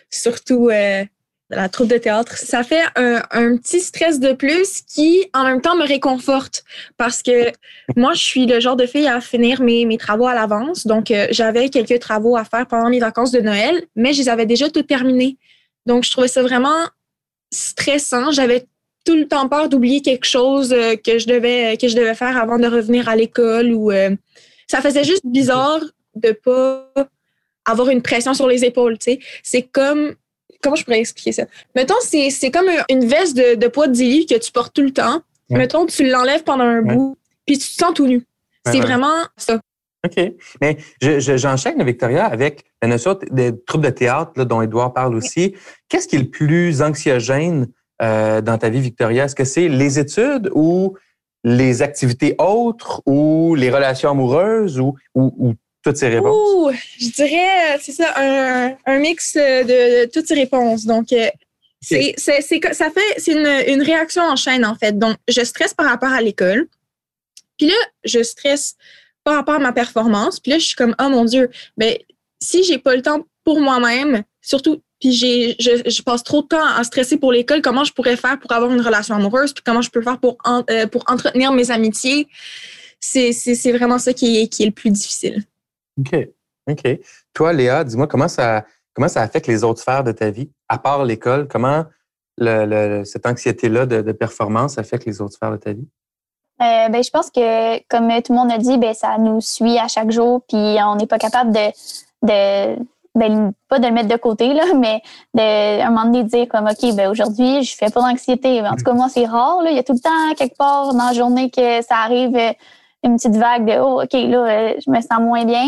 surtout 0.09 0.69
euh, 0.69 1.03
la 1.49 1.69
troupe 1.69 1.87
de 1.87 1.97
théâtre. 1.97 2.37
Ça 2.37 2.63
fait 2.63 2.83
un, 2.95 3.21
un, 3.31 3.57
petit 3.57 3.79
stress 3.79 4.19
de 4.19 4.33
plus 4.33 4.81
qui, 4.81 5.29
en 5.33 5.43
même 5.43 5.61
temps, 5.61 5.75
me 5.75 5.85
réconforte 5.85 6.63
parce 6.97 7.21
que 7.21 7.51
moi, 7.95 8.13
je 8.13 8.21
suis 8.21 8.45
le 8.45 8.59
genre 8.59 8.75
de 8.75 8.85
fille 8.85 9.07
à 9.07 9.21
finir 9.21 9.61
mes, 9.61 9.85
mes 9.85 9.97
travaux 9.97 10.27
à 10.27 10.33
l'avance. 10.33 10.85
Donc, 10.85 11.11
euh, 11.11 11.27
j'avais 11.31 11.69
quelques 11.69 11.99
travaux 11.99 12.35
à 12.35 12.43
faire 12.43 12.67
pendant 12.67 12.89
mes 12.89 12.99
vacances 12.99 13.31
de 13.31 13.39
Noël, 13.39 13.83
mais 13.95 14.13
je 14.13 14.21
les 14.21 14.29
avais 14.29 14.45
déjà 14.45 14.69
tout 14.69 14.83
terminés. 14.83 15.37
Donc, 15.85 16.03
je 16.03 16.11
trouvais 16.11 16.27
ça 16.27 16.41
vraiment 16.41 16.87
stressant. 17.51 18.31
J'avais 18.31 18.65
tout 19.05 19.15
le 19.15 19.27
temps 19.27 19.47
peur 19.49 19.69
d'oublier 19.69 20.01
quelque 20.01 20.25
chose 20.25 20.69
que 20.69 21.17
je 21.19 21.27
devais 21.27 21.77
que 21.77 21.87
je 21.87 21.95
devais 21.95 22.15
faire 22.15 22.37
avant 22.37 22.57
de 22.57 22.67
revenir 22.67 23.09
à 23.09 23.15
l'école 23.15 23.73
ou 23.73 23.91
ça 24.67 24.81
faisait 24.81 25.03
juste 25.03 25.25
bizarre 25.25 25.81
de 26.15 26.31
pas 26.31 26.91
avoir 27.65 27.89
une 27.89 28.01
pression 28.01 28.33
sur 28.33 28.47
les 28.47 28.65
épaules, 28.65 28.97
tu 28.97 29.13
sais. 29.13 29.19
C'est 29.41 29.63
comme 29.63 30.15
comment 30.63 30.75
je 30.75 30.83
pourrais 30.83 30.99
expliquer 30.99 31.33
ça? 31.33 31.45
Mettons, 31.75 31.95
c'est 32.01 32.51
comme 32.51 32.69
une 32.89 33.05
veste 33.05 33.35
de, 33.35 33.67
poids 33.67 33.87
de 33.87 33.93
10 33.93 34.25
que 34.25 34.37
tu 34.37 34.51
portes 34.51 34.73
tout 34.73 34.81
le 34.81 34.91
temps. 34.91 35.21
Mettons, 35.49 35.85
tu 35.85 36.09
l'enlèves 36.09 36.43
pendant 36.43 36.63
un 36.63 36.81
bout, 36.81 37.17
puis 37.45 37.57
tu 37.59 37.67
te 37.67 37.73
sens 37.73 37.93
tout 37.93 38.07
nu. 38.07 38.25
c'est 38.65 38.79
vraiment 38.79 39.25
ça. 39.37 39.59
OK. 40.05 40.33
Mais 40.61 40.77
j'enchaîne, 41.01 41.75
je, 41.79 41.83
Victoria, 41.83 42.25
avec 42.25 42.63
la 42.81 42.87
notion 42.89 43.17
des 43.29 43.53
troupes 43.65 43.83
de 43.83 43.89
théâtre 43.89 44.43
dont 44.43 44.61
Edouard 44.61 44.93
parle 44.93 45.15
aussi. 45.15 45.55
Qu'est-ce 45.87 46.07
qui 46.07 46.15
est 46.15 46.19
le 46.19 46.29
plus 46.29 46.81
anxiogène 46.81 47.67
euh, 48.03 48.41
dans 48.41 48.57
ta 48.57 48.69
vie, 48.69 48.81
Victoria? 48.81 49.25
Est-ce 49.25 49.35
que 49.35 49.45
c'est 49.45 49.69
les 49.69 49.97
études 49.97 50.49
ou 50.53 50.97
les 51.43 51.81
activités 51.81 52.35
autres 52.37 53.01
ou 53.05 53.55
les 53.55 53.69
relations 53.69 54.11
amoureuses 54.11 54.79
ou, 54.79 54.95
ou 55.15 55.53
toutes 55.83 55.97
ces 55.97 56.09
réponses? 56.09 56.73
je 56.99 57.09
dirais, 57.09 57.77
c'est 57.81 57.91
ça, 57.91 58.13
un, 58.15 58.75
un, 58.85 58.99
mix 58.99 59.35
de, 59.35 60.05
toutes 60.11 60.27
ces 60.27 60.35
réponses. 60.35 60.85
Donc, 60.85 61.11
euh, 61.13 61.29
c'est, 61.81 62.13
c'est, 62.17 62.41
ça 62.73 62.89
fait, 62.89 63.19
c'est 63.19 63.33
une, 63.33 63.73
une, 63.73 63.81
réaction 63.81 64.23
en 64.23 64.35
chaîne, 64.35 64.65
en 64.65 64.75
fait. 64.75 64.97
Donc, 64.97 65.17
je 65.27 65.43
stresse 65.43 65.73
par 65.73 65.85
rapport 65.87 66.11
à 66.11 66.21
l'école. 66.21 66.67
Puis 67.57 67.67
là, 67.67 67.75
je 68.05 68.23
stresse 68.23 68.75
par 69.23 69.35
rapport 69.35 69.55
à 69.55 69.59
ma 69.59 69.73
performance. 69.73 70.39
Puis 70.39 70.51
là, 70.51 70.59
je 70.59 70.65
suis 70.65 70.75
comme, 70.75 70.95
oh 70.99 71.09
mon 71.09 71.25
Dieu, 71.25 71.49
ben, 71.77 71.95
si 72.41 72.63
j'ai 72.63 72.77
pas 72.77 72.95
le 72.95 73.01
temps 73.01 73.25
pour 73.43 73.59
moi-même, 73.59 74.23
surtout, 74.41 74.81
puis 75.03 75.11
j'ai, 75.11 75.57
je, 75.59 75.89
je, 75.89 76.01
passe 76.01 76.23
trop 76.23 76.43
de 76.43 76.47
temps 76.47 76.65
à 76.65 76.81
stresser 76.85 77.17
pour 77.17 77.33
l'école, 77.33 77.61
comment 77.61 77.83
je 77.83 77.91
pourrais 77.91 78.15
faire 78.15 78.39
pour 78.39 78.53
avoir 78.53 78.71
une 78.71 78.79
relation 78.79 79.13
amoureuse, 79.13 79.51
puis 79.51 79.61
comment 79.61 79.81
je 79.81 79.89
peux 79.89 80.01
faire 80.01 80.17
pour, 80.17 80.37
euh, 80.47 80.87
pour 80.87 81.03
entretenir 81.07 81.51
mes 81.51 81.71
amitiés? 81.71 82.29
C'est, 83.01 83.33
c'est, 83.33 83.53
c'est 83.53 83.73
vraiment 83.73 83.99
ça 83.99 84.13
qui 84.13 84.39
est, 84.39 84.47
qui 84.47 84.63
est 84.63 84.67
le 84.67 84.71
plus 84.71 84.91
difficile. 84.91 85.43
OK. 85.99 86.29
OK. 86.71 86.99
Toi, 87.33 87.51
Léa, 87.51 87.83
dis-moi 87.83 88.07
comment 88.07 88.29
ça, 88.29 88.63
comment 88.93 89.09
ça 89.09 89.21
affecte 89.21 89.47
les 89.47 89.65
autres 89.65 89.81
sphères 89.81 90.05
de 90.05 90.13
ta 90.13 90.29
vie, 90.29 90.49
à 90.69 90.77
part 90.77 91.03
l'école? 91.03 91.49
Comment 91.49 91.83
le, 92.37 93.03
cette 93.03 93.25
anxiété-là 93.25 93.85
de, 93.85 94.09
performance 94.13 94.77
affecte 94.77 95.05
les 95.05 95.19
autres 95.19 95.33
sphères 95.33 95.51
de 95.51 95.57
ta 95.57 95.73
vie? 95.73 95.87
Euh, 96.61 96.87
ben, 96.87 97.03
je 97.03 97.09
pense 97.09 97.29
que, 97.29 97.77
comme 97.89 98.07
tout 98.21 98.31
le 98.31 98.39
monde 98.39 98.53
a 98.53 98.57
dit, 98.57 98.77
ben, 98.77 98.93
ça 98.93 99.17
nous 99.17 99.41
suit 99.41 99.77
à 99.77 99.89
chaque 99.89 100.11
jour, 100.11 100.45
puis 100.47 100.77
on 100.81 100.95
n'est 100.95 101.07
pas 101.07 101.17
capable 101.17 101.51
de, 101.51 101.71
de 102.21 102.85
ben, 103.15 103.53
pas 103.69 103.79
de 103.79 103.87
le 103.87 103.93
mettre 103.93 104.09
de 104.09 104.17
côté, 104.17 104.53
là, 104.53 104.63
mais 104.75 105.01
de, 105.33 105.81
un 105.81 105.89
moment 105.89 106.05
donné, 106.05 106.23
dire 106.23 106.47
comme, 106.47 106.67
OK, 106.67 106.95
ben, 106.95 107.09
aujourd'hui, 107.09 107.63
je 107.63 107.75
fais 107.75 107.89
pas 107.89 108.01
d'anxiété. 108.01 108.61
En 108.61 108.75
tout 108.75 108.83
cas, 108.83 108.93
moi, 108.93 109.07
c'est 109.09 109.25
rare, 109.25 109.61
là. 109.61 109.71
Il 109.71 109.75
y 109.75 109.79
a 109.79 109.83
tout 109.83 109.93
le 109.93 109.99
temps, 109.99 110.35
quelque 110.37 110.57
part, 110.57 110.93
dans 110.93 111.05
la 111.05 111.13
journée, 111.13 111.49
que 111.49 111.81
ça 111.81 111.97
arrive 111.97 112.37
une 113.03 113.17
petite 113.17 113.35
vague 113.35 113.65
de 113.65 113.79
oh 113.79 114.01
ok 114.01 114.13
là 114.13 114.45
euh, 114.45 114.73
je 114.83 114.89
me 114.89 115.01
sens 115.01 115.19
moins 115.19 115.45
bien 115.45 115.67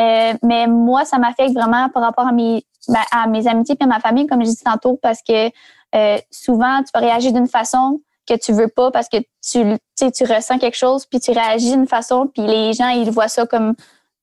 euh, 0.00 0.34
mais 0.42 0.66
moi 0.66 1.04
ça 1.04 1.18
m'affecte 1.18 1.54
vraiment 1.54 1.88
par 1.88 2.02
rapport 2.02 2.26
à 2.26 2.32
mes 2.32 2.64
ben, 2.88 3.00
à 3.10 3.26
mes 3.26 3.46
amitiés 3.48 3.76
et 3.80 3.84
à 3.84 3.86
ma 3.86 4.00
famille 4.00 4.26
comme 4.26 4.44
je 4.44 4.50
dis 4.50 4.62
tantôt 4.64 4.98
parce 5.02 5.20
que 5.26 5.48
euh, 5.94 6.18
souvent 6.30 6.82
tu 6.82 6.90
vas 6.92 7.00
réagir 7.00 7.32
d'une 7.32 7.48
façon 7.48 8.00
que 8.28 8.34
tu 8.34 8.52
veux 8.52 8.68
pas 8.68 8.90
parce 8.90 9.08
que 9.08 9.16
tu 9.16 9.78
tu 9.96 10.24
ressens 10.24 10.58
quelque 10.58 10.76
chose 10.76 11.06
puis 11.06 11.20
tu 11.20 11.30
réagis 11.30 11.70
d'une 11.70 11.88
façon 11.88 12.26
puis 12.26 12.46
les 12.46 12.74
gens 12.74 12.88
ils 12.88 13.10
voient 13.10 13.28
ça 13.28 13.46
comme 13.46 13.74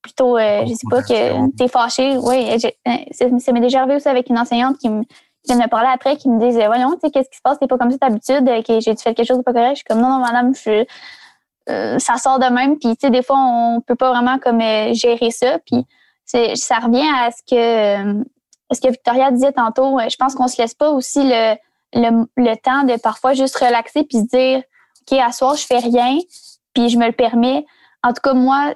plutôt 0.05 0.37
je 0.37 0.73
sais 0.73 0.87
pas 0.89 1.01
que 1.01 1.57
tu 1.57 1.63
es 1.63 1.67
fâché 1.67 2.17
oui 2.17 2.57
ça 3.11 3.51
m'est 3.51 3.59
déjà 3.59 3.79
arrivé 3.79 3.95
aussi 3.95 4.07
avec 4.07 4.29
une 4.29 4.37
enseignante 4.37 4.77
qui 4.77 4.89
me 4.89 5.03
vient 5.47 5.57
me 5.57 5.67
parler 5.67 5.89
après 5.93 6.15
qui 6.17 6.29
me 6.29 6.39
disait 6.39 6.67
voyons 6.67 6.91
tu 6.93 6.99
sais 7.01 7.11
qu'est-ce 7.11 7.29
qui 7.29 7.37
se 7.37 7.41
passe? 7.41 7.59
T'es 7.59 7.67
pas 7.67 7.77
comme 7.77 7.91
ça 7.91 7.97
d'habitude 7.97 8.45
que 8.65 8.79
j'ai 8.79 8.95
fait 8.95 9.13
quelque 9.13 9.27
chose 9.27 9.37
de 9.37 9.43
pas 9.43 9.53
correct 9.53 9.71
je 9.71 9.75
suis 9.77 9.85
comme 9.85 9.99
non 9.99 10.09
non 10.09 10.19
madame 10.19 10.55
je 10.55 10.59
suis 10.59 10.87
euh, 11.69 11.97
ça 11.99 12.17
sort 12.17 12.39
de 12.39 12.45
même. 12.45 12.77
Puis, 12.77 12.95
tu 12.95 13.07
sais, 13.07 13.09
des 13.09 13.23
fois, 13.23 13.37
on 13.37 13.81
peut 13.81 13.95
pas 13.95 14.11
vraiment 14.11 14.37
comme 14.37 14.61
euh, 14.61 14.93
gérer 14.93 15.31
ça. 15.31 15.59
Puis, 15.65 15.85
ça 16.25 16.79
revient 16.79 17.07
à 17.15 17.31
ce 17.31 17.41
que, 17.43 18.23
ce 18.71 18.81
que 18.81 18.91
Victoria 18.91 19.31
disait 19.31 19.51
tantôt. 19.51 19.99
Je 19.99 20.15
pense 20.15 20.35
qu'on 20.35 20.47
se 20.47 20.61
laisse 20.61 20.73
pas 20.73 20.89
aussi 20.89 21.23
le, 21.23 21.55
le, 21.93 22.27
le, 22.35 22.55
temps 22.57 22.83
de 22.83 22.99
parfois 22.99 23.33
juste 23.33 23.57
relaxer 23.57 24.03
puis 24.03 24.19
se 24.19 24.25
dire, 24.25 24.63
OK, 25.01 25.17
à 25.17 25.31
soir, 25.31 25.55
je 25.55 25.65
fais 25.65 25.79
rien, 25.79 26.17
puis 26.73 26.89
je 26.89 26.97
me 26.97 27.05
le 27.05 27.13
permets. 27.13 27.65
En 28.05 28.13
tout 28.13 28.21
cas, 28.23 28.33
moi, 28.33 28.73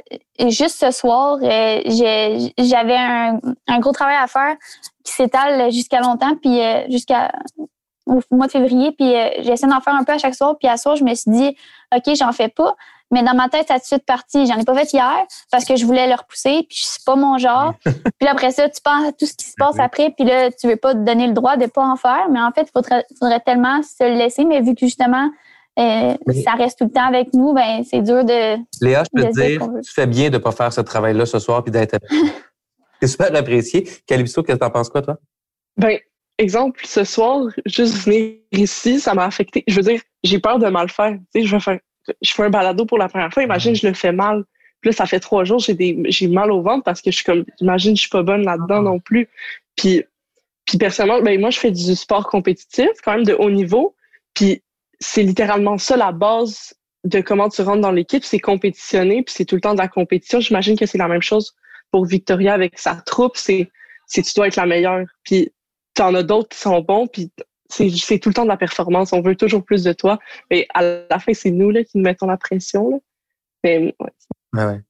juste 0.48 0.79
ce 0.79 0.89
soir, 0.89 1.38
euh, 1.41 1.81
j'avais 2.57 2.98
un, 2.98 3.39
un, 3.67 3.79
gros 3.79 3.91
travail 3.91 4.15
à 4.19 4.25
faire 4.25 4.55
qui 5.03 5.13
s'étale 5.13 5.71
jusqu'à 5.71 6.00
longtemps, 6.00 6.36
puis 6.36 6.59
jusqu'à 6.89 7.31
au 8.07 8.21
mois 8.31 8.48
de 8.48 8.51
février, 8.51 8.91
puis 8.91 9.13
j'essaie 9.43 9.67
d'en 9.67 9.81
faire 9.81 9.93
un 9.93 10.03
peu 10.03 10.13
à 10.13 10.17
chaque 10.17 10.33
soir. 10.33 10.55
Puis 10.59 10.67
à 10.67 10.77
soir, 10.77 10.95
je 10.95 11.03
me 11.03 11.13
suis 11.13 11.29
dit, 11.29 11.55
OK, 11.95 12.15
j'en 12.15 12.31
fais 12.31 12.48
pas. 12.48 12.75
Mais 13.12 13.24
dans 13.24 13.33
ma 13.33 13.50
tête, 13.50 13.67
ça 13.67 13.75
a 13.75 13.77
tout 13.77 13.83
de 13.83 13.88
suite 13.88 14.05
parti. 14.05 14.45
J'en 14.45 14.57
ai 14.57 14.63
pas 14.63 14.75
fait 14.75 14.93
hier 14.93 15.25
parce 15.51 15.65
que 15.65 15.75
je 15.75 15.86
voulais 15.86 16.07
le 16.07 16.13
repousser, 16.13 16.65
puis 16.69 16.79
c'est 16.81 17.03
pas 17.03 17.15
mon 17.15 17.38
genre. 17.38 17.74
puis 18.19 18.27
après 18.27 18.51
ça, 18.51 18.69
tu 18.69 18.81
penses 18.81 19.07
à 19.07 19.12
tout 19.12 19.25
ce 19.25 19.33
qui 19.33 19.45
se 19.45 19.55
passe 19.57 19.79
après, 19.79 20.12
puis 20.12 20.25
là, 20.25 20.51
tu 20.51 20.67
veux 20.67 20.75
pas 20.75 20.93
te 20.93 21.00
donner 21.00 21.27
le 21.27 21.33
droit 21.33 21.57
de 21.57 21.65
pas 21.65 21.83
en 21.83 21.95
faire. 21.95 22.27
Mais 22.29 22.39
en 22.39 22.51
fait, 22.51 22.63
il 22.63 22.71
faudrait, 22.71 23.05
faudrait 23.17 23.39
tellement 23.39 23.81
se 23.81 24.03
le 24.03 24.15
laisser. 24.15 24.45
Mais 24.45 24.62
vu 24.62 24.75
que 24.75 24.81
justement, 24.81 25.29
euh, 25.77 26.15
Mais- 26.27 26.41
ça 26.41 26.51
reste 26.53 26.79
tout 26.79 26.85
le 26.85 26.91
temps 26.91 27.07
avec 27.07 27.33
nous, 27.33 27.53
ben 27.53 27.83
c'est 27.89 28.01
dur 28.01 28.25
de. 28.25 28.57
Léa, 28.81 29.03
je 29.03 29.09
peux 29.21 29.27
te 29.27 29.33
dire 29.33 29.67
tu 29.83 29.93
fais 29.93 30.07
bien 30.07 30.29
de 30.29 30.35
ne 30.35 30.38
pas 30.39 30.51
faire 30.51 30.73
ce 30.73 30.81
travail-là 30.81 31.25
ce 31.25 31.39
soir 31.39 31.63
puis 31.63 31.71
d'être. 31.71 31.97
C'est 33.01 33.07
super 33.07 33.33
apprécié. 33.33 33.88
Calypso, 34.05 34.43
qu'est-ce 34.43 34.57
que 34.57 34.59
t'en 34.59 34.71
penses 34.71 34.89
quoi, 34.89 35.01
toi? 35.01 35.17
Ben, 35.77 35.99
exemple, 36.38 36.81
ce 36.83 37.05
soir, 37.05 37.47
juste 37.65 37.95
venir 37.95 38.35
ici, 38.51 38.99
ça 38.99 39.13
m'a 39.13 39.25
affecté. 39.25 39.63
Je 39.67 39.75
veux 39.75 39.83
dire, 39.83 40.01
j'ai 40.23 40.39
peur 40.39 40.59
de 40.59 40.67
mal 40.67 40.89
faire. 40.89 41.13
Tu 41.33 41.41
sais, 41.41 41.47
je 41.47 41.55
vais 41.55 41.61
faire, 41.61 41.79
je 42.21 42.33
fais 42.33 42.43
un 42.43 42.49
balado 42.49 42.85
pour 42.85 42.97
la 42.97 43.07
première 43.07 43.31
fois. 43.31 43.43
Imagine, 43.43 43.73
je 43.75 43.88
le 43.88 43.93
fais 43.93 44.11
mal. 44.11 44.43
Puis 44.81 44.89
là, 44.89 44.95
ça 44.95 45.05
fait 45.05 45.19
trois 45.19 45.43
jours, 45.43 45.59
j'ai 45.59 45.73
des, 45.73 46.01
j'ai 46.07 46.27
mal 46.27 46.51
au 46.51 46.61
ventre 46.61 46.83
parce 46.83 47.01
que 47.01 47.11
je 47.11 47.17
suis 47.17 47.25
comme, 47.25 47.45
imagine, 47.59 47.95
je 47.95 48.01
suis 48.01 48.09
pas 48.09 48.23
bonne 48.23 48.43
là-dedans 48.43 48.81
non 48.81 48.99
plus. 48.99 49.27
Puis, 49.75 50.03
puis 50.65 50.77
personnellement, 50.77 51.21
ben, 51.21 51.39
moi, 51.39 51.49
je 51.49 51.59
fais 51.59 51.71
du 51.71 51.95
sport 51.95 52.27
compétitif, 52.27 52.89
quand 53.03 53.15
même 53.15 53.25
de 53.25 53.33
haut 53.33 53.49
niveau. 53.49 53.95
Puis 54.33 54.61
c'est 54.99 55.23
littéralement 55.23 55.77
ça 55.77 55.97
la 55.97 56.11
base 56.11 56.73
de 57.05 57.21
comment 57.21 57.49
tu 57.49 57.61
rentres 57.61 57.81
dans 57.81 57.91
l'équipe, 57.91 58.23
c'est 58.23 58.39
compétitionner, 58.39 59.23
puis 59.23 59.33
c'est 59.35 59.45
tout 59.45 59.55
le 59.55 59.61
temps 59.61 59.73
de 59.73 59.79
la 59.79 59.87
compétition. 59.87 60.39
J'imagine 60.39 60.77
que 60.77 60.85
c'est 60.85 60.97
la 60.97 61.07
même 61.07 61.21
chose 61.21 61.55
pour 61.91 62.05
Victoria 62.05 62.53
avec 62.53 62.77
sa 62.77 62.95
troupe, 62.95 63.37
c'est, 63.37 63.69
tu 64.11 64.21
dois 64.35 64.47
être 64.47 64.57
la 64.57 64.65
meilleure. 64.65 65.05
Puis 65.23 65.51
t'en 65.93 66.13
as 66.15 66.23
d'autres 66.23 66.49
qui 66.49 66.59
sont 66.59 66.81
bons, 66.81 67.07
puis 67.07 67.31
c'est, 67.69 68.19
tout 68.19 68.29
le 68.29 68.33
temps 68.33 68.43
de 68.43 68.49
la 68.49 68.57
performance. 68.57 69.13
On 69.13 69.21
veut 69.21 69.35
toujours 69.35 69.63
plus 69.63 69.83
de 69.83 69.93
toi. 69.93 70.19
Mais 70.49 70.67
à 70.73 70.81
la 70.81 71.19
fin, 71.19 71.33
c'est 71.33 71.51
nous 71.51 71.69
là, 71.69 71.83
qui 71.83 71.97
nous 71.97 72.03
mettons 72.03 72.25
la 72.25 72.37
pression. 72.37 72.89
Là. 72.89 72.97
Mais 73.63 73.95
ouais. 74.53 74.81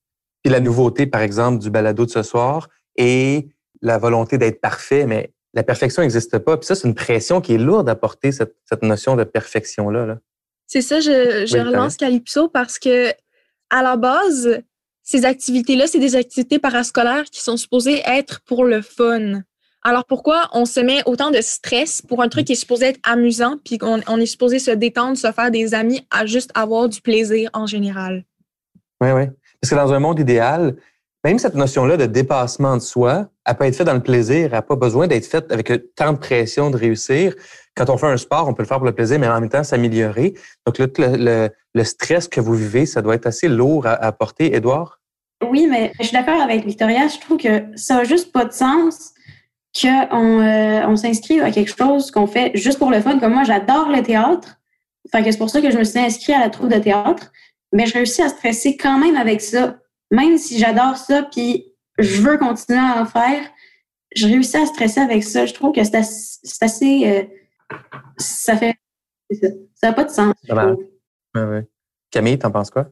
Puis 0.43 0.51
la 0.51 0.59
nouveauté, 0.59 1.05
par 1.05 1.21
exemple, 1.21 1.59
du 1.59 1.69
balado 1.69 2.05
de 2.05 2.11
ce 2.11 2.23
soir 2.23 2.69
et 2.95 3.49
la 3.81 3.97
volonté 3.97 4.37
d'être 4.37 4.61
parfait, 4.61 5.05
mais 5.05 5.33
la 5.53 5.63
perfection 5.63 6.01
n'existe 6.01 6.37
pas. 6.39 6.57
Puis 6.57 6.67
ça, 6.67 6.75
c'est 6.75 6.87
une 6.87 6.95
pression 6.95 7.41
qui 7.41 7.53
est 7.53 7.57
lourde 7.57 7.89
à 7.89 7.95
porter, 7.95 8.31
cette, 8.31 8.55
cette 8.65 8.83
notion 8.83 9.15
de 9.15 9.23
perfection-là. 9.23 10.05
Là. 10.05 10.17
C'est 10.67 10.81
ça, 10.81 10.99
je, 10.99 11.45
je 11.45 11.57
Oui, 11.57 11.63
relance 11.63 11.97
Calypso 11.97 12.47
parce 12.47 12.77
que, 12.77 13.09
à 13.69 13.81
la 13.81 13.97
base, 13.97 14.61
ces 15.03 15.25
activités-là, 15.25 15.87
c'est 15.87 15.99
des 15.99 16.15
activités 16.15 16.59
parascolaires 16.59 17.25
qui 17.25 17.41
sont 17.41 17.57
supposées 17.57 18.01
être 18.05 18.41
pour 18.41 18.63
le 18.63 18.81
fun. 18.81 19.41
Alors 19.81 20.05
pourquoi 20.05 20.49
on 20.53 20.65
se 20.65 20.79
met 20.79 21.01
autant 21.05 21.31
de 21.31 21.41
stress 21.41 22.01
pour 22.01 22.21
un 22.21 22.27
truc 22.27 22.45
qui 22.45 22.51
est 22.51 22.55
supposé 22.55 22.87
être 22.87 22.99
amusant, 23.03 23.57
puis 23.63 23.77
qu'on 23.77 24.01
on 24.07 24.19
est 24.19 24.25
supposé 24.25 24.59
se 24.59 24.71
détendre, 24.71 25.17
se 25.17 25.31
faire 25.31 25.51
des 25.51 25.73
amis, 25.73 26.05
à 26.11 26.25
juste 26.25 26.51
avoir 26.53 26.89
du 26.89 27.01
plaisir 27.01 27.49
en 27.53 27.65
général? 27.65 28.25
Oui, 29.01 29.11
oui. 29.11 29.23
Parce 29.61 29.71
que 29.71 29.75
dans 29.75 29.93
un 29.93 29.99
monde 29.99 30.19
idéal, 30.19 30.75
même 31.23 31.39
cette 31.39 31.55
notion-là 31.55 31.97
de 31.97 32.05
dépassement 32.05 32.75
de 32.75 32.81
soi, 32.81 33.29
elle 33.49 33.55
peut 33.55 33.65
être 33.65 33.75
faite 33.75 33.87
dans 33.87 33.93
le 33.93 34.03
plaisir, 34.03 34.45
elle 34.45 34.51
n'a 34.51 34.61
pas 34.61 34.75
besoin 34.75 35.07
d'être 35.07 35.25
faite 35.25 35.51
avec 35.51 35.71
tant 35.95 36.13
de 36.13 36.17
pression 36.17 36.69
de 36.69 36.77
réussir. 36.77 37.33
Quand 37.75 37.89
on 37.89 37.97
fait 37.97 38.07
un 38.07 38.17
sport, 38.17 38.47
on 38.47 38.53
peut 38.53 38.61
le 38.61 38.67
faire 38.67 38.77
pour 38.77 38.85
le 38.85 38.93
plaisir, 38.93 39.19
mais 39.19 39.27
en 39.27 39.39
même 39.39 39.49
temps 39.49 39.63
s'améliorer. 39.63 40.35
Donc 40.67 40.77
le, 40.77 41.49
le, 41.73 41.83
stress 41.83 42.27
que 42.27 42.41
vous 42.41 42.53
vivez, 42.53 42.85
ça 42.85 43.01
doit 43.01 43.15
être 43.15 43.25
assez 43.25 43.47
lourd 43.47 43.87
à, 43.87 43.93
à 43.93 44.11
porter. 44.11 44.55
Édouard? 44.55 44.99
Oui, 45.47 45.67
mais 45.67 45.91
je 45.99 46.05
suis 46.05 46.13
d'accord 46.13 46.41
avec 46.41 46.65
Victoria. 46.65 47.07
Je 47.07 47.19
trouve 47.19 47.37
que 47.37 47.63
ça 47.75 47.95
n'a 47.95 48.03
juste 48.03 48.31
pas 48.31 48.45
de 48.45 48.51
sens 48.51 49.13
qu'on 49.73 50.41
euh, 50.41 50.87
on 50.87 50.95
s'inscrive 50.95 51.41
à 51.43 51.51
quelque 51.51 51.75
chose 51.75 52.11
qu'on 52.11 52.27
fait 52.27 52.51
juste 52.55 52.77
pour 52.77 52.91
le 52.91 53.01
fun. 53.01 53.19
Comme 53.19 53.33
moi, 53.33 53.43
j'adore 53.43 53.89
le 53.89 54.03
théâtre. 54.03 54.59
Fait 55.11 55.23
c'est 55.31 55.37
pour 55.37 55.49
ça 55.49 55.61
que 55.61 55.71
je 55.71 55.77
me 55.77 55.83
suis 55.83 55.99
inscrite 55.99 56.35
à 56.35 56.39
la 56.39 56.49
troupe 56.49 56.69
de 56.69 56.79
théâtre. 56.79 57.31
Mais 57.71 57.85
je 57.85 57.93
réussis 57.93 58.21
à 58.21 58.29
stresser 58.29 58.77
quand 58.77 58.99
même 58.99 59.15
avec 59.15 59.41
ça. 59.41 59.77
Même 60.11 60.37
si 60.37 60.59
j'adore 60.59 60.97
ça, 60.97 61.23
puis 61.23 61.68
je 61.99 62.21
veux 62.21 62.37
continuer 62.37 62.79
à 62.79 63.01
en 63.01 63.05
faire, 63.05 63.41
je 64.15 64.27
réussis 64.27 64.57
à 64.57 64.65
stresser 64.65 64.99
avec 64.99 65.23
ça. 65.23 65.45
Je 65.45 65.53
trouve 65.53 65.73
que 65.73 65.83
c'est 65.83 65.97
assez. 66.61 67.07
euh, 67.07 67.23
ça 68.17 68.57
fait. 68.57 68.75
Ça 69.31 69.87
n'a 69.87 69.93
pas 69.93 70.03
de 70.05 70.09
sens. 70.09 70.33
Camille, 72.11 72.39
t'en 72.39 72.51
penses 72.51 72.71
quoi? 72.71 72.87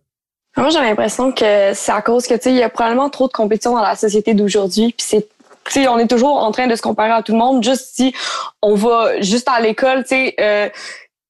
Moi, 0.55 0.69
j'ai 0.69 0.79
l'impression 0.79 1.31
que 1.31 1.73
c'est 1.73 1.91
à 1.91 2.01
cause 2.01 2.25
que, 2.27 2.33
tu 2.33 2.41
sais, 2.41 2.49
il 2.51 2.55
y 2.57 2.63
a 2.63 2.69
probablement 2.69 3.09
trop 3.09 3.27
de 3.27 3.33
compétition 3.33 3.75
dans 3.75 3.81
la 3.81 3.95
société 3.95 4.33
d'aujourd'hui. 4.33 4.93
Puis 4.97 5.05
c'est, 5.07 5.27
tu 5.65 5.71
sais, 5.71 5.87
on 5.87 5.99
est 5.99 6.07
toujours 6.07 6.37
en 6.37 6.51
train 6.51 6.67
de 6.67 6.75
se 6.75 6.81
comparer 6.81 7.11
à 7.11 7.21
tout 7.21 7.31
le 7.33 7.37
monde. 7.37 7.63
Juste 7.63 7.95
si 7.95 8.13
on 8.61 8.75
va 8.75 9.21
juste 9.21 9.47
à 9.47 9.59
l'école, 9.59 10.03
tu 10.03 10.09
sais, 10.09 10.35
euh, 10.39 10.69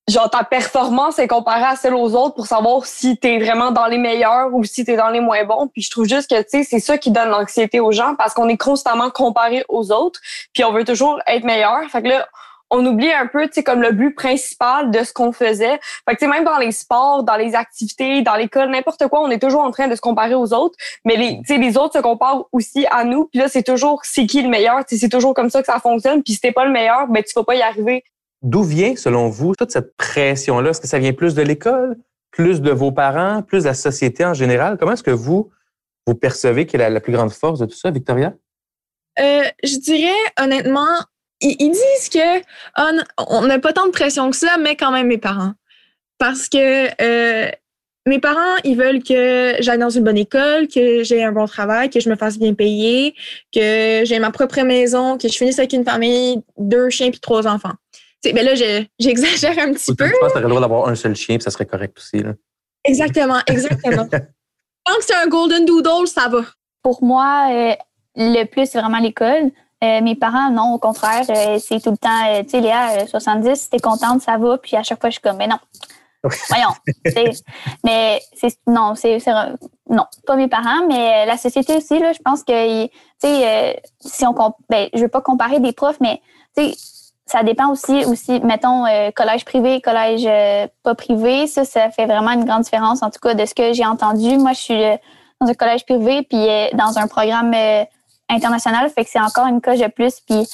genre 0.08 0.30
ta 0.30 0.44
performance 0.44 1.20
est 1.20 1.28
comparée 1.28 1.66
à 1.66 1.76
celle 1.76 1.94
aux 1.94 2.16
autres 2.16 2.36
pour 2.36 2.48
savoir 2.48 2.86
si 2.86 3.18
t'es 3.18 3.40
vraiment 3.40 3.72
dans 3.72 3.88
les 3.88 3.98
meilleurs 3.98 4.54
ou 4.54 4.64
si 4.64 4.86
t'es 4.86 4.96
dans 4.96 5.10
les 5.10 5.20
moins 5.20 5.44
bons. 5.44 5.68
Puis 5.68 5.82
je 5.82 5.92
trouve 5.92 6.08
juste 6.08 6.30
que, 6.30 6.42
tu 6.42 6.50
sais, 6.50 6.64
c'est 6.64 6.80
ça 6.80 6.98
qui 6.98 7.12
donne 7.12 7.30
l'anxiété 7.30 7.80
aux 7.80 7.92
gens 7.92 8.16
parce 8.16 8.34
qu'on 8.34 8.48
est 8.48 8.58
constamment 8.58 9.10
comparé 9.10 9.66
aux 9.68 9.92
autres. 9.92 10.20
Puis 10.54 10.64
on 10.64 10.72
veut 10.72 10.86
toujours 10.86 11.20
être 11.28 11.44
meilleur. 11.44 11.82
Fait 11.90 12.02
que 12.02 12.08
là, 12.08 12.28
on 12.70 12.86
oublie 12.86 13.12
un 13.12 13.28
peu, 13.28 13.48
tu 13.48 13.54
sais, 13.56 13.64
comme 13.64 13.82
le 13.82 13.92
but 13.92 14.14
principal 14.14 14.92
de 14.92 15.04
ce 15.04 15.14
qu'on 15.14 15.32
faisait. 15.32 15.80
Fait 16.08 16.16
que, 16.16 16.20
tu 16.20 16.26
sais, 16.26 16.28
même 16.28 16.44
dans 16.44 16.58
les 16.58 16.72
sports, 16.72 17.24
dans 17.24 17.36
les 17.36 17.56
activités, 17.56 18.22
dans 18.22 18.36
l'école, 18.36 18.70
n'importe 18.70 19.08
quoi, 19.08 19.22
on 19.22 19.30
est 19.30 19.42
toujours 19.42 19.62
en 19.62 19.72
train 19.72 19.88
de 19.88 19.96
se 19.96 20.02
comparer 20.02 20.36
aux 20.36 20.54
autres. 20.54 20.78
Mais 21.06 21.16
les, 21.16 21.38
tu 21.40 21.54
sais, 21.54 21.58
les 21.58 21.78
autres 21.78 21.98
se 21.98 22.02
comparent 22.02 22.46
aussi 22.52 22.86
à 22.92 23.04
nous. 23.04 23.26
Puis 23.26 23.40
là, 23.40 23.48
c'est 23.48 23.64
toujours 23.64 24.02
c'est 24.04 24.26
qui 24.26 24.42
le 24.42 24.50
meilleur. 24.50 24.86
Tu 24.86 24.96
sais, 24.96 25.02
c'est 25.02 25.10
toujours 25.10 25.34
comme 25.34 25.50
ça 25.50 25.62
que 25.62 25.68
ça 25.68 25.80
fonctionne. 25.80 26.24
Puis 26.24 26.34
si 26.34 26.40
t'es 26.40 26.52
pas 26.52 26.66
le 26.66 26.72
meilleur, 26.72 27.08
ben 27.08 27.24
tu 27.24 27.34
vas 27.36 27.44
pas 27.44 27.56
y 27.56 27.62
arriver. 27.62 28.04
D'où 28.44 28.64
vient, 28.64 28.96
selon 28.96 29.30
vous, 29.30 29.56
toute 29.56 29.72
cette 29.72 29.96
pression-là? 29.98 30.70
Est-ce 30.70 30.82
que 30.82 30.88
ça 30.88 31.00
vient 31.00 31.14
plus 31.14 31.34
de 31.34 31.42
l'école, 31.42 31.98
plus 32.32 32.62
de 32.62 32.72
vos 32.72 32.92
parents, 32.92 33.42
plus 33.42 33.64
de 33.64 33.70
la 33.70 33.74
société 33.74 34.24
en 34.26 34.34
général? 34.34 34.78
Comment 34.78 34.94
est-ce 34.94 35.04
que 35.04 35.12
vous, 35.12 35.50
vous 36.06 36.16
percevez 36.16 36.66
quelle 36.66 36.82
est 36.82 36.90
la, 36.90 37.02
plus 37.02 37.14
grande 37.14 37.32
force 37.32 37.60
de 37.60 37.66
tout 37.66 37.76
ça, 37.76 37.90
Victoria? 37.90 38.34
Euh, 39.20 39.44
je 39.64 39.78
dirais 39.78 40.14
honnêtement, 40.40 40.86
ils, 41.42 41.56
disent 41.72 42.10
que 42.10 42.38
n- 42.38 43.04
on 43.18 43.48
n'a 43.48 43.60
pas 43.60 43.74
tant 43.74 43.88
de 43.88 43.92
pression 43.92 44.30
que 44.30 44.36
ça, 44.36 44.58
mais 44.60 44.76
quand 44.76 44.92
même 44.92 45.08
mes 45.08 45.18
parents. 45.18 45.54
Parce 46.20 46.48
que 46.48 46.90
euh, 47.02 47.50
mes 48.08 48.20
parents, 48.20 48.56
ils 48.64 48.78
veulent 48.78 49.04
que 49.04 49.56
j'aille 49.60 49.78
dans 49.78 49.90
une 49.90 50.04
bonne 50.04 50.18
école, 50.18 50.68
que 50.68 51.04
j'ai 51.04 51.24
un 51.24 51.32
bon 51.32 51.46
travail, 51.46 51.90
que 51.90 52.00
je 52.00 52.10
me 52.10 52.16
fasse 52.16 52.40
bien 52.40 52.54
payer, 52.54 53.14
que 53.54 54.04
j'ai 54.06 54.20
ma 54.20 54.32
propre 54.32 54.62
maison, 54.62 55.18
que 55.18 55.28
je 55.28 55.36
finisse 55.36 55.60
avec 55.60 55.74
une 55.74 55.84
famille, 55.84 56.42
deux 56.58 56.90
chiens 56.90 57.12
puis 57.12 57.20
trois 57.20 57.48
enfants. 57.48 57.74
Tu 58.24 58.30
sais, 58.30 58.34
ben 58.34 58.44
là, 58.46 58.56
je- 58.56 58.84
j'exagère 59.00 59.58
un 59.60 59.74
petit 59.74 59.92
Ou 59.92 59.96
peu. 59.96 60.08
Je 60.08 60.14
pense 60.20 60.34
que 60.34 60.38
tu 60.38 60.44
le 60.44 60.50
droit 60.50 60.62
d'avoir 60.62 60.88
un 60.90 60.96
seul 60.96 61.16
chien, 61.16 61.36
puis 61.38 61.44
ça 61.44 61.52
serait 61.52 61.66
correct 61.66 61.98
aussi. 61.98 62.24
Là. 62.24 62.32
Exactement, 62.84 63.40
exactement. 63.48 64.08
Tant 64.86 64.96
que 64.96 65.04
c'est 65.04 65.16
un 65.16 65.28
golden 65.28 65.66
doodle, 65.66 66.08
ça 66.08 66.28
va. 66.30 66.42
Pour 66.82 67.04
moi, 67.04 67.50
euh, 67.52 67.74
le 68.16 68.44
plus, 68.46 68.66
c'est 68.70 68.80
vraiment 68.80 69.00
l'école. 69.00 69.52
Euh, 69.84 70.02
mes 70.02 70.16
parents, 70.16 70.50
non, 70.50 70.74
au 70.74 70.80
contraire, 70.80 71.24
euh, 71.30 71.60
c'est 71.60 71.80
tout 71.80 71.92
le 71.92 71.98
temps, 71.98 72.26
euh, 72.34 72.42
tu 72.44 72.50
sais, 72.50 72.62
Léa, 72.62 73.02
euh, 73.02 73.06
70, 73.06 73.56
si 73.56 73.70
t'es 73.70 73.78
contente, 73.80 74.22
ça 74.22 74.38
va. 74.38 74.58
Puis 74.58 74.76
à 74.76 74.82
chaque 74.84 75.00
fois, 75.00 75.10
je 75.10 75.16
suis 75.16 75.22
comme, 75.22 75.38
mais 75.38 75.48
non. 75.48 75.58
Voyons. 76.50 76.70
c'est- 77.06 77.44
mais 77.84 78.20
c'est, 78.36 78.58
non, 78.66 78.96
c'est, 78.96 79.20
c'est- 79.20 79.32
non, 79.90 80.06
pas 80.26 80.36
mes 80.36 80.48
parents, 80.48 80.88
mais 80.88 81.26
la 81.28 81.38
société 81.38 81.76
aussi, 81.76 82.00
là, 82.00 82.12
je 82.14 82.20
pense 82.26 82.44
que, 82.44 82.86
tu 82.86 82.92
sais, 83.20 83.48
euh, 83.48 83.74
si 84.00 84.26
on, 84.26 84.34
comp- 84.34 84.56
ben, 84.70 84.90
je 84.94 85.00
veux 85.02 85.08
pas 85.10 85.22
comparer 85.22 85.60
des 85.60 85.74
profs, 85.74 86.00
mais, 86.02 86.20
tu 86.58 86.64
sais, 86.72 86.76
ça 87.28 87.44
dépend 87.44 87.70
aussi, 87.70 88.06
aussi 88.06 88.40
mettons, 88.42 88.86
euh, 88.86 89.12
collège 89.12 89.46
privé, 89.46 89.82
collège 89.82 90.26
euh, 90.26 90.68
pas 90.84 90.96
privé. 90.96 91.46
Ça, 91.48 91.66
ça 91.66 91.90
fait 91.92 92.06
vraiment 92.06 92.32
une 92.32 92.46
grande 92.46 92.64
différence, 92.64 93.04
en 93.04 93.10
tout 93.10 93.20
cas, 93.22 93.34
de 93.34 93.46
ce 93.46 93.54
que 93.54 93.74
j'ai 93.74 93.86
entendu. 93.86 94.38
Moi, 94.38 94.54
je 94.54 94.60
suis 94.60 94.84
euh, 94.84 94.96
dans 95.40 95.48
un 95.48 95.54
collège 95.54 95.86
privé, 95.86 96.24
puis 96.24 96.48
dans 96.74 96.98
un 96.98 97.08
programme 97.08 97.54
international, 98.28 98.90
fait 98.90 99.04
que 99.04 99.10
c'est 99.12 99.20
encore 99.20 99.46
une 99.46 99.62
coche 99.62 99.80
de 99.80 99.88
plus. 99.88 100.20
Puis 100.22 100.48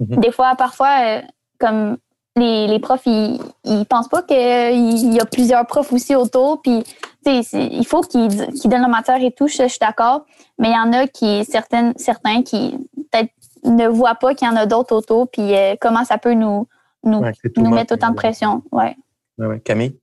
Mhm. 0.00 0.20
des 0.20 0.32
fois, 0.32 0.54
parfois, 0.56 1.20
comme 1.58 1.98
les, 2.36 2.66
les 2.66 2.78
profs, 2.78 3.06
ils, 3.06 3.38
ils 3.64 3.84
pensent 3.84 4.08
pas 4.08 4.22
qu'il 4.22 5.12
y 5.14 5.20
a 5.20 5.24
plusieurs 5.26 5.66
profs 5.66 5.92
aussi 5.92 6.14
autour, 6.16 6.62
puis 6.62 6.82
il 7.26 7.86
faut 7.86 8.00
qu'ils 8.00 8.46
qu'ils 8.52 8.70
donnent 8.70 8.80
la 8.80 8.88
matière 8.88 9.22
et 9.22 9.30
tout, 9.30 9.46
je, 9.46 9.62
je 9.62 9.68
suis 9.68 9.78
d'accord, 9.78 10.24
mais 10.58 10.70
il 10.70 10.74
y 10.74 10.78
en 10.78 10.92
a 10.92 11.06
qui, 11.06 11.44
certaines, 11.44 11.92
certains 11.96 12.42
qui 12.42 12.78
peut-être 13.10 13.30
ne 13.64 13.88
voient 13.88 14.14
pas 14.14 14.34
qu'il 14.34 14.48
y 14.48 14.50
en 14.50 14.56
a 14.56 14.66
d'autres 14.66 14.94
autour, 14.94 15.28
puis 15.30 15.54
euh, 15.56 15.74
comment 15.80 16.04
ça 16.04 16.18
peut 16.18 16.34
nous, 16.34 16.66
nous, 17.04 17.18
Ouais, 17.18 17.32
nous 17.56 17.70
mettre 17.70 17.94
autant 17.94 18.10
de 18.10 18.16
pression. 18.16 18.62
Ouais. 18.72 18.96
Ouais, 19.38 19.46
ouais. 19.46 19.60
Camille? 19.60 19.98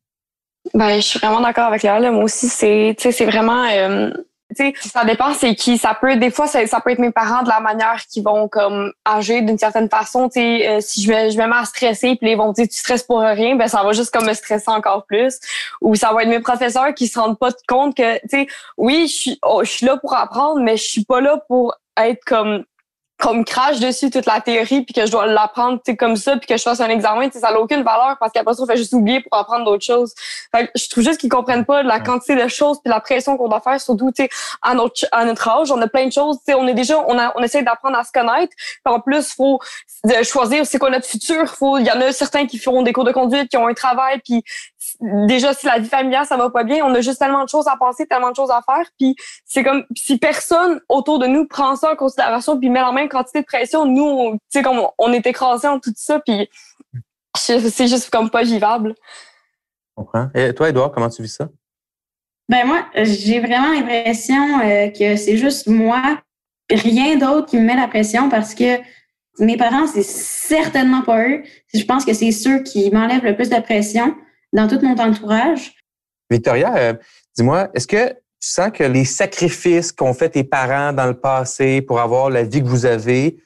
Ben, 0.73 0.95
je 0.95 1.01
suis 1.01 1.19
vraiment 1.19 1.41
d'accord 1.41 1.65
avec 1.65 1.83
Léa. 1.83 1.99
là. 1.99 2.11
Moi 2.11 2.25
aussi, 2.25 2.49
c'est, 2.49 2.95
tu 2.97 3.03
sais, 3.03 3.11
c'est 3.11 3.25
vraiment, 3.25 3.63
euh, 3.71 4.09
tu 4.55 4.65
sais, 4.65 4.73
ça 4.81 5.05
dépend 5.05 5.33
c'est 5.33 5.55
qui. 5.55 5.77
Ça 5.77 5.97
peut, 5.99 6.17
des 6.17 6.29
fois, 6.29 6.47
ça, 6.47 6.65
ça 6.67 6.81
peut 6.81 6.91
être 6.91 6.99
mes 6.99 7.11
parents 7.11 7.43
de 7.43 7.47
la 7.49 7.59
manière 7.61 8.05
qu'ils 8.09 8.23
vont 8.23 8.47
comme 8.47 8.91
agir 9.05 9.43
d'une 9.43 9.57
certaine 9.57 9.89
façon. 9.89 10.27
Tu 10.27 10.39
sais, 10.39 10.67
euh, 10.67 10.81
si 10.81 11.03
je 11.03 11.09
me, 11.11 11.29
je 11.29 11.37
me 11.37 11.47
mets 11.47 11.55
à 11.55 11.65
stresser, 11.65 12.15
puis 12.15 12.31
ils 12.31 12.37
vont 12.37 12.49
me 12.49 12.53
dire 12.53 12.67
tu 12.67 12.77
stresses 12.77 13.03
pour 13.03 13.19
rien, 13.19 13.55
ben 13.55 13.67
ça 13.67 13.81
va 13.83 13.93
juste 13.93 14.11
comme 14.11 14.25
me 14.25 14.33
stresser 14.33 14.69
encore 14.71 15.05
plus. 15.05 15.39
Ou 15.81 15.95
ça 15.95 16.11
va 16.13 16.23
être 16.23 16.29
mes 16.29 16.39
professeurs 16.41 16.93
qui 16.93 17.07
se 17.07 17.17
rendent 17.19 17.39
pas 17.39 17.51
compte 17.67 17.95
que, 17.95 18.15
tu 18.21 18.29
sais, 18.29 18.47
oui, 18.77 19.07
je 19.07 19.13
suis, 19.13 19.39
oh, 19.43 19.61
je 19.63 19.69
suis 19.71 19.85
là 19.85 19.97
pour 19.97 20.15
apprendre, 20.15 20.59
mais 20.61 20.75
je 20.75 20.83
suis 20.83 21.05
pas 21.05 21.21
là 21.21 21.39
pour 21.47 21.75
être 21.97 22.23
comme 22.25 22.63
qu'on 23.21 23.33
me 23.33 23.43
crache 23.43 23.79
dessus 23.79 24.09
toute 24.09 24.25
la 24.25 24.41
théorie 24.41 24.83
puis 24.83 24.93
que 24.93 25.05
je 25.05 25.11
dois 25.11 25.25
l'apprendre 25.25 25.81
comme 25.97 26.15
ça 26.15 26.37
puis 26.37 26.47
que 26.47 26.57
je 26.57 26.61
fasse 26.61 26.79
un 26.79 26.89
examen, 26.89 27.29
ça 27.31 27.51
n'a 27.51 27.59
aucune 27.59 27.83
valeur 27.83 28.17
parce 28.19 28.31
qu'après 28.31 28.53
ça, 28.53 28.61
on 28.61 28.65
fait 28.67 28.77
juste 28.77 28.93
oublier 28.93 29.21
pour 29.21 29.37
apprendre 29.37 29.65
d'autres 29.65 29.85
choses. 29.85 30.13
Fait 30.55 30.69
je 30.75 30.89
trouve 30.89 31.03
juste 31.03 31.19
qu'ils 31.19 31.29
comprennent 31.29 31.65
pas 31.65 31.81
la 31.83 31.99
quantité 31.99 32.35
de 32.35 32.47
choses 32.47 32.79
puis 32.83 32.91
la 32.91 32.99
pression 32.99 33.37
qu'on 33.37 33.47
doit 33.47 33.61
faire, 33.61 33.79
surtout 33.81 34.11
à 34.61 34.73
notre, 34.73 35.05
à 35.11 35.25
notre 35.25 35.47
âge. 35.47 35.71
On 35.71 35.81
a 35.81 35.87
plein 35.87 36.05
de 36.05 36.11
choses. 36.11 36.37
On 36.47 36.67
est 36.67 36.73
déjà, 36.73 37.03
on, 37.07 37.17
a, 37.17 37.33
on 37.35 37.41
essaie 37.41 37.63
d'apprendre 37.63 37.97
à 37.97 38.03
se 38.03 38.11
connaître. 38.11 38.53
Puis 38.55 38.93
en 38.93 38.99
plus, 38.99 39.33
faut 39.33 39.59
choisir 40.23 40.65
c'est 40.65 40.77
quoi 40.77 40.89
notre 40.89 41.07
futur. 41.07 41.49
Faut, 41.49 41.77
il 41.77 41.85
y 41.85 41.91
en 41.91 41.99
a 42.01 42.11
certains 42.11 42.45
qui 42.45 42.59
feront 42.59 42.83
des 42.83 42.93
cours 42.93 43.03
de 43.03 43.11
conduite, 43.11 43.49
qui 43.49 43.57
ont 43.57 43.67
un 43.67 43.73
travail, 43.73 44.21
puis 44.23 44.43
déjà 45.01 45.53
si 45.53 45.65
la 45.65 45.79
vie 45.79 45.87
familiale 45.87 46.25
ça 46.25 46.37
va 46.37 46.49
pas 46.49 46.63
bien, 46.63 46.85
on 46.85 46.93
a 46.93 47.01
juste 47.01 47.19
tellement 47.19 47.43
de 47.43 47.49
choses 47.49 47.67
à 47.67 47.75
penser, 47.77 48.07
tellement 48.07 48.31
de 48.31 48.35
choses 48.35 48.51
à 48.51 48.61
faire, 48.61 48.85
puis 48.97 49.15
c'est 49.45 49.63
comme 49.63 49.83
si 49.95 50.17
personne 50.17 50.79
autour 50.89 51.19
de 51.19 51.27
nous 51.27 51.47
prend 51.47 51.75
ça 51.75 51.93
en 51.93 51.95
considération 51.95 52.59
puis 52.59 52.69
met 52.69 52.81
la 52.81 52.91
même 52.91 53.09
quantité 53.09 53.41
de 53.41 53.45
pression, 53.45 53.85
nous 53.85 54.33
tu 54.33 54.39
sais 54.49 54.63
comme 54.63 54.81
on 54.97 55.13
est 55.13 55.25
écrasé 55.25 55.67
en 55.67 55.79
tout 55.79 55.93
ça 55.95 56.19
puis 56.19 56.49
c'est 57.35 57.87
juste 57.87 58.09
comme 58.09 58.29
pas 58.29 58.43
vivable. 58.43 58.95
Je 59.89 60.03
comprends. 60.03 60.29
Et 60.33 60.53
toi 60.53 60.69
Edouard, 60.69 60.91
comment 60.91 61.09
tu 61.09 61.21
vis 61.21 61.33
ça? 61.33 61.47
Ben 62.49 62.65
moi, 62.65 62.85
j'ai 62.95 63.39
vraiment 63.39 63.73
l'impression 63.73 64.59
euh, 64.61 64.89
que 64.89 65.17
c'est 65.17 65.35
juste 65.35 65.67
moi, 65.67 66.01
rien 66.69 67.17
d'autre 67.17 67.47
qui 67.47 67.57
me 67.57 67.63
met 67.63 67.75
la 67.75 67.87
pression 67.87 68.29
parce 68.29 68.55
que 68.55 68.79
mes 69.39 69.57
parents, 69.57 69.85
c'est 69.85 70.03
certainement 70.03 71.01
pas 71.01 71.27
eux. 71.27 71.43
Je 71.73 71.83
pense 71.83 72.05
que 72.05 72.13
c'est 72.13 72.31
ceux 72.31 72.63
qui 72.63 72.89
m'enlèvent 72.91 73.23
le 73.23 73.35
plus 73.35 73.49
de 73.49 73.59
pression 73.59 74.15
dans 74.53 74.67
tout 74.67 74.79
mon 74.81 74.97
entourage. 74.97 75.73
Victoria, 76.29 76.75
euh, 76.77 76.93
dis-moi, 77.35 77.69
est-ce 77.73 77.87
que 77.87 78.09
tu 78.09 78.49
sens 78.49 78.71
que 78.71 78.83
les 78.83 79.05
sacrifices 79.05 79.91
qu'ont 79.91 80.13
fait 80.13 80.29
tes 80.29 80.43
parents 80.43 80.93
dans 80.93 81.07
le 81.07 81.19
passé 81.19 81.81
pour 81.81 81.99
avoir 81.99 82.29
la 82.29 82.43
vie 82.43 82.61
que 82.61 82.67
vous 82.67 82.85
avez 82.85 83.37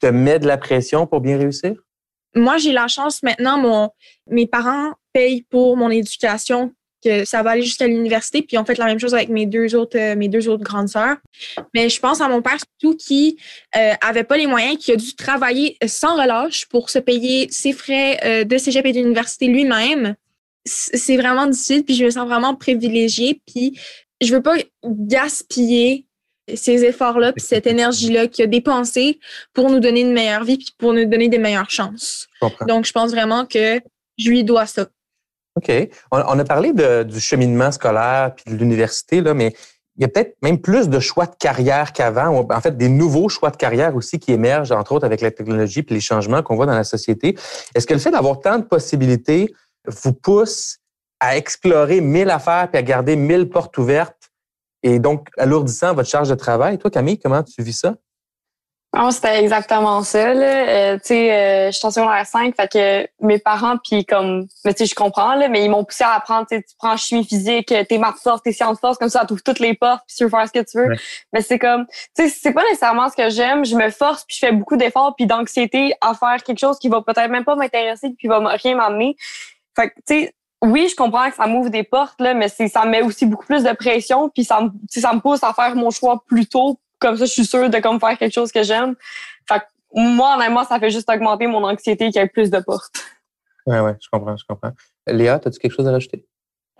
te 0.00 0.06
mettent 0.06 0.42
de 0.42 0.48
la 0.48 0.58
pression 0.58 1.06
pour 1.06 1.20
bien 1.20 1.38
réussir? 1.38 1.74
Moi, 2.34 2.58
j'ai 2.58 2.72
la 2.72 2.88
chance 2.88 3.22
maintenant, 3.22 3.58
mon, 3.58 3.90
mes 4.28 4.46
parents 4.46 4.92
payent 5.12 5.42
pour 5.42 5.76
mon 5.76 5.90
éducation, 5.90 6.72
que 7.02 7.24
ça 7.24 7.44
va 7.44 7.50
aller 7.50 7.62
jusqu'à 7.62 7.86
l'université, 7.86 8.42
puis 8.42 8.58
on 8.58 8.64
fait 8.64 8.76
la 8.76 8.86
même 8.86 8.98
chose 8.98 9.14
avec 9.14 9.28
mes 9.28 9.46
deux 9.46 9.76
autres, 9.76 9.96
euh, 9.96 10.16
mes 10.16 10.28
deux 10.28 10.48
autres 10.48 10.64
grandes 10.64 10.88
sœurs. 10.88 11.16
Mais 11.72 11.88
je 11.88 12.00
pense 12.00 12.20
à 12.20 12.28
mon 12.28 12.42
père 12.42 12.58
surtout 12.58 12.96
qui 12.96 13.38
euh, 13.76 13.92
avait 14.00 14.24
pas 14.24 14.36
les 14.36 14.48
moyens, 14.48 14.76
qui 14.78 14.92
a 14.92 14.96
dû 14.96 15.14
travailler 15.14 15.78
sans 15.86 16.20
relâche 16.20 16.66
pour 16.66 16.90
se 16.90 16.98
payer 16.98 17.48
ses 17.50 17.72
frais 17.72 18.44
de 18.44 18.58
cégep 18.58 18.84
et 18.84 18.92
d'université 18.92 19.46
lui-même 19.46 20.16
c'est 20.68 21.16
vraiment 21.16 21.46
difficile, 21.46 21.84
puis 21.84 21.94
je 21.94 22.04
me 22.04 22.10
sens 22.10 22.26
vraiment 22.28 22.54
privilégiée, 22.54 23.40
puis 23.46 23.78
je 24.20 24.34
veux 24.34 24.42
pas 24.42 24.56
gaspiller 24.84 26.06
ces 26.54 26.84
efforts-là, 26.84 27.32
puis 27.32 27.44
cette 27.44 27.66
énergie-là 27.66 28.26
qu'il 28.26 28.44
a 28.44 28.46
dépensée 28.46 29.18
pour 29.52 29.70
nous 29.70 29.80
donner 29.80 30.00
une 30.00 30.12
meilleure 30.12 30.44
vie, 30.44 30.56
puis 30.56 30.74
pour 30.78 30.92
nous 30.92 31.04
donner 31.04 31.28
des 31.28 31.38
meilleures 31.38 31.70
chances. 31.70 32.28
Donc, 32.66 32.86
je 32.86 32.92
pense 32.92 33.10
vraiment 33.10 33.44
que 33.44 33.80
je 34.16 34.30
lui 34.30 34.44
dois 34.44 34.66
ça. 34.66 34.86
OK. 35.56 35.70
On, 36.12 36.38
a 36.38 36.44
parlé 36.44 36.72
du 37.04 37.20
cheminement 37.20 37.72
scolaire 37.72 38.34
puis 38.34 38.52
de 38.52 38.58
l'université, 38.58 39.20
là, 39.20 39.34
mais 39.34 39.52
il 39.96 40.02
y 40.02 40.04
a 40.04 40.08
peut-être 40.08 40.36
même 40.42 40.60
plus 40.60 40.88
de 40.88 41.00
choix 41.00 41.26
de 41.26 41.34
carrière 41.34 41.92
qu'avant. 41.92 42.46
En 42.50 42.60
fait, 42.60 42.76
des 42.76 42.88
nouveaux 42.88 43.28
choix 43.28 43.50
de 43.50 43.56
carrière 43.56 43.96
aussi 43.96 44.20
qui 44.20 44.32
émergent, 44.32 44.70
entre 44.70 44.92
autres 44.92 45.04
avec 45.04 45.20
la 45.20 45.32
technologie 45.32 45.82
puis 45.82 45.96
les 45.96 46.00
changements 46.00 46.42
qu'on 46.42 46.54
voit 46.54 46.66
dans 46.66 46.74
la 46.74 46.84
société. 46.84 47.36
Est-ce 47.74 47.84
que 47.84 47.94
le 47.94 48.00
fait 48.00 48.12
d'avoir 48.12 48.40
tant 48.40 48.58
de 48.58 48.64
possibilités 48.64 49.52
vous 49.88 50.12
pousse 50.12 50.78
à 51.20 51.36
explorer 51.36 52.00
mille 52.00 52.30
affaires 52.30 52.68
puis 52.70 52.78
à 52.78 52.82
garder 52.82 53.16
mille 53.16 53.48
portes 53.48 53.76
ouvertes 53.78 54.30
et 54.82 54.98
donc 54.98 55.28
alourdissant 55.36 55.94
votre 55.94 56.08
charge 56.08 56.28
de 56.28 56.34
travail. 56.34 56.78
Toi, 56.78 56.90
Camille, 56.90 57.18
comment 57.18 57.42
tu 57.42 57.62
vis 57.62 57.80
ça? 57.80 57.94
Oh, 58.96 59.10
c'était 59.10 59.38
exactement 59.40 60.02
ça. 60.02 60.32
Là. 60.32 60.46
Euh, 60.46 60.94
tu 60.96 61.08
sais, 61.08 61.32
euh, 61.32 61.70
je 61.70 61.76
suis 61.76 61.86
en 61.86 61.90
secondaire 61.90 62.24
5, 62.24 62.56
fait 62.56 62.72
que 62.72 63.08
mes 63.20 63.38
parents, 63.38 63.76
puis 63.76 64.06
comme, 64.06 64.46
mais 64.64 64.72
tu 64.72 64.78
sais, 64.78 64.86
je 64.86 64.94
comprends, 64.94 65.34
là, 65.34 65.48
mais 65.48 65.62
ils 65.62 65.70
m'ont 65.70 65.84
poussé 65.84 66.04
à 66.04 66.14
apprendre, 66.14 66.46
tu 66.50 66.62
prends 66.78 66.96
chimie 66.96 67.26
physique, 67.26 67.66
tes 67.66 67.98
maths 67.98 68.16
fortes, 68.22 68.44
tes 68.44 68.52
sciences 68.52 68.80
fortes, 68.80 68.98
comme 68.98 69.10
ça, 69.10 69.26
tu 69.26 69.34
ouvres 69.34 69.42
toutes 69.42 69.58
les 69.58 69.74
portes, 69.74 70.04
puis 70.06 70.16
tu 70.16 70.24
veux 70.24 70.30
faire 70.30 70.46
ce 70.46 70.52
que 70.52 70.64
tu 70.64 70.78
veux. 70.78 70.96
Mais 71.34 71.42
c'est 71.42 71.58
comme, 71.58 71.86
tu 72.16 72.28
sais, 72.28 72.28
c'est 72.30 72.52
pas 72.52 72.62
nécessairement 72.64 73.10
ce 73.10 73.16
que 73.16 73.28
j'aime. 73.28 73.62
Je 73.62 73.76
me 73.76 73.90
force, 73.90 74.24
puis 74.24 74.38
je 74.40 74.46
fais 74.46 74.52
beaucoup 74.52 74.78
d'efforts, 74.78 75.14
puis 75.16 75.26
d'anxiété 75.26 75.92
à 76.00 76.14
faire 76.14 76.42
quelque 76.42 76.58
chose 76.58 76.78
qui 76.78 76.88
va 76.88 77.02
peut-être 77.02 77.30
même 77.30 77.44
pas 77.44 77.56
m'intéresser, 77.56 78.14
puis 78.16 78.26
va 78.26 78.38
rien 78.38 78.74
m'amener. 78.74 79.16
Fait 79.78 79.92
tu 79.94 80.02
sais, 80.06 80.34
oui, 80.62 80.88
je 80.90 80.96
comprends 80.96 81.28
que 81.30 81.36
ça 81.36 81.46
m'ouvre 81.46 81.70
des 81.70 81.84
portes, 81.84 82.20
là, 82.20 82.34
mais 82.34 82.48
ça 82.48 82.84
me 82.84 82.90
met 82.90 83.02
aussi 83.02 83.26
beaucoup 83.26 83.46
plus 83.46 83.62
de 83.62 83.72
pression, 83.74 84.28
puis 84.28 84.44
ça 84.44 84.60
me, 84.60 84.70
ça 84.88 85.12
me 85.12 85.20
pousse 85.20 85.44
à 85.44 85.52
faire 85.52 85.76
mon 85.76 85.90
choix 85.90 86.22
plus 86.26 86.46
tôt. 86.46 86.80
Comme 86.98 87.16
ça, 87.16 87.26
je 87.26 87.30
suis 87.30 87.44
sûre 87.44 87.70
de 87.70 87.78
comme 87.78 88.00
faire 88.00 88.18
quelque 88.18 88.34
chose 88.34 88.50
que 88.50 88.64
j'aime. 88.64 88.96
Fait 89.48 89.60
que 89.60 89.64
moi, 89.94 90.34
honnêtement, 90.36 90.64
ça 90.64 90.80
fait 90.80 90.90
juste 90.90 91.08
augmenter 91.08 91.46
mon 91.46 91.62
anxiété 91.62 92.10
qu'il 92.10 92.20
y 92.20 92.24
ait 92.24 92.28
plus 92.28 92.50
de 92.50 92.58
portes. 92.58 92.92
Oui, 93.66 93.78
oui, 93.78 93.92
je 94.00 94.08
comprends, 94.10 94.36
je 94.36 94.44
comprends. 94.48 94.72
Léa, 95.06 95.34
as-tu 95.34 95.58
quelque 95.60 95.74
chose 95.74 95.86
à 95.86 95.92
rajouter? 95.92 96.26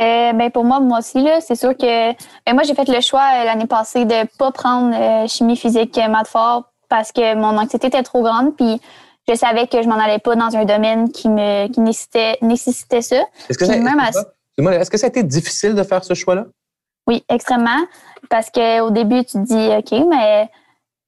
Euh, 0.00 0.32
ben 0.32 0.50
pour 0.50 0.64
moi, 0.64 0.80
moi 0.80 0.98
aussi, 0.98 1.20
là, 1.20 1.40
c'est 1.40 1.56
sûr 1.56 1.76
que 1.76 2.12
ben 2.12 2.54
moi, 2.54 2.62
j'ai 2.62 2.74
fait 2.74 2.88
le 2.88 3.00
choix 3.00 3.20
euh, 3.20 3.44
l'année 3.44 3.66
passée 3.66 4.04
de 4.04 4.26
pas 4.38 4.50
prendre 4.52 4.94
euh, 4.94 5.26
chimie 5.26 5.56
physique 5.56 5.98
maths 6.08 6.28
fort 6.28 6.72
parce 6.88 7.12
que 7.12 7.34
mon 7.34 7.58
anxiété 7.58 7.88
était 7.88 8.02
trop 8.02 8.22
grande. 8.22 8.56
Puis 8.56 8.80
je 9.28 9.34
savais 9.34 9.66
que 9.66 9.82
je 9.82 9.88
m'en 9.88 9.98
allais 9.98 10.18
pas 10.18 10.34
dans 10.36 10.56
un 10.56 10.64
domaine 10.64 11.10
qui 11.10 11.28
me 11.28 11.68
qui 11.68 11.80
nécessitait, 11.80 12.38
nécessitait 12.42 13.02
ça. 13.02 13.22
Est-ce 13.48 13.58
que, 13.58 13.64
ça, 13.64 13.74
est-ce 13.74 14.90
que 14.90 14.96
ça 14.96 15.06
a 15.06 15.08
été 15.08 15.22
difficile 15.22 15.74
de 15.74 15.82
faire 15.82 16.04
ce 16.04 16.14
choix-là? 16.14 16.46
Oui, 17.06 17.24
extrêmement. 17.28 17.86
Parce 18.28 18.50
qu'au 18.50 18.90
début, 18.90 19.24
tu 19.24 19.32
te 19.32 19.44
dis, 19.44 19.68
OK, 19.78 20.06
mais 20.08 20.50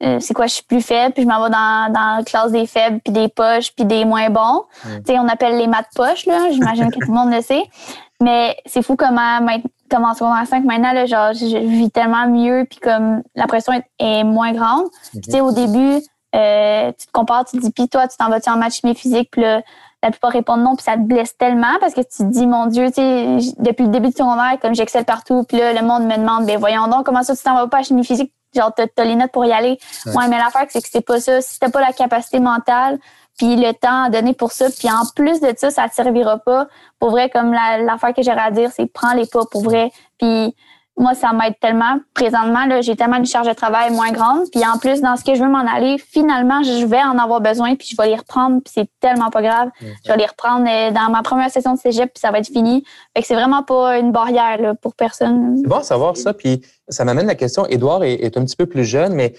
euh, 0.02 0.18
c'est 0.18 0.32
quoi, 0.32 0.46
je 0.46 0.54
suis 0.54 0.62
plus 0.64 0.80
faible, 0.80 1.12
puis 1.12 1.24
je 1.24 1.28
m'en 1.28 1.44
vais 1.44 1.50
dans, 1.50 1.92
dans 1.92 2.16
la 2.16 2.24
classe 2.24 2.52
des 2.52 2.66
faibles, 2.66 3.00
puis 3.04 3.12
des 3.12 3.28
poches, 3.28 3.74
puis 3.74 3.84
des 3.84 4.06
moins 4.06 4.30
bons. 4.30 4.64
Tu 4.82 4.90
sais, 5.06 5.18
on 5.18 5.28
appelle 5.28 5.58
les 5.58 5.66
maths 5.66 5.90
poches, 5.94 6.24
là. 6.26 6.50
J'imagine 6.50 6.90
que 6.90 6.98
tout 6.98 7.10
le 7.10 7.14
monde 7.14 7.32
le 7.32 7.42
sait. 7.42 7.64
Mais 8.22 8.56
c'est 8.64 8.82
fou 8.82 8.96
comment, 8.96 9.40
comme 9.90 10.04
en 10.04 10.14
secondaire 10.14 10.46
5, 10.46 10.64
maintenant, 10.64 10.92
là, 10.92 11.04
genre, 11.04 11.34
je 11.34 11.58
vis 11.58 11.90
tellement 11.90 12.26
mieux, 12.28 12.66
puis 12.68 12.78
comme 12.80 13.22
la 13.34 13.46
pression 13.46 13.74
est, 13.98 14.24
moins 14.24 14.52
grande. 14.52 14.86
Tu 15.12 15.30
sais, 15.30 15.40
au 15.42 15.52
début, 15.52 16.00
euh, 16.34 16.92
tu 16.98 17.06
te 17.06 17.12
compares, 17.12 17.44
tu 17.44 17.56
te 17.56 17.62
dis, 17.62 17.70
puis 17.70 17.88
toi, 17.88 18.08
tu 18.08 18.16
t'en 18.16 18.28
vas-tu 18.28 18.50
en 18.50 18.56
match 18.56 18.80
chimie 18.80 18.94
physique, 18.94 19.30
puis 19.32 19.42
la 20.02 20.10
plupart 20.10 20.32
répondent 20.32 20.62
non, 20.62 20.76
puis 20.76 20.84
ça 20.84 20.94
te 20.94 21.00
blesse 21.00 21.36
tellement 21.36 21.78
parce 21.80 21.94
que 21.94 22.00
tu 22.00 22.18
te 22.18 22.22
dis, 22.24 22.46
mon 22.46 22.66
Dieu, 22.66 22.86
tu 22.86 22.94
sais, 22.94 23.38
depuis 23.58 23.84
le 23.84 23.90
début 23.90 24.08
du 24.08 24.14
secondaire, 24.14 24.58
comme 24.60 24.74
j'excelle 24.74 25.04
partout, 25.04 25.44
puis 25.44 25.58
là, 25.58 25.72
le 25.72 25.82
monde 25.82 26.04
me 26.04 26.16
demande, 26.16 26.46
ben 26.46 26.58
voyons 26.58 26.88
donc, 26.88 27.04
comment 27.04 27.22
ça, 27.22 27.36
tu 27.36 27.42
t'en 27.42 27.54
vas 27.54 27.66
pas 27.66 27.78
à 27.78 27.82
chimie 27.82 28.04
physique? 28.04 28.32
Genre, 28.54 28.72
t'as, 28.74 28.86
as 28.96 29.04
les 29.04 29.14
notes 29.14 29.30
pour 29.30 29.44
y 29.44 29.52
aller. 29.52 29.78
Ouais, 30.06 30.26
mais 30.28 30.38
l'affaire, 30.38 30.66
c'est 30.68 30.80
que 30.82 30.88
c'est 30.90 31.04
pas 31.04 31.20
ça. 31.20 31.40
Si 31.40 31.60
t'as 31.60 31.70
pas 31.70 31.80
la 31.80 31.92
capacité 31.92 32.40
mentale, 32.40 32.98
puis 33.38 33.56
le 33.56 33.72
temps 33.72 34.04
à 34.04 34.10
donner 34.10 34.34
pour 34.34 34.52
ça, 34.52 34.66
puis 34.76 34.90
en 34.90 35.06
plus 35.14 35.40
de 35.40 35.54
ça, 35.56 35.70
ça 35.70 35.88
te 35.88 35.94
servira 35.94 36.38
pas. 36.38 36.66
Pour 36.98 37.10
vrai, 37.10 37.30
comme 37.30 37.52
l'affaire 37.52 38.12
que 38.12 38.22
j'aurais 38.22 38.40
à 38.40 38.50
dire, 38.50 38.70
c'est 38.74 38.86
prends 38.86 39.14
les 39.14 39.26
pas 39.26 39.44
pour 39.50 39.62
vrai. 39.62 39.92
Puis 40.18 40.54
moi, 41.00 41.14
ça 41.14 41.32
m'aide 41.32 41.54
tellement. 41.60 41.98
Présentement, 42.14 42.80
j'ai 42.82 42.94
tellement 42.94 43.16
une 43.16 43.26
charge 43.26 43.48
de 43.48 43.54
travail 43.54 43.90
moins 43.90 44.12
grande. 44.12 44.42
Puis 44.52 44.62
en 44.64 44.78
plus, 44.78 45.00
dans 45.00 45.16
ce 45.16 45.24
que 45.24 45.34
je 45.34 45.42
veux 45.42 45.48
m'en 45.48 45.66
aller, 45.66 45.96
finalement, 45.98 46.62
je 46.62 46.84
vais 46.84 47.02
en 47.02 47.18
avoir 47.18 47.40
besoin, 47.40 47.74
puis 47.74 47.88
je 47.90 47.96
vais 48.00 48.08
les 48.08 48.16
reprendre, 48.16 48.60
puis 48.62 48.72
c'est 48.74 48.88
tellement 49.00 49.30
pas 49.30 49.40
grave. 49.40 49.70
Je 49.80 50.12
vais 50.12 50.18
les 50.18 50.26
reprendre 50.26 50.66
euh, 50.68 50.90
dans 50.90 51.10
ma 51.10 51.22
première 51.22 51.50
session 51.50 51.74
de 51.74 51.78
cégep, 51.78 52.12
puis 52.12 52.20
ça 52.20 52.30
va 52.30 52.38
être 52.38 52.48
fini. 52.48 52.84
Fait 53.16 53.22
que 53.22 53.26
c'est 53.26 53.34
vraiment 53.34 53.62
pas 53.62 53.98
une 53.98 54.12
barrière 54.12 54.60
là, 54.60 54.74
pour 54.74 54.94
personne. 54.94 55.56
C'est 55.62 55.68
bon 55.68 55.76
à 55.76 55.82
savoir 55.82 56.16
ça. 56.16 56.34
Puis 56.34 56.60
ça 56.88 57.04
m'amène 57.04 57.26
la 57.26 57.34
question, 57.34 57.66
Édouard 57.66 58.04
est, 58.04 58.14
est, 58.14 58.36
un 58.36 58.44
petit 58.44 58.56
peu 58.56 58.66
plus 58.66 58.84
jeune, 58.84 59.14
mais 59.14 59.32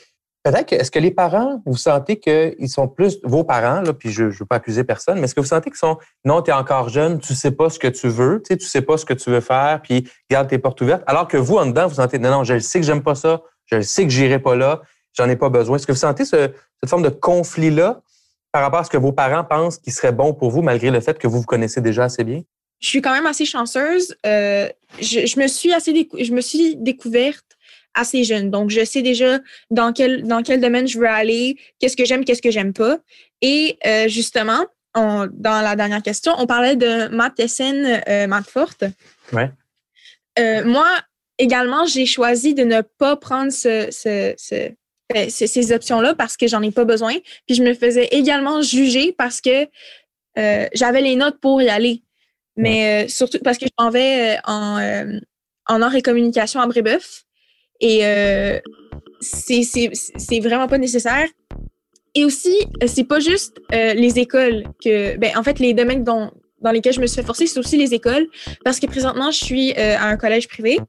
Peut-être 0.43 0.69
que, 0.69 0.75
est-ce 0.75 0.89
que 0.89 0.97
les 0.97 1.11
parents, 1.11 1.61
vous 1.65 1.77
sentez 1.77 2.19
qu'ils 2.19 2.69
sont 2.69 2.87
plus, 2.87 3.19
vos 3.23 3.43
parents, 3.43 3.81
là, 3.81 3.93
puis 3.93 4.11
je 4.11 4.23
ne 4.23 4.29
veux 4.29 4.45
pas 4.45 4.55
accuser 4.55 4.83
personne, 4.83 5.19
mais 5.19 5.25
est-ce 5.25 5.35
que 5.35 5.39
vous 5.39 5.45
sentez 5.45 5.69
qu'ils 5.69 5.77
sont, 5.77 5.97
non, 6.25 6.41
tu 6.41 6.49
es 6.49 6.53
encore 6.53 6.89
jeune, 6.89 7.19
tu 7.19 7.35
sais 7.35 7.51
pas 7.51 7.69
ce 7.69 7.77
que 7.77 7.87
tu 7.87 8.07
veux, 8.07 8.41
tu 8.43 8.59
sais, 8.59 8.67
sais 8.67 8.81
pas 8.81 8.97
ce 8.97 9.05
que 9.05 9.13
tu 9.13 9.29
veux 9.29 9.41
faire, 9.41 9.81
puis 9.83 10.09
garde 10.31 10.47
tes 10.47 10.57
portes 10.57 10.81
ouvertes, 10.81 11.03
alors 11.05 11.27
que 11.27 11.37
vous, 11.37 11.57
en 11.57 11.67
dedans, 11.67 11.87
vous 11.87 11.95
sentez, 11.95 12.17
non, 12.17 12.31
non, 12.31 12.43
je 12.43 12.57
sais 12.57 12.79
que 12.79 12.85
j'aime 12.85 13.03
pas 13.03 13.13
ça, 13.13 13.41
je 13.65 13.81
sais 13.81 14.03
que 14.03 14.09
j'irai 14.09 14.39
pas 14.39 14.55
là, 14.55 14.81
j'en 15.13 15.29
ai 15.29 15.35
pas 15.35 15.49
besoin. 15.49 15.75
Est-ce 15.75 15.85
que 15.85 15.91
vous 15.91 15.97
sentez 15.97 16.25
cette 16.25 16.55
forme 16.87 17.03
de 17.03 17.09
conflit-là 17.09 18.01
par 18.51 18.63
rapport 18.63 18.79
à 18.79 18.83
ce 18.83 18.89
que 18.89 18.97
vos 18.97 19.11
parents 19.11 19.43
pensent 19.43 19.77
qui 19.77 19.91
serait 19.91 20.11
bon 20.11 20.33
pour 20.33 20.49
vous, 20.49 20.61
malgré 20.61 20.89
le 20.89 20.99
fait 21.01 21.17
que 21.19 21.27
vous 21.27 21.39
vous 21.39 21.45
connaissez 21.45 21.81
déjà 21.81 22.05
assez 22.05 22.23
bien? 22.23 22.41
Je 22.79 22.87
suis 22.87 23.01
quand 23.01 23.13
même 23.13 23.27
assez 23.27 23.45
chanceuse. 23.45 24.15
Euh, 24.25 24.67
je, 24.99 25.39
me 25.39 25.47
suis 25.47 25.71
assez, 25.71 26.09
je 26.19 26.33
me 26.33 26.41
suis 26.41 26.75
découverte 26.77 27.50
assez 27.93 28.23
jeune. 28.23 28.49
Donc, 28.49 28.69
je 28.69 28.83
sais 28.83 29.01
déjà 29.01 29.39
dans 29.69 29.93
quel, 29.93 30.23
dans 30.23 30.43
quel 30.43 30.59
domaine 30.59 30.87
je 30.87 30.97
veux 30.97 31.07
aller, 31.07 31.57
qu'est-ce 31.79 31.97
que 31.97 32.05
j'aime, 32.05 32.25
qu'est-ce 32.25 32.41
que 32.41 32.51
j'aime 32.51 32.73
pas. 32.73 32.97
Et 33.41 33.77
euh, 33.85 34.07
justement, 34.07 34.65
on, 34.95 35.27
dans 35.31 35.61
la 35.61 35.75
dernière 35.75 36.01
question, 36.01 36.33
on 36.37 36.45
parlait 36.45 36.75
de 36.75 37.07
maths 37.07 37.47
SN, 37.47 38.01
euh, 38.07 38.41
forte. 38.43 38.83
Ouais. 39.33 39.51
Euh, 40.39 40.63
moi, 40.65 40.87
également, 41.37 41.85
j'ai 41.85 42.05
choisi 42.05 42.53
de 42.53 42.63
ne 42.63 42.81
pas 42.81 43.15
prendre 43.15 43.51
ce, 43.51 43.87
ce, 43.91 44.71
ben, 45.13 45.29
ces 45.29 45.71
options-là 45.71 46.15
parce 46.15 46.37
que 46.37 46.47
j'en 46.47 46.61
ai 46.61 46.71
pas 46.71 46.85
besoin. 46.85 47.15
Puis 47.47 47.55
je 47.55 47.63
me 47.63 47.73
faisais 47.73 48.07
également 48.11 48.61
juger 48.61 49.13
parce 49.17 49.41
que 49.41 49.67
j'avais 50.73 51.01
les 51.01 51.15
notes 51.15 51.39
pour 51.41 51.61
y 51.61 51.69
aller. 51.69 52.03
Mais 52.57 53.07
surtout 53.07 53.39
parce 53.43 53.57
que 53.57 53.65
je 53.65 53.83
m'en 53.83 53.89
vais 53.89 54.37
en, 54.45 55.19
en 55.67 55.81
art 55.81 55.95
et 55.95 56.01
communication 56.01 56.59
à 56.59 56.67
Brébeuf. 56.67 57.23
Et 57.81 58.05
euh, 58.05 58.59
c'est 59.19 60.39
vraiment 60.39 60.67
pas 60.67 60.77
nécessaire. 60.77 61.27
Et 62.13 62.25
aussi, 62.25 62.53
euh, 62.83 62.87
c'est 62.87 63.05
pas 63.05 63.21
juste 63.21 63.57
euh, 63.73 63.93
les 63.93 64.19
écoles 64.19 64.65
que, 64.83 65.15
ben, 65.17 65.31
en 65.37 65.43
fait, 65.43 65.59
les 65.59 65.73
domaines 65.73 66.03
dont, 66.03 66.29
dans 66.59 66.71
lesquels 66.71 66.91
je 66.91 66.99
me 66.99 67.07
suis 67.07 67.21
fait 67.21 67.25
forcer, 67.25 67.47
c'est 67.47 67.57
aussi 67.57 67.77
les 67.77 67.93
écoles, 67.93 68.27
parce 68.65 68.81
que 68.81 68.85
présentement, 68.85 69.31
je 69.31 69.37
suis 69.37 69.71
euh, 69.77 69.95
à 69.97 70.07
un 70.07 70.17
collège 70.17 70.49
privé. 70.49 70.79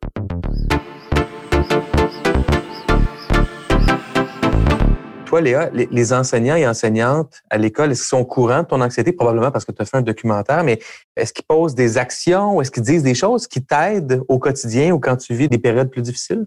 Toi, 5.27 5.41
Léa, 5.41 5.71
les, 5.73 6.13
enseignants 6.13 6.57
et 6.57 6.67
enseignantes 6.67 7.41
à 7.49 7.57
l'école, 7.57 7.93
est-ce 7.93 8.03
qu'ils 8.03 8.09
sont 8.09 8.19
au 8.19 8.27
courant 8.27 8.63
de 8.63 8.67
ton 8.67 8.81
anxiété? 8.81 9.13
Probablement 9.13 9.53
parce 9.53 9.65
que 9.65 9.73
tu 9.73 9.81
as 9.81 9.85
fait 9.85 9.97
un 9.97 10.03
documentaire, 10.03 10.65
mais 10.65 10.81
est-ce 11.17 11.33
qu'ils 11.33 11.47
posent 11.47 11.75
des 11.75 11.97
actions 11.99 12.57
ou 12.57 12.63
est-ce 12.63 12.71
qu'ils 12.71 12.83
disent 12.83 13.05
des 13.05 13.15
choses 13.15 13.47
qui 13.47 13.65
t'aident 13.65 14.23
au 14.29 14.39
quotidien 14.39 14.93
ou 14.93 14.99
quand 14.99 15.17
tu 15.17 15.35
vis 15.35 15.49
des 15.49 15.59
périodes 15.59 15.89
plus 15.89 16.03
difficiles? 16.03 16.47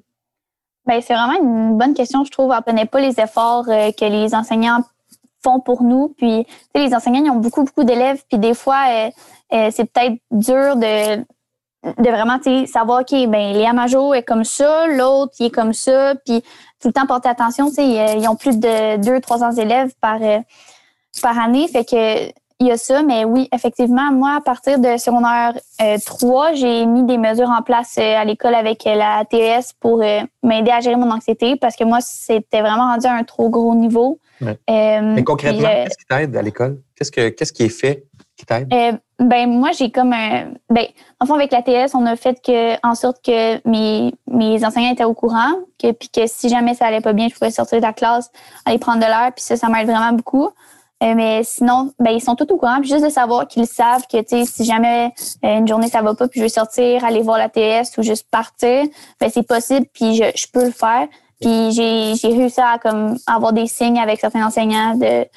Ben, 0.85 1.01
c'est 1.01 1.15
vraiment 1.15 1.41
une 1.41 1.77
bonne 1.77 1.93
question, 1.93 2.23
je 2.23 2.31
trouve. 2.31 2.51
On 2.51 2.55
ne 2.55 2.61
connaît 2.61 2.85
pas 2.85 2.99
les 2.99 3.19
efforts 3.19 3.65
euh, 3.69 3.91
que 3.91 4.05
les 4.05 4.35
enseignants 4.35 4.81
font 5.43 5.59
pour 5.59 5.83
nous. 5.83 6.13
Puis, 6.17 6.45
les 6.75 6.93
enseignants, 6.93 7.23
ils 7.23 7.31
ont 7.31 7.39
beaucoup, 7.39 7.63
beaucoup 7.63 7.83
d'élèves. 7.83 8.21
Puis, 8.29 8.37
des 8.37 8.53
fois, 8.53 8.83
euh, 8.89 9.09
euh, 9.53 9.69
c'est 9.71 9.85
peut-être 9.85 10.17
dur 10.31 10.75
de, 10.75 11.17
de 11.17 12.09
vraiment, 12.09 12.37
savoir, 12.67 13.01
OK, 13.01 13.11
ben, 13.11 13.53
Léa 13.53 13.73
Majo 13.73 14.13
est 14.13 14.23
comme 14.23 14.43
ça, 14.43 14.87
l'autre, 14.87 15.33
il 15.39 15.47
est 15.47 15.51
comme 15.51 15.73
ça. 15.73 16.13
Puis, 16.23 16.41
tout 16.79 16.89
le 16.89 16.93
temps 16.93 17.07
porter 17.07 17.29
attention, 17.29 17.69
tu 17.69 17.75
sais, 17.75 18.17
ils 18.17 18.27
ont 18.27 18.35
plus 18.35 18.59
de 18.59 18.97
200, 18.97 19.21
300 19.21 19.51
élèves 19.53 19.91
par, 20.01 20.19
par 21.21 21.39
année. 21.39 21.67
Fait 21.67 21.85
que, 21.85 22.31
il 22.59 22.67
y 22.67 22.71
a 22.71 22.77
ça, 22.77 23.03
mais 23.03 23.25
oui, 23.25 23.49
effectivement, 23.53 24.11
moi, 24.11 24.35
à 24.37 24.41
partir 24.41 24.79
de 24.79 24.97
secondaire 24.97 25.53
3, 26.05 26.53
j'ai 26.53 26.85
mis 26.85 27.03
des 27.03 27.17
mesures 27.17 27.49
en 27.49 27.61
place 27.61 27.97
à 27.97 28.23
l'école 28.23 28.55
avec 28.55 28.85
la 28.85 29.25
TES 29.25 29.73
pour 29.79 30.01
m'aider 30.41 30.71
à 30.71 30.79
gérer 30.79 30.95
mon 30.95 31.11
anxiété 31.11 31.57
parce 31.57 31.75
que 31.75 31.83
moi, 31.83 31.99
c'était 32.01 32.61
vraiment 32.61 32.91
rendu 32.91 33.07
à 33.07 33.13
un 33.13 33.23
trop 33.23 33.49
gros 33.49 33.75
niveau. 33.75 34.19
Ouais. 34.41 34.57
mais 34.67 35.23
concrètement, 35.23 35.67
qu'est-ce 35.67 35.97
qui 35.97 36.05
t'aide 36.05 36.35
à 36.35 36.41
l'école? 36.41 36.81
Qu'est-ce, 36.95 37.11
que, 37.11 37.29
qu'est-ce 37.29 37.51
qui 37.53 37.63
est 37.63 37.69
fait 37.69 38.05
qui 38.37 38.45
t'aide? 38.45 38.73
Euh, 38.73 38.93
ben, 39.19 39.49
moi, 39.49 39.71
j'ai 39.71 39.91
comme 39.91 40.13
un. 40.13 40.51
Ben, 40.69 40.85
en 41.19 41.25
fond, 41.25 41.35
avec 41.35 41.51
la 41.51 41.61
TES, 41.61 41.93
on 41.93 42.05
a 42.05 42.15
fait 42.15 42.41
que, 42.41 42.75
en 42.85 42.95
sorte 42.95 43.23
que 43.23 43.65
mes, 43.67 44.13
mes 44.27 44.65
enseignants 44.65 44.91
étaient 44.91 45.05
au 45.05 45.13
courant, 45.13 45.53
que, 45.81 45.91
puis 45.91 46.09
que 46.09 46.27
si 46.27 46.49
jamais 46.49 46.73
ça 46.73 46.85
allait 46.85 47.01
pas 47.01 47.13
bien, 47.13 47.29
je 47.29 47.33
pouvais 47.33 47.51
sortir 47.51 47.77
de 47.79 47.83
la 47.83 47.93
classe, 47.93 48.29
aller 48.65 48.77
prendre 48.77 48.99
de 48.99 49.05
l'air, 49.05 49.31
puis 49.33 49.43
ça, 49.43 49.55
ça 49.55 49.69
m'aide 49.69 49.87
vraiment 49.87 50.11
beaucoup. 50.11 50.49
Euh, 51.05 51.13
mais 51.15 51.43
sinon, 51.43 51.93
ben, 51.99 52.11
ils 52.11 52.21
sont 52.21 52.35
tous 52.35 52.51
au 52.51 52.57
courant. 52.57 52.79
Puis 52.79 52.89
juste 52.89 53.03
de 53.03 53.09
savoir 53.09 53.47
qu'ils 53.47 53.67
savent 53.67 54.05
que 54.11 54.17
si 54.45 54.65
jamais 54.65 55.13
euh, 55.43 55.57
une 55.59 55.67
journée 55.67 55.87
ça 55.87 56.01
va 56.01 56.15
pas, 56.15 56.27
puis 56.27 56.39
je 56.39 56.45
veux 56.45 56.49
sortir, 56.49 57.03
aller 57.03 57.21
voir 57.21 57.37
la 57.37 57.49
TS 57.49 57.97
ou 57.97 58.01
juste 58.01 58.27
partir, 58.29 58.85
ben, 59.19 59.29
c'est 59.31 59.47
possible, 59.47 59.85
puis 59.93 60.15
je, 60.15 60.23
je, 60.35 60.47
peux 60.51 60.65
le 60.65 60.71
faire. 60.71 61.07
Puis 61.39 61.71
j'ai, 61.71 62.15
j'ai 62.15 62.29
réussi 62.29 62.59
à 62.59 62.79
comme, 62.79 63.17
avoir 63.27 63.53
des 63.53 63.67
signes 63.67 63.99
avec 63.99 64.19
certains 64.19 64.45
enseignants 64.45 64.95
de, 64.95 65.27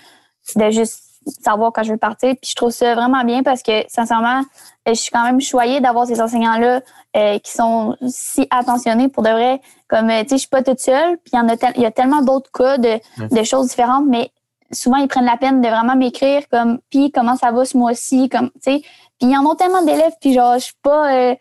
de 0.56 0.70
juste 0.70 1.02
savoir 1.42 1.72
quand 1.72 1.82
je 1.82 1.92
veux 1.92 1.98
partir. 1.98 2.34
Puis 2.40 2.50
je 2.50 2.54
trouve 2.54 2.70
ça 2.70 2.94
vraiment 2.94 3.24
bien 3.24 3.42
parce 3.42 3.62
que, 3.62 3.84
sincèrement, 3.88 4.42
je 4.86 4.94
suis 4.94 5.10
quand 5.10 5.24
même 5.24 5.40
choyée 5.40 5.80
d'avoir 5.80 6.06
ces 6.06 6.22
enseignants-là 6.22 6.80
euh, 7.16 7.38
qui 7.40 7.52
sont 7.52 7.94
si 8.06 8.46
attentionnés 8.50 9.08
pour 9.08 9.22
de 9.22 9.28
vrai. 9.28 9.60
Comme, 9.88 10.08
tu 10.08 10.14
sais, 10.14 10.26
je 10.30 10.36
suis 10.36 10.48
pas 10.48 10.62
toute 10.62 10.80
seule. 10.80 11.18
Puis 11.18 11.32
il 11.34 11.36
y 11.36 11.40
en 11.40 11.48
a, 11.48 11.58
tel, 11.58 11.72
il 11.76 11.82
y 11.82 11.86
a 11.86 11.90
tellement 11.90 12.22
d'autres 12.22 12.50
cas 12.50 12.78
de, 12.78 12.98
de 13.18 13.42
choses 13.42 13.68
différentes, 13.68 14.06
mais 14.08 14.30
souvent 14.72 14.96
ils 14.98 15.08
prennent 15.08 15.24
la 15.24 15.36
peine 15.36 15.60
de 15.60 15.68
vraiment 15.68 15.96
m'écrire 15.96 16.42
comme 16.50 16.78
puis 16.90 17.10
comment 17.10 17.36
ça 17.36 17.50
va 17.52 17.64
ce 17.64 17.76
mois-ci 17.76 18.28
comme 18.28 18.50
tu 18.62 18.72
sais. 18.72 18.82
Puis 19.18 19.30
ils 19.30 19.36
en 19.36 19.44
ont 19.44 19.54
tellement 19.54 19.82
d'élèves 19.82 20.12
puis 20.20 20.34
genre 20.34 20.54
je 20.54 20.64
suis 20.64 20.78
pas 20.82 21.12
euh, 21.12 21.34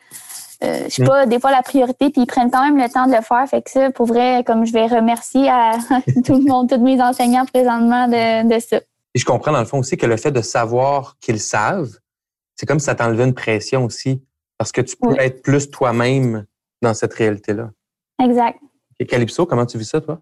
euh, 0.64 0.84
je 0.86 0.90
suis 0.90 1.04
pas 1.04 1.26
des 1.26 1.40
fois 1.40 1.52
la 1.52 1.62
priorité 1.62 2.10
puis 2.10 2.24
ils 2.24 2.26
prennent 2.26 2.50
quand 2.50 2.64
même 2.64 2.78
le 2.78 2.90
temps 2.90 3.08
de 3.08 3.16
le 3.16 3.22
faire. 3.22 3.48
Fait 3.48 3.62
que 3.62 3.70
ça 3.70 3.92
pour 3.92 4.06
vrai 4.06 4.44
comme 4.46 4.66
je 4.66 4.74
vais 4.74 4.88
remercier 4.88 5.50
à 5.50 5.74
tout 6.26 6.36
le 6.36 6.46
monde 6.46 6.70
tous 6.70 6.80
mes 6.80 7.02
enseignants 7.02 7.46
présentement 7.46 8.08
de, 8.08 8.48
de 8.48 8.60
ça. 8.60 8.78
Et 9.14 9.20
je 9.20 9.26
comprends 9.26 9.52
dans 9.52 9.60
le 9.60 9.66
fond 9.66 9.80
aussi 9.80 9.98
que 9.98 10.06
le 10.06 10.18
fait 10.18 10.32
de 10.32 10.42
savoir 10.42 11.18
qu'ils 11.20 11.40
savent 11.40 11.92
c'est 12.56 12.66
comme 12.66 12.80
si 12.80 12.86
ça 12.86 12.96
t'enlevait 12.96 13.26
une 13.26 13.36
pression 13.36 13.86
aussi 13.86 14.22
parce 14.58 14.72
que 14.72 14.82
tu 14.82 14.96
peux 14.96 15.10
oui. 15.10 15.16
être 15.20 15.44
plus 15.44 15.70
toi-même 15.70 16.46
dans 16.82 16.94
cette 16.94 17.14
réalité 17.14 17.54
là 17.54 17.70
exact. 18.24 18.60
Et 19.00 19.06
Calypso 19.06 19.46
comment 19.46 19.66
tu 19.66 19.78
vis 19.78 19.86
ça 19.90 20.02
toi? 20.02 20.22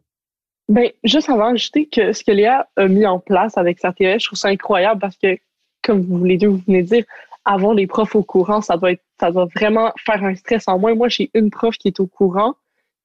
Ben, 0.67 0.89
juste 1.03 1.29
avant 1.29 1.53
ajouter 1.53 1.87
que 1.87 2.11
ce 2.13 2.23
que 2.23 2.31
Léa 2.31 2.67
a 2.75 2.87
mis 2.87 3.05
en 3.05 3.19
place 3.19 3.57
avec 3.57 3.79
sa 3.79 3.93
TS, 3.93 4.19
je 4.19 4.25
trouve 4.27 4.39
ça 4.39 4.47
incroyable 4.47 4.99
parce 4.99 5.17
que, 5.17 5.37
comme 5.83 6.01
vous 6.01 6.23
les 6.23 6.37
deux, 6.37 6.47
vous 6.47 6.61
venez 6.65 6.81
de 6.81 6.87
dire, 6.87 7.05
avoir 7.45 7.75
les 7.75 7.85
profs 7.85 8.15
au 8.15 8.23
courant, 8.23 8.61
ça 8.61 8.75
doit 8.77 8.93
être, 8.93 9.03
ça 9.19 9.31
doit 9.31 9.47
vraiment 9.55 9.93
faire 10.03 10.23
un 10.23 10.33
stress 10.33 10.67
en 10.67 10.79
moins. 10.79 10.95
Moi, 10.95 11.09
j'ai 11.09 11.29
une 11.35 11.51
prof 11.51 11.77
qui 11.77 11.89
est 11.89 11.99
au 11.99 12.07
courant, 12.07 12.55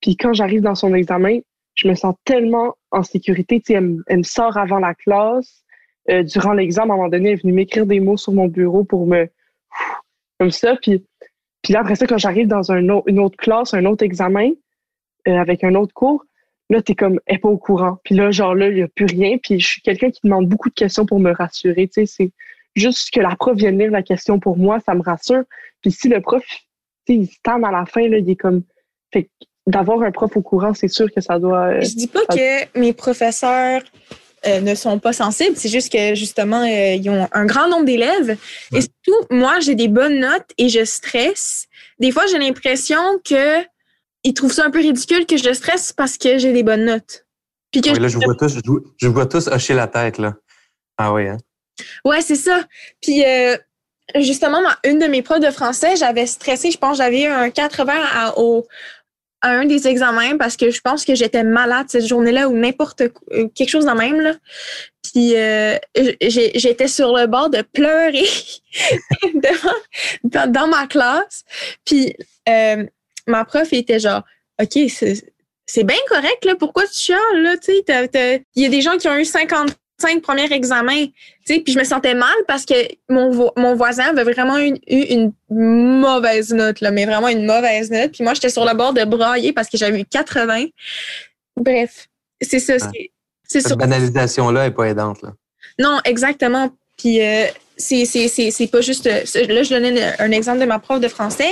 puis 0.01 0.17
quand 0.17 0.33
j'arrive 0.33 0.63
dans 0.63 0.75
son 0.75 0.95
examen, 0.95 1.41
je 1.75 1.89
me 1.89 1.95
sens 1.95 2.15
tellement 2.25 2.77
en 2.91 3.03
sécurité. 3.03 3.61
Tu 3.61 3.67
sais, 3.67 3.73
elle, 3.75 3.99
elle 4.07 4.19
me 4.19 4.23
sort 4.23 4.57
avant 4.57 4.79
la 4.79 4.95
classe. 4.95 5.63
Euh, 6.11 6.23
durant 6.23 6.55
l'examen, 6.55 6.95
à 6.95 6.95
un 6.95 6.97
moment 6.97 7.09
donné, 7.11 7.31
elle 7.31 7.35
est 7.39 7.43
venue 7.43 7.53
m'écrire 7.53 7.87
des 7.87 8.01
mots 8.01 8.17
sur 8.17 8.33
mon 8.33 8.49
bureau 8.49 8.85
pour 8.85 9.07
me, 9.07 9.29
comme 10.39 10.51
ça. 10.51 10.77
Puis, 10.77 11.05
puis 11.63 11.75
là, 11.75 11.81
après 11.81 11.95
ça, 11.95 12.07
quand 12.07 12.19
j'arrive 12.19 12.49
dans 12.49 12.73
un 12.73 12.81
une 13.07 13.21
autre 13.21 13.37
classe, 13.37 13.75
un 13.75 13.85
autre 13.85 14.03
examen, 14.03 14.51
euh, 15.29 15.37
avec 15.37 15.63
un 15.63 15.75
autre 15.75 15.93
cours, 15.93 16.25
là, 16.71 16.81
t'es 16.81 16.95
comme, 16.95 17.21
elle 17.27 17.37
est 17.37 17.39
pas 17.39 17.49
au 17.49 17.59
courant. 17.59 17.99
Puis 18.05 18.15
là, 18.15 18.31
genre 18.31 18.55
là, 18.55 18.69
il 18.69 18.77
n'y 18.77 18.83
a 18.83 18.89
plus 18.89 19.07
rien. 19.07 19.37
Puis 19.43 19.61
je 19.61 19.67
suis 19.67 19.83
quelqu'un 19.83 20.11
qui 20.11 20.21
demande 20.25 20.49
beaucoup 20.49 20.71
de 20.71 20.75
questions 20.75 21.05
pour 21.05 21.21
me 21.21 21.33
rassurer. 21.33 21.89
Tu 21.89 22.07
sais, 22.07 22.07
c'est 22.07 22.31
juste 22.77 23.11
que 23.11 23.21
la 23.21 23.35
prof 23.37 23.57
vienne 23.57 23.79
lire 23.79 23.91
la 23.91 24.03
question 24.03 24.39
pour 24.39 24.57
moi, 24.57 24.79
ça 24.87 24.95
me 24.95 25.03
rassure. 25.03 25.43
Puis 25.83 25.91
si 25.91 26.09
le 26.09 26.21
prof, 26.21 26.43
tu 26.47 26.57
sais, 27.07 27.15
il 27.15 27.27
se 27.27 27.37
tend 27.43 27.63
à 27.65 27.73
la 27.73 27.85
fin, 27.85 28.09
là, 28.09 28.19
il 28.19 28.31
est 28.31 28.37
comme, 28.37 28.63
fait 29.13 29.29
d'avoir 29.67 30.03
un 30.03 30.13
prof 30.13 30.37
au 30.37 30.43
courant, 30.43 30.73
c'est 30.73 30.89
sûr 30.89 31.13
que 31.13 31.21
ça 31.21 31.39
doit. 31.39 31.67
Euh, 31.67 31.81
je 31.81 31.95
dis 31.95 32.07
pas 32.07 32.25
que 32.27 32.79
mes 32.79 32.93
professeurs 32.93 33.83
euh, 34.47 34.61
ne 34.61 34.75
sont 34.75 34.99
pas 34.99 35.13
sensibles, 35.13 35.57
c'est 35.57 35.69
juste 35.69 35.93
que 35.93 36.15
justement, 36.15 36.63
euh, 36.63 36.95
ils 36.95 37.11
ont 37.11 37.29
un 37.33 37.47
grand 37.47 37.69
nombre 37.69 37.85
d'élèves. 37.85 38.39
Ouais. 38.73 38.79
Et 38.79 38.81
surtout, 38.81 39.27
moi, 39.31 39.59
j'ai 39.61 39.75
des 39.75 39.89
bonnes 39.89 40.21
notes 40.21 40.51
et 40.57 40.69
je 40.69 40.85
stresse. 40.85 41.67
Des 41.99 42.13
fois, 42.13 42.27
j'ai 42.27 42.39
l'impression 42.39 43.01
que 43.25 43.61
ils 44.25 44.35
trouvent 44.35 44.53
ça 44.53 44.67
un 44.67 44.71
peu 44.71 44.81
ridicule 44.81 45.27
que 45.27 45.37
je 45.37 45.53
stresse 45.53 45.93
parce 45.93 46.19
que 46.19 46.39
j'ai 46.39 46.53
des 46.53 46.63
bonnes 46.63 46.85
notes. 46.85 47.27
Puis 47.73 47.81
que 47.81 47.91
oui, 47.91 47.97
je, 47.97 48.01
là, 48.01 48.09
je, 48.09 48.19
vois 48.19 48.35
tous, 48.35 48.55
je, 48.55 48.61
je, 48.97 49.09
vois 49.09 49.27
tous 49.27 49.47
hocher 49.49 49.75
la 49.75 49.87
tête, 49.87 50.19
là. 50.19 50.35
Ah 50.99 51.13
oui, 51.13 51.29
hein? 51.29 51.39
Ouais, 52.05 52.21
c'est 52.21 52.37
ça. 52.37 52.65
Puis 53.01 53.25
euh, 53.25 53.57
justement, 54.17 54.61
une 54.85 54.99
de 54.99 55.07
mes 55.07 55.23
profs 55.23 55.41
de 55.41 55.51
français, 55.51 55.97
j'avais 55.97 56.27
stressé, 56.27 56.71
je 56.71 56.79
pense 56.79 56.99
j'avais 56.99 57.23
eu 57.23 57.27
un 57.27 57.51
80 57.51 57.93
à, 58.13 58.39
au, 58.39 58.67
à 59.41 59.51
un 59.51 59.65
des 59.65 59.89
examens 59.89 60.37
parce 60.37 60.57
que 60.57 60.71
je 60.71 60.81
pense 60.81 61.05
que 61.05 61.15
j'étais 61.15 61.45
malade 61.45 61.87
cette 61.89 62.07
journée-là 62.07 62.49
ou 62.49 62.57
n'importe 62.57 63.09
quoi, 63.09 63.49
quelque 63.55 63.71
chose 63.71 63.87
de 63.87 63.93
même. 63.93 64.21
Là. 64.21 64.35
Puis 65.03 65.37
euh, 65.37 65.77
j'étais 66.21 66.89
sur 66.89 67.17
le 67.17 67.27
bord 67.27 67.51
de 67.51 67.63
pleurer 67.63 68.29
dans, 70.25 70.51
dans, 70.51 70.69
ma 70.69 70.87
classe. 70.87 71.45
Puis 71.85 72.15
euh, 72.49 72.85
ma 73.31 73.45
prof 73.45 73.73
était 73.73 73.99
genre, 73.99 74.23
OK, 74.61 74.79
c'est 75.67 75.85
bien 75.85 75.97
correct, 76.09 76.45
là, 76.45 76.55
pourquoi 76.57 76.87
tu 76.87 76.95
chiales, 76.95 77.43
là, 77.43 77.57
tu 77.57 77.73
sais, 77.73 78.45
il 78.57 78.63
y 78.63 78.67
a 78.67 78.69
des 78.69 78.81
gens 78.81 78.97
qui 78.99 79.09
ont 79.09 79.17
eu 79.17 79.25
55 79.25 80.21
premiers 80.21 80.53
examens, 80.53 81.07
tu 81.07 81.13
sais, 81.45 81.61
puis 81.61 81.73
je 81.73 81.79
me 81.79 81.85
sentais 81.85 82.15
mal 82.15 82.35
parce 82.47 82.65
que 82.65 82.75
mon, 83.09 83.31
vo 83.31 83.53
mon 83.57 83.75
voisin 83.77 84.17
avait 84.17 84.25
vraiment 84.33 84.59
eu 84.59 84.75
une, 84.89 85.33
une, 85.51 86.01
mauvaise 86.01 86.53
note, 86.53 86.81
là, 86.81 86.91
mais 86.91 87.07
vraiment 87.07 87.29
une 87.29 87.47
mauvaise 87.47 87.91
note, 87.91 88.13
puis 88.13 88.25
moi, 88.25 88.35
j'étais 88.35 88.51
sur 88.51 88.65
le 88.65 88.75
bord 88.75 88.93
de 88.93 89.05
brailler 89.05 89.53
parce 89.53 89.69
que 89.69 89.79
j'avais 89.79 90.01
eu 90.01 90.05
80. 90.05 90.67
Bref, 91.57 92.09
c'est 92.41 92.59
ça. 92.59 92.75
Ah. 92.81 92.91
Cette 93.47 93.67
sur... 93.67 93.77
banalisation-là 93.77 94.65
n'est 94.65 94.75
pas 94.75 94.85
aidante, 94.85 95.23
là. 95.23 95.33
Non, 95.79 95.99
exactement. 96.05 96.71
Puis 96.97 97.23
euh, 97.23 97.47
c'est 97.77 98.69
pas 98.71 98.81
juste... 98.81 99.07
Là, 99.07 99.25
je 99.63 99.71
donnais 99.71 100.15
un 100.19 100.31
exemple 100.31 100.61
de 100.61 100.67
ma 100.67 100.79
prof 100.79 101.01
de 101.01 101.09
français, 101.09 101.51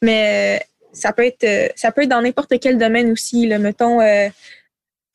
mais 0.00 0.64
ça 0.94 1.12
peut 1.12 1.24
être 1.24 1.72
ça 1.76 1.92
peut 1.92 2.02
être 2.02 2.08
dans 2.08 2.22
n'importe 2.22 2.58
quel 2.60 2.78
domaine 2.78 3.12
aussi. 3.12 3.46
Là, 3.46 3.58
mettons, 3.58 4.00
euh, 4.00 4.28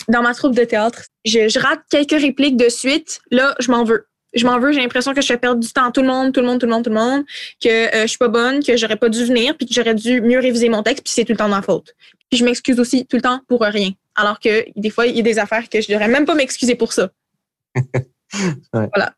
dans 0.08 0.22
ma 0.22 0.34
troupe 0.34 0.56
de 0.56 0.64
théâtre, 0.64 1.06
je, 1.26 1.50
je, 1.50 1.60
rate 1.60 1.82
quelques 1.90 2.20
répliques 2.20 2.58
de 2.58 2.70
suite. 2.70 3.22
Là, 3.32 3.56
je 3.60 3.72
m'en 3.72 3.84
veux. 3.84 4.08
Je 4.34 4.46
m'en 4.46 4.60
veux. 4.60 4.72
J'ai 4.72 4.82
l'impression 4.82 5.14
que 5.14 5.22
je 5.22 5.28
fais 5.28 5.38
perdre 5.38 5.60
du 5.60 5.72
temps 5.72 5.88
à 5.88 5.92
tout 5.92 6.02
le 6.02 6.08
monde, 6.08 6.34
tout 6.34 6.42
le 6.42 6.48
monde, 6.48 6.60
tout 6.60 6.68
le 6.68 6.72
monde, 6.72 6.84
tout 6.84 6.90
le 6.90 6.96
monde, 6.96 7.24
que 7.62 7.96
euh, 7.96 8.02
je 8.04 8.08
suis 8.08 8.18
pas 8.18 8.28
bonne, 8.28 8.64
que 8.64 8.78
j'aurais 8.78 8.98
pas 8.98 9.10
dû 9.10 9.24
venir, 9.26 9.56
puis 9.58 9.66
que 9.66 9.74
j'aurais 9.74 9.96
dû 9.96 10.22
mieux 10.22 10.40
réviser 10.40 10.70
mon 10.70 10.84
texte, 10.84 11.04
puis 11.04 11.14
c'est 11.14 11.26
tout 11.26 11.34
le 11.34 11.38
temps 11.38 11.48
ma 11.48 11.62
faute. 11.62 11.96
Puis 12.30 12.40
je 12.40 12.46
m'excuse 12.46 12.80
aussi 12.80 13.06
tout 13.08 13.16
le 13.16 13.24
temps 13.24 13.42
pour 13.48 13.62
rien. 13.62 13.92
Alors 14.16 14.40
que 14.40 14.66
des 14.76 14.90
fois, 14.90 15.08
il 15.08 15.16
y 15.16 15.20
a 15.20 15.24
des 15.24 15.40
affaires 15.40 15.68
que 15.68 15.82
je 15.82 15.92
devrais 15.92 16.08
même 16.08 16.26
pas 16.26 16.36
m'excuser 16.36 16.76
pour 16.76 16.94
ça. 16.94 17.10
ouais. 17.76 18.90
Voilà. 18.94 19.14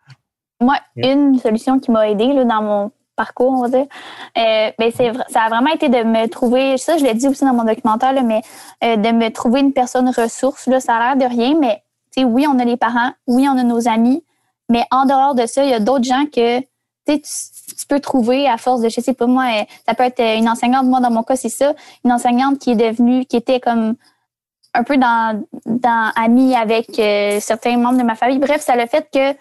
Moi, 0.62 0.76
une 0.96 1.40
solution 1.40 1.80
qui 1.80 1.92
m'a 1.92 2.10
aidée 2.10 2.32
là, 2.34 2.46
dans 2.46 2.62
mon 2.62 2.92
parcours, 3.16 3.52
on 3.52 3.62
va 3.62 3.70
dire. 3.70 3.86
Euh, 4.38 4.72
ben 4.78 4.92
c'est, 4.96 5.12
ça 5.30 5.42
a 5.42 5.50
vraiment 5.50 5.72
été 5.74 5.90
de 5.90 6.04
me 6.04 6.28
trouver, 6.28 6.78
ça 6.78 6.98
je 6.98 7.04
l'ai 7.04 7.14
dit 7.14 7.28
aussi 7.28 7.44
dans 7.44 7.54
mon 7.54 7.64
documentaire, 7.64 8.14
mais 8.24 8.42
euh, 8.84 8.96
de 8.96 9.10
me 9.12 9.30
trouver 9.30 9.62
une 9.62 9.74
personne 9.74 10.10
ressource. 10.10 10.68
Là, 10.68 10.80
ça 10.80 10.96
a 10.96 11.16
l'air 11.16 11.30
de 11.30 11.34
rien, 11.34 11.56
mais 11.60 11.84
oui, 12.18 12.46
on 12.48 12.60
a 12.60 12.66
les 12.66 12.78
parents, 12.78 13.12
oui, 13.28 13.48
on 13.48 13.58
a 13.58 13.64
nos 13.64 13.88
amis, 13.88 14.24
mais 14.70 14.84
en 14.92 15.06
dehors 15.06 15.36
de 15.36 15.46
ça, 15.46 15.64
il 15.64 15.70
y 15.70 15.74
a 15.74 15.80
d'autres 15.80 16.04
gens 16.04 16.26
que 16.26 16.60
tu, 16.60 17.88
peux 17.88 18.00
trouver 18.00 18.48
à 18.48 18.58
force 18.58 18.82
de, 18.82 18.90
je 18.90 19.02
sais 19.02 19.14
pas 19.14 19.26
moi, 19.28 19.46
euh, 19.46 19.64
ça 19.88 19.94
peut 19.96 20.04
être 20.04 20.22
une 20.22 20.48
enseignante, 20.48 20.86
moi 20.86 21.00
dans 21.00 21.12
mon 21.12 21.24
cas 21.24 21.36
c'est 21.36 21.50
ça, 21.50 21.74
une 22.06 22.12
enseignante 22.12 22.60
qui 22.60 22.72
est 22.72 22.76
devenue, 22.76 23.26
qui 23.26 23.38
était 23.38 23.60
comme 23.60 23.96
un 24.74 24.84
peu 24.84 24.98
dans, 24.98 25.44
dans 25.66 26.12
amie 26.16 26.56
avec 26.56 27.02
certains 27.42 27.76
membres 27.76 27.98
de 27.98 28.04
ma 28.04 28.16
famille. 28.16 28.40
Bref, 28.40 28.62
ça 28.62 28.78
le 28.78 28.86
fait 28.86 29.10
que 29.12 29.36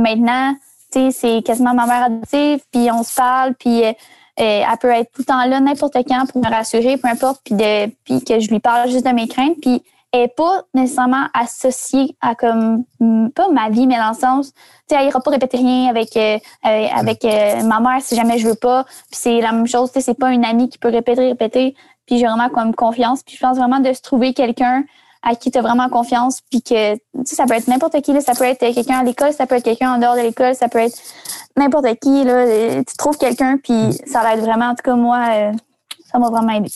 maintenant, 0.00 0.54
c'est 0.90 1.42
quasiment 1.44 1.74
ma 1.74 1.86
mère 1.86 2.04
adoptive, 2.04 2.60
puis 2.72 2.90
on 2.90 3.02
se 3.02 3.14
parle, 3.14 3.54
puis 3.54 3.84
euh, 3.84 3.92
elle 4.38 4.78
peut 4.80 4.90
être 4.90 5.10
tout 5.12 5.22
le 5.22 5.24
temps 5.24 5.44
là, 5.44 5.60
n'importe 5.60 5.96
quand, 6.06 6.26
pour 6.30 6.42
me 6.42 6.48
rassurer, 6.48 6.96
peu 6.96 7.08
importe, 7.08 7.40
puis, 7.44 7.54
de, 7.54 7.86
puis 8.04 8.22
que 8.24 8.40
je 8.40 8.48
lui 8.50 8.60
parle 8.60 8.90
juste 8.90 9.06
de 9.06 9.12
mes 9.12 9.28
craintes, 9.28 9.56
puis 9.60 9.82
elle 10.12 10.22
n'est 10.22 10.28
pas 10.28 10.62
nécessairement 10.72 11.26
associée 11.34 12.16
à 12.20 12.34
comme 12.34 12.84
pas 13.34 13.48
ma 13.50 13.68
vie, 13.70 13.86
mais 13.86 13.98
dans 13.98 14.10
le 14.10 14.14
sens, 14.14 14.52
tu 14.52 14.60
sais, 14.94 14.96
elle 15.00 15.08
ira 15.08 15.20
pas 15.20 15.30
répéter 15.30 15.58
rien 15.58 15.88
avec 15.88 16.16
avec 16.62 17.24
ma 17.64 17.80
mère 17.80 18.00
si 18.00 18.14
jamais 18.14 18.38
je 18.38 18.48
veux 18.48 18.54
pas. 18.54 18.84
Puis 18.84 19.20
c'est 19.20 19.40
la 19.40 19.52
même 19.52 19.66
chose, 19.66 19.90
tu 19.90 19.94
sais, 19.94 20.00
c'est 20.00 20.18
pas 20.18 20.32
une 20.32 20.44
amie 20.44 20.68
qui 20.68 20.78
peut 20.78 20.88
répéter, 20.88 21.28
répéter. 21.28 21.74
Puis 22.06 22.18
j'ai 22.18 22.26
vraiment 22.26 22.48
comme 22.48 22.74
confiance. 22.74 23.22
Puis 23.24 23.34
je 23.36 23.40
pense 23.40 23.58
vraiment 23.58 23.80
de 23.80 23.92
se 23.92 24.00
trouver 24.00 24.32
quelqu'un 24.32 24.84
à 25.26 25.34
qui 25.34 25.50
tu 25.50 25.58
as 25.58 25.62
vraiment 25.62 25.88
confiance. 25.88 26.40
Puis 26.50 26.62
que 26.62 26.94
tu 26.94 27.00
sais, 27.24 27.34
ça 27.34 27.46
peut 27.46 27.54
être 27.54 27.66
n'importe 27.66 28.00
qui. 28.00 28.12
Là. 28.12 28.20
Ça 28.20 28.32
peut 28.34 28.44
être 28.44 28.60
quelqu'un 28.60 28.98
à 29.00 29.04
l'école, 29.04 29.32
ça 29.32 29.46
peut 29.46 29.56
être 29.56 29.64
quelqu'un 29.64 29.94
en 29.94 29.98
dehors 29.98 30.14
de 30.14 30.20
l'école, 30.20 30.54
ça 30.54 30.68
peut 30.68 30.78
être 30.78 30.96
n'importe 31.56 31.86
qui. 32.00 32.24
Là. 32.24 32.82
Tu 32.84 32.96
trouves 32.96 33.18
quelqu'un, 33.18 33.58
puis 33.58 33.92
ça 34.06 34.22
l'aide 34.22 34.44
vraiment. 34.44 34.66
En 34.66 34.74
tout 34.74 34.82
cas, 34.84 34.94
moi, 34.94 35.26
euh, 35.32 35.52
ça 36.10 36.18
m'a 36.18 36.30
vraiment 36.30 36.52
aidé. 36.52 36.70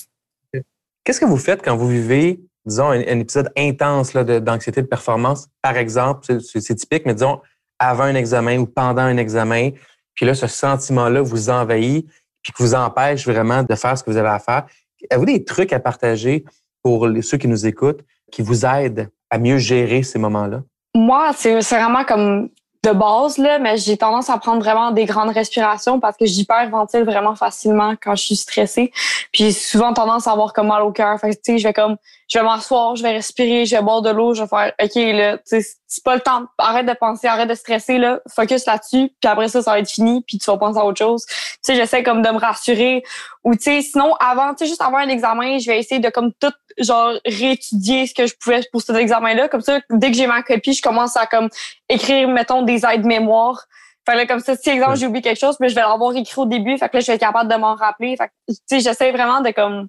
Qu'est-ce 1.05 1.21
que 1.21 1.27
vous 1.27 1.39
faites 1.39 1.63
quand 1.63 1.77
vous 1.77 1.87
vivez, 1.87 2.41
disons, 2.67 2.91
un, 2.91 3.01
épisode 3.01 3.51
intense 3.57 4.13
d'anxiété 4.13 4.83
de, 4.83 4.87
performance? 4.87 5.47
Par 5.63 5.77
exemple, 5.77 6.41
c'est 6.41 6.75
typique, 6.75 7.07
mais 7.07 7.15
disons, 7.15 7.41
avant 7.79 8.05
un 8.05 8.17
examen 8.17 8.59
ou 8.59 8.67
pendant 8.67 9.03
un 9.03 9.17
examen, 9.17 9.71
puis 10.15 10.27
là, 10.27 10.35
ce 10.35 10.49
sentiment-là 10.49 11.23
vous 11.23 11.51
envahit, 11.51 12.07
puis 12.43 12.53
qui 12.53 12.63
vous 12.63 12.75
empêche 12.75 13.27
vraiment 13.27 13.63
de 13.63 13.75
faire 13.75 13.97
ce 13.97 14.03
que 14.03 14.11
vous 14.11 14.17
avez 14.17 14.29
à 14.29 14.39
faire. 14.39 14.67
Avez-vous 15.09 15.27
des 15.27 15.45
trucs 15.45 15.73
à 15.73 15.79
partager 15.79 16.45
pour 16.83 17.09
ceux 17.23 17.39
qui 17.39 17.49
nous 17.49 17.67
écoutent 17.67 18.03
qui 18.31 18.43
vous 18.43 18.65
aident 18.65 19.11
à 19.31 19.39
mieux 19.39 19.59
gérer 19.59 20.03
ces 20.03 20.19
moments-là? 20.19 20.63
Moi, 20.95 21.31
c'est 21.37 21.61
vraiment 21.61 22.05
comme 22.05 22.49
de 22.83 22.93
base, 22.93 23.37
là, 23.37 23.59
mais 23.59 23.77
j'ai 23.77 23.97
tendance 23.97 24.31
à 24.31 24.39
prendre 24.39 24.63
vraiment 24.63 24.91
des 24.91 25.05
grandes 25.05 25.31
respirations 25.31 26.01
parce 26.01 26.17
que 26.17 26.25
j'hyperventile 26.25 27.03
vraiment 27.03 27.35
facilement 27.35 27.95
quand 28.01 28.15
je 28.15 28.23
suis 28.23 28.37
stressée. 28.37 28.91
Puis 29.33 29.45
j'ai 29.45 29.53
souvent 29.53 29.93
tendance 29.93 30.27
à 30.27 30.33
avoir 30.33 30.55
comme 30.55 30.69
mal 30.69 30.83
au 30.83 30.91
cœur. 30.91 31.19
Fait 31.21 31.31
que, 31.31 31.35
tu 31.35 31.41
sais, 31.53 31.59
je 31.59 31.69
vais 31.69 31.75
comme, 31.75 31.97
je 32.29 32.39
vais 32.39 32.45
m'asseoir, 32.45 32.97
je 32.97 33.03
vais 33.03 33.13
respirer, 33.13 33.67
je 33.67 33.77
vais 33.77 33.83
boire 33.83 34.01
de 34.01 34.11
l'eau, 34.11 34.33
je 34.33 34.43
vais 34.43 34.49
faire, 34.49 34.73
OK, 34.83 34.95
là, 34.95 35.37
tu 35.39 35.61
sais, 35.61 35.67
c'est 35.91 36.05
pas 36.05 36.15
le 36.15 36.21
temps, 36.21 36.45
arrête 36.57 36.87
de 36.87 36.93
penser, 36.93 37.27
arrête 37.27 37.49
de 37.49 37.55
stresser, 37.55 37.99
là, 37.99 38.21
focus 38.33 38.65
là-dessus, 38.65 39.13
puis 39.21 39.29
après 39.29 39.49
ça, 39.49 39.61
ça 39.61 39.73
va 39.73 39.81
être 39.81 39.91
fini, 39.91 40.23
puis 40.23 40.39
tu 40.39 40.49
vas 40.49 40.57
penser 40.57 40.79
à 40.79 40.85
autre 40.85 40.99
chose. 40.99 41.27
Tu 41.27 41.35
sais, 41.63 41.75
j'essaie 41.75 42.05
comme 42.05 42.23
de 42.23 42.31
me 42.31 42.39
rassurer. 42.39 43.03
Ou, 43.43 43.57
tu 43.57 43.63
sais, 43.63 43.83
sinon, 43.83 44.15
avant, 44.21 44.55
tu 44.55 44.59
sais, 44.59 44.67
juste 44.67 44.83
avant 44.83 44.99
un 44.99 45.09
examen, 45.09 45.59
je 45.59 45.67
vais 45.67 45.81
essayer 45.81 46.01
de 46.01 46.09
comme 46.09 46.33
tout, 46.35 46.53
genre, 46.79 47.15
réétudier 47.27 48.07
ce 48.07 48.15
que 48.15 48.29
je 48.29 48.35
pouvais 48.41 48.61
pour 48.71 48.83
cet 48.83 48.95
examen-là. 48.95 49.49
Comme 49.49 49.63
ça, 49.63 49.81
dès 49.91 50.13
que 50.13 50.17
j'ai 50.17 50.29
ma 50.29 50.43
copie, 50.43 50.75
je 50.75 50.81
commence 50.81 51.17
à 51.17 51.27
comme 51.27 51.49
écrire, 51.89 52.29
mettons, 52.29 52.63
des 52.63 52.87
aides-mémoire. 52.87 53.65
Fait 54.09 54.15
là, 54.15 54.27
comme 54.27 54.41
ça, 54.41 54.55
si 54.57 54.71
exemple, 54.71 54.97
j'ai 54.97 55.09
oublié 55.09 55.23
quelque 55.23 55.41
chose, 55.41 55.57
mais 55.59 55.69
je 55.69 55.75
vais 55.75 55.81
l'avoir 55.81 56.15
écrit 56.15 56.41
au 56.41 56.47
début, 56.47 56.79
fait 56.79 56.89
que 56.89 56.99
là, 56.99 57.01
je 57.01 57.07
vais 57.09 57.15
être 57.15 57.21
capable 57.21 57.51
de 57.51 57.57
m'en 57.57 57.75
rappeler. 57.75 58.17
Fait 58.17 58.29
que, 58.29 58.33
tu 58.49 58.57
sais, 58.67 58.81
j'essaie 58.81 59.11
vraiment 59.11 59.41
de 59.41 59.51
comme 59.51 59.89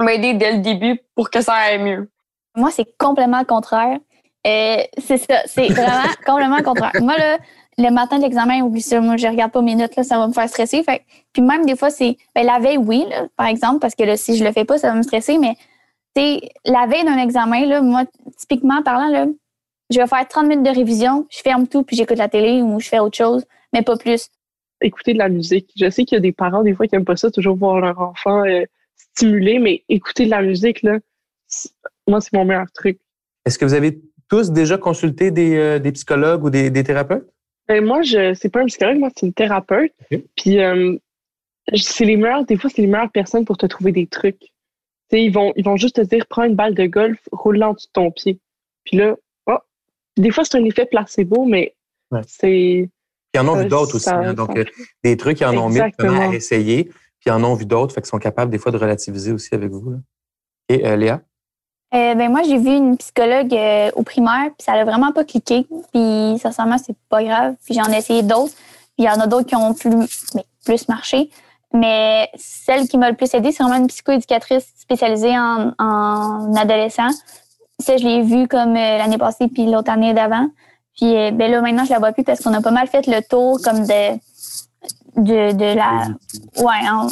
m'aider 0.00 0.34
dès 0.34 0.50
le 0.50 0.58
début 0.58 1.00
pour 1.14 1.30
que 1.30 1.40
ça 1.40 1.54
aille 1.54 1.78
mieux. 1.78 2.10
Moi, 2.56 2.72
c'est 2.72 2.96
complètement 2.98 3.38
le 3.38 3.44
contraire. 3.44 3.98
Euh, 4.46 4.82
c'est 4.98 5.18
ça, 5.18 5.42
c'est 5.46 5.68
vraiment 5.68 6.08
complètement 6.26 6.62
contraire. 6.62 6.92
Moi, 7.00 7.16
là, 7.16 7.38
le 7.76 7.90
matin 7.90 8.18
de 8.18 8.22
l'examen, 8.22 8.62
oublie 8.62 8.82
ça, 8.82 9.00
moi, 9.00 9.16
je 9.16 9.26
regarde 9.26 9.52
pas 9.52 9.62
mes 9.62 9.74
notes, 9.74 9.96
là, 9.96 10.02
ça 10.02 10.18
va 10.18 10.26
me 10.26 10.32
faire 10.32 10.48
stresser. 10.48 10.82
Fait, 10.82 11.02
puis 11.32 11.42
même 11.42 11.66
des 11.66 11.76
fois, 11.76 11.90
c'est 11.90 12.16
ben, 12.34 12.44
la 12.46 12.58
veille, 12.58 12.78
oui, 12.78 13.04
là, 13.08 13.26
par 13.36 13.46
exemple, 13.46 13.78
parce 13.80 13.94
que 13.94 14.04
là, 14.04 14.16
si 14.16 14.36
je 14.36 14.44
le 14.44 14.52
fais 14.52 14.64
pas, 14.64 14.78
ça 14.78 14.88
va 14.88 14.94
me 14.94 15.02
stresser, 15.02 15.38
mais 15.38 15.54
la 16.64 16.86
veille 16.86 17.04
d'un 17.04 17.18
examen, 17.18 17.66
là, 17.66 17.82
moi, 17.82 18.04
typiquement 18.36 18.82
parlant, 18.82 19.08
là, 19.08 19.26
je 19.90 19.98
vais 19.98 20.06
faire 20.06 20.26
30 20.26 20.46
minutes 20.46 20.66
de 20.66 20.76
révision, 20.76 21.26
je 21.30 21.38
ferme 21.38 21.66
tout, 21.66 21.82
puis 21.82 21.96
j'écoute 21.96 22.18
la 22.18 22.28
télé 22.28 22.62
ou 22.62 22.80
je 22.80 22.88
fais 22.88 22.98
autre 22.98 23.16
chose, 23.16 23.44
mais 23.72 23.82
pas 23.82 23.96
plus. 23.96 24.28
Écouter 24.80 25.12
de 25.12 25.18
la 25.18 25.28
musique. 25.28 25.70
Je 25.76 25.90
sais 25.90 26.04
qu'il 26.04 26.16
y 26.16 26.18
a 26.18 26.20
des 26.20 26.32
parents, 26.32 26.62
des 26.62 26.74
fois, 26.74 26.86
qui 26.86 26.94
n'aiment 26.94 27.04
pas 27.04 27.16
ça, 27.16 27.30
toujours 27.30 27.56
voir 27.56 27.80
leur 27.80 27.98
enfant 27.98 28.44
euh, 28.44 28.64
stimulé, 29.14 29.58
mais 29.58 29.82
écouter 29.88 30.26
de 30.26 30.30
la 30.30 30.42
musique, 30.42 30.82
là, 30.82 30.98
moi, 32.06 32.20
c'est 32.20 32.32
mon 32.32 32.44
meilleur 32.44 32.70
truc. 32.72 32.98
Est-ce 33.44 33.58
que 33.58 33.64
vous 33.64 33.74
avez 33.74 33.98
tous 34.28 34.50
déjà 34.50 34.78
consulté 34.78 35.30
des, 35.30 35.56
euh, 35.56 35.78
des 35.78 35.92
psychologues 35.92 36.44
ou 36.44 36.50
des, 36.50 36.70
des 36.70 36.84
thérapeutes? 36.84 37.28
Ben, 37.68 37.84
moi, 37.84 38.02
je 38.02 38.34
c'est 38.34 38.48
pas 38.48 38.60
un 38.60 38.66
psychologue, 38.66 38.98
moi, 38.98 39.10
c'est 39.14 39.26
une 39.26 39.34
thérapeute. 39.34 39.92
Puis, 40.36 40.60
euh, 40.60 40.96
c'est 41.74 42.04
les 42.04 42.16
meilleures, 42.16 42.44
des 42.44 42.56
fois, 42.56 42.70
c'est 42.70 42.82
les 42.82 42.88
meilleures 42.88 43.12
personnes 43.12 43.44
pour 43.44 43.58
te 43.58 43.66
trouver 43.66 43.92
des 43.92 44.06
trucs. 44.06 44.52
sais, 45.10 45.22
ils 45.22 45.32
vont, 45.32 45.52
ils 45.56 45.64
vont 45.64 45.76
juste 45.76 45.96
te 45.96 46.00
dire, 46.00 46.26
prends 46.28 46.44
une 46.44 46.54
balle 46.54 46.74
de 46.74 46.86
golf, 46.86 47.18
roule 47.30 47.62
en 47.62 47.74
dessous 47.74 47.86
de 47.88 47.92
ton 47.92 48.10
pied. 48.10 48.40
Puis 48.84 48.96
là, 48.96 49.16
oh, 49.46 49.58
des 50.16 50.30
fois, 50.30 50.44
c'est 50.44 50.56
un 50.56 50.64
effet 50.64 50.86
placebo, 50.86 51.44
mais 51.44 51.74
c'est. 52.26 52.88
Ils 53.34 53.40
en 53.40 53.48
ont 53.48 53.56
vu 53.56 53.66
d'autres 53.66 53.96
aussi. 53.96 54.08
Hein. 54.08 54.32
donc, 54.32 54.56
euh, 54.56 54.64
des 55.04 55.18
trucs, 55.18 55.40
ils 55.40 55.44
en 55.44 55.56
ont 55.58 55.68
mis 55.68 55.80
à 55.80 56.34
essayer, 56.34 56.84
puis 56.84 57.26
ils 57.26 57.32
en 57.32 57.44
ont 57.44 57.54
vu 57.54 57.66
d'autres, 57.66 57.94
fait 57.94 58.00
qu'ils 58.00 58.08
sont 58.08 58.18
capables 58.18 58.50
des 58.50 58.58
fois 58.58 58.72
de 58.72 58.78
relativiser 58.78 59.32
aussi 59.32 59.54
avec 59.54 59.70
vous. 59.70 59.90
Là. 59.90 59.98
Et 60.70 60.96
Léa? 60.96 61.22
Euh, 61.94 62.14
ben 62.14 62.30
moi, 62.30 62.42
j'ai 62.42 62.58
vu 62.58 62.70
une 62.70 62.96
psychologue 62.98 63.54
euh, 63.54 63.90
au 63.94 64.02
primaire, 64.02 64.50
puis 64.56 64.64
ça 64.64 64.72
n'a 64.72 64.84
vraiment 64.84 65.12
pas 65.12 65.24
cliqué. 65.24 65.66
Puis 65.92 66.38
sincèrement, 66.38 66.76
c'est 66.78 66.96
pas 67.08 67.22
grave. 67.22 67.54
Puis 67.64 67.74
j'en 67.74 67.90
ai 67.92 67.98
essayé 67.98 68.22
d'autres. 68.22 68.54
Puis 68.54 68.98
il 68.98 69.04
y 69.04 69.10
en 69.10 69.20
a 69.20 69.26
d'autres 69.26 69.46
qui 69.46 69.56
ont 69.56 69.72
plus, 69.72 69.90
mais, 70.34 70.44
plus 70.64 70.88
marché. 70.88 71.30
Mais 71.72 72.30
celle 72.36 72.88
qui 72.88 72.98
m'a 72.98 73.10
le 73.10 73.16
plus 73.16 73.32
aidée, 73.34 73.52
c'est 73.52 73.62
vraiment 73.62 73.78
une 73.78 73.86
psychoéducatrice 73.86 74.66
spécialisée 74.78 75.38
en, 75.38 75.72
en 75.78 76.54
adolescent. 76.54 77.10
Ça, 77.78 77.96
je 77.96 78.04
l'ai 78.04 78.22
vue 78.22 78.48
comme 78.48 78.76
euh, 78.76 78.98
l'année 78.98 79.18
passée 79.18 79.48
puis 79.48 79.70
l'autre 79.70 79.90
année 79.90 80.12
d'avant. 80.12 80.48
Puis 80.96 81.12
ben 81.30 81.50
là, 81.50 81.60
maintenant, 81.60 81.84
je 81.84 81.90
la 81.90 82.00
vois 82.00 82.10
plus 82.12 82.24
parce 82.24 82.40
qu'on 82.40 82.52
a 82.54 82.60
pas 82.60 82.72
mal 82.72 82.88
fait 82.88 83.06
le 83.06 83.22
tour 83.22 83.60
comme 83.62 83.86
de 83.86 84.18
de, 85.18 85.52
de 85.52 85.74
la... 85.76 86.08
Ouais, 86.62 87.10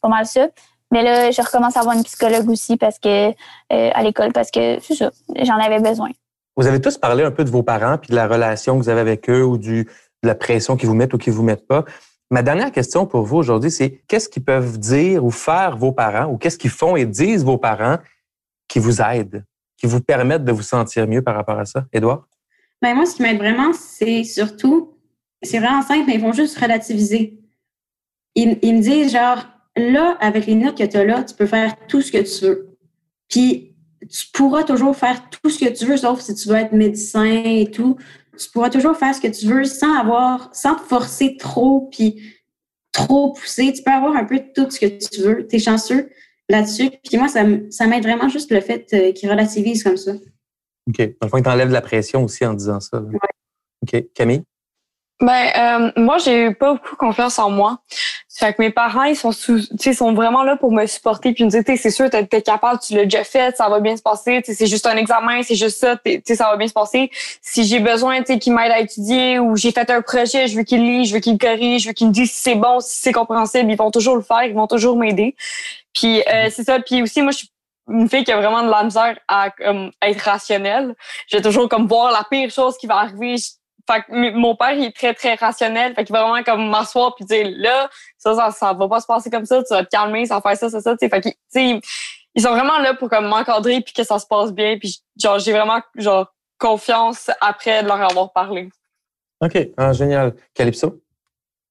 pas 0.00 0.08
mal 0.08 0.26
ça. 0.26 0.48
Mais 0.92 1.02
là, 1.02 1.30
je 1.30 1.42
recommence 1.42 1.76
à 1.76 1.80
avoir 1.80 1.96
une 1.96 2.04
psychologue 2.04 2.48
aussi 2.48 2.76
parce 2.76 2.98
que 2.98 3.30
euh, 3.30 3.32
à 3.68 4.02
l'école 4.02 4.32
parce 4.32 4.50
que 4.50 4.78
c'est 4.80 4.94
ça, 4.94 5.10
j'en 5.42 5.58
avais 5.58 5.80
besoin. 5.80 6.10
Vous 6.56 6.66
avez 6.66 6.80
tous 6.80 6.98
parlé 6.98 7.24
un 7.24 7.32
peu 7.32 7.44
de 7.44 7.50
vos 7.50 7.62
parents 7.62 7.98
puis 7.98 8.10
de 8.10 8.14
la 8.14 8.28
relation 8.28 8.78
que 8.78 8.84
vous 8.84 8.88
avez 8.88 9.00
avec 9.00 9.28
eux 9.28 9.44
ou 9.44 9.58
du, 9.58 9.84
de 9.84 10.28
la 10.28 10.34
pression 10.34 10.76
qu'ils 10.76 10.88
vous 10.88 10.94
mettent 10.94 11.14
ou 11.14 11.18
qu'ils 11.18 11.32
vous 11.32 11.42
mettent 11.42 11.66
pas. 11.66 11.84
Ma 12.30 12.42
dernière 12.42 12.72
question 12.72 13.06
pour 13.06 13.22
vous 13.22 13.36
aujourd'hui, 13.36 13.70
c'est 13.70 14.02
qu'est-ce 14.08 14.28
qu'ils 14.28 14.44
peuvent 14.44 14.78
dire 14.78 15.24
ou 15.24 15.30
faire 15.30 15.76
vos 15.76 15.92
parents 15.92 16.26
ou 16.30 16.38
qu'est-ce 16.38 16.58
qu'ils 16.58 16.70
font 16.70 16.96
et 16.96 17.06
disent 17.06 17.44
vos 17.44 17.58
parents 17.58 17.98
qui 18.68 18.78
vous 18.78 19.02
aident, 19.02 19.44
qui 19.76 19.86
vous 19.86 20.00
permettent 20.00 20.44
de 20.44 20.52
vous 20.52 20.62
sentir 20.62 21.06
mieux 21.06 21.22
par 21.22 21.34
rapport 21.34 21.58
à 21.58 21.64
ça? 21.64 21.84
Édouard? 21.92 22.26
Ben 22.80 22.94
moi, 22.94 23.06
ce 23.06 23.16
qui 23.16 23.22
m'aide 23.22 23.38
vraiment, 23.38 23.72
c'est 23.72 24.24
surtout, 24.24 24.96
c'est 25.42 25.58
vraiment 25.58 25.82
simple, 25.82 26.04
mais 26.06 26.14
ils 26.14 26.20
vont 26.20 26.32
juste 26.32 26.58
relativiser. 26.58 27.38
Ils, 28.34 28.58
ils 28.62 28.74
me 28.76 28.80
disent 28.80 29.12
genre, 29.12 29.38
là, 29.76 30.16
avec 30.20 30.46
les 30.46 30.54
notes 30.54 30.78
que 30.78 30.84
tu 30.84 30.96
as 30.96 31.04
là, 31.04 31.22
tu 31.24 31.34
peux 31.34 31.46
faire 31.46 31.74
tout 31.88 32.00
ce 32.00 32.12
que 32.12 32.18
tu 32.18 32.44
veux. 32.44 32.68
Puis, 33.28 33.74
tu 34.10 34.26
pourras 34.32 34.64
toujours 34.64 34.96
faire 34.96 35.28
tout 35.30 35.50
ce 35.50 35.58
que 35.58 35.72
tu 35.72 35.86
veux, 35.86 35.96
sauf 35.96 36.20
si 36.20 36.34
tu 36.34 36.48
veux 36.48 36.56
être 36.56 36.72
médecin 36.72 37.42
et 37.44 37.70
tout. 37.70 37.96
Tu 38.38 38.50
pourras 38.50 38.70
toujours 38.70 38.96
faire 38.96 39.14
ce 39.14 39.20
que 39.20 39.28
tu 39.28 39.46
veux 39.46 39.64
sans 39.64 39.94
avoir, 39.98 40.54
sans 40.54 40.74
te 40.74 40.82
forcer 40.82 41.36
trop, 41.36 41.88
puis 41.90 42.22
trop 42.92 43.32
pousser. 43.32 43.72
Tu 43.72 43.82
peux 43.82 43.92
avoir 43.92 44.16
un 44.16 44.24
peu 44.24 44.40
tout 44.54 44.70
ce 44.70 44.78
que 44.78 44.86
tu 44.86 45.22
veux. 45.22 45.46
Tu 45.46 45.56
es 45.56 45.58
chanceux 45.58 46.10
là-dessus. 46.48 46.90
Puis 47.02 47.16
moi, 47.16 47.28
ça, 47.28 47.44
ça 47.70 47.86
m'aide 47.86 48.02
vraiment 48.02 48.28
juste 48.28 48.50
le 48.50 48.60
fait 48.60 48.86
euh, 48.92 49.12
qu'ils 49.12 49.30
relativisent 49.30 49.82
comme 49.82 49.96
ça. 49.96 50.12
OK. 50.88 50.98
Dans 50.98 51.26
le 51.26 51.28
fond, 51.28 51.38
ils 51.38 51.42
t'enlèvent 51.42 51.68
de 51.68 51.72
la 51.72 51.80
pression 51.80 52.24
aussi 52.24 52.44
en 52.44 52.54
disant 52.54 52.80
ça. 52.80 53.00
Ouais. 53.00 53.18
OK. 53.82 54.04
Camille? 54.14 54.42
Ben, 55.24 55.52
euh, 55.56 55.90
moi, 55.96 56.18
j'ai 56.18 56.48
eu 56.48 56.54
pas 56.54 56.74
beaucoup 56.74 56.96
confiance 56.96 57.38
en 57.38 57.48
moi. 57.48 57.78
Fait 58.28 58.52
que 58.52 58.60
mes 58.60 58.68
parents, 58.68 59.04
ils 59.04 59.16
sont 59.16 59.32
sous, 59.32 59.58
sont 59.94 60.12
vraiment 60.12 60.42
là 60.42 60.56
pour 60.56 60.70
me 60.70 60.84
supporter 60.84 61.32
puis 61.32 61.44
me 61.44 61.48
dire, 61.48 61.62
c'est 61.64 61.90
sûr, 61.90 62.10
t'es 62.10 62.28
es 62.30 62.42
capable, 62.42 62.78
tu 62.78 62.94
l'as 62.94 63.04
déjà 63.04 63.24
fait, 63.24 63.56
ça 63.56 63.70
va 63.70 63.80
bien 63.80 63.96
se 63.96 64.02
passer, 64.02 64.42
c'est 64.44 64.66
juste 64.66 64.86
un 64.86 64.96
examen, 64.98 65.42
c'est 65.42 65.54
juste 65.54 65.78
ça, 65.78 65.96
ça 66.34 66.50
va 66.50 66.56
bien 66.58 66.68
se 66.68 66.74
passer. 66.74 67.10
Si 67.40 67.64
j'ai 67.64 67.80
besoin, 67.80 68.22
tu 68.22 68.38
qu'ils 68.38 68.52
m'aident 68.52 68.72
à 68.72 68.80
étudier 68.80 69.38
ou 69.38 69.56
j'ai 69.56 69.72
fait 69.72 69.88
un 69.88 70.02
projet, 70.02 70.46
je 70.46 70.58
veux 70.58 70.64
qu'ils 70.64 70.84
lisent, 70.84 71.08
je 71.08 71.14
veux 71.14 71.20
qu'ils 71.20 71.38
corrigent, 71.38 71.84
je 71.84 71.88
veux 71.88 71.94
qu'ils 71.94 72.08
me 72.08 72.12
disent 72.12 72.32
si 72.32 72.42
c'est 72.42 72.54
bon, 72.56 72.80
si 72.80 72.98
c'est 73.00 73.12
compréhensible, 73.12 73.70
ils 73.70 73.78
vont 73.78 73.90
toujours 73.90 74.16
le 74.16 74.22
faire, 74.22 74.42
ils 74.42 74.52
vont 74.52 74.66
toujours 74.66 74.98
m'aider. 74.98 75.36
Puis 75.94 76.20
euh, 76.20 76.50
c'est 76.50 76.64
ça. 76.64 76.80
Puis 76.80 77.02
aussi, 77.02 77.22
moi, 77.22 77.30
je 77.30 77.38
suis 77.38 77.50
une 77.88 78.10
fille 78.10 78.24
qui 78.24 78.32
a 78.32 78.36
vraiment 78.36 78.62
de 78.62 78.70
la 78.70 78.82
misère 78.82 79.18
à 79.28 79.48
être 80.02 80.20
rationnelle. 80.20 80.94
Je 81.28 81.36
vais 81.36 81.42
toujours 81.42 81.68
comme 81.68 81.86
voir 81.86 82.12
la 82.12 82.26
pire 82.30 82.50
chose 82.50 82.76
qui 82.76 82.86
va 82.86 82.96
arriver. 82.96 83.36
Fait 83.90 84.02
que 84.02 84.36
mon 84.36 84.56
père, 84.56 84.72
il 84.72 84.84
est 84.84 84.96
très, 84.96 85.14
très 85.14 85.34
rationnel. 85.34 85.94
Fait 85.94 86.04
qu'il 86.04 86.14
va 86.14 86.22
vraiment 86.22 86.42
comme 86.42 86.68
m'asseoir 86.70 87.14
puis 87.14 87.24
dire, 87.24 87.50
là, 87.56 87.88
ça, 88.16 88.34
ça, 88.34 88.50
ça 88.50 88.72
va 88.72 88.88
pas 88.88 89.00
se 89.00 89.06
passer 89.06 89.30
comme 89.30 89.44
ça, 89.44 89.62
tu 89.62 89.74
vas 89.74 89.84
te 89.84 89.90
calmer, 89.90 90.26
ça 90.26 90.36
va 90.36 90.40
faire 90.40 90.56
ça, 90.56 90.70
ça, 90.70 90.80
ça, 90.80 90.96
tu 90.96 91.08
Fait 91.08 91.20
qu'ils, 91.20 91.80
ils 92.34 92.42
sont 92.42 92.50
vraiment 92.50 92.78
là 92.78 92.94
pour 92.94 93.10
comme 93.10 93.26
m'encadrer 93.26 93.80
puis 93.80 93.92
que 93.92 94.04
ça 94.04 94.18
se 94.18 94.26
passe 94.26 94.52
bien. 94.52 94.78
Puis 94.78 95.02
genre, 95.20 95.38
j'ai 95.38 95.52
vraiment, 95.52 95.80
genre, 95.96 96.32
confiance 96.58 97.30
après 97.40 97.82
de 97.82 97.88
leur 97.88 98.00
avoir 98.00 98.32
parlé. 98.32 98.70
OK. 99.40 99.58
Ah, 99.76 99.92
génial. 99.92 100.34
Calypso? 100.54 101.00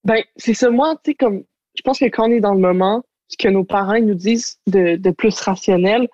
Ben, 0.04 0.24
c'est 0.36 0.54
ça. 0.54 0.70
Moi, 0.70 0.96
tu 1.04 1.12
sais, 1.12 1.16
comme, 1.16 1.44
je 1.76 1.82
pense 1.82 2.00
que 2.00 2.06
quand 2.06 2.28
on 2.28 2.32
est 2.32 2.42
dans 2.42 2.54
le 2.54 2.60
moment, 2.60 3.04
ce 3.28 3.38
que 3.38 3.48
nos 3.48 3.64
parents 3.64 4.00
nous 4.00 4.14
disent 4.14 4.60
de, 4.68 4.96
de 4.96 5.12
plus 5.12 5.40
rationnel, 5.40 6.08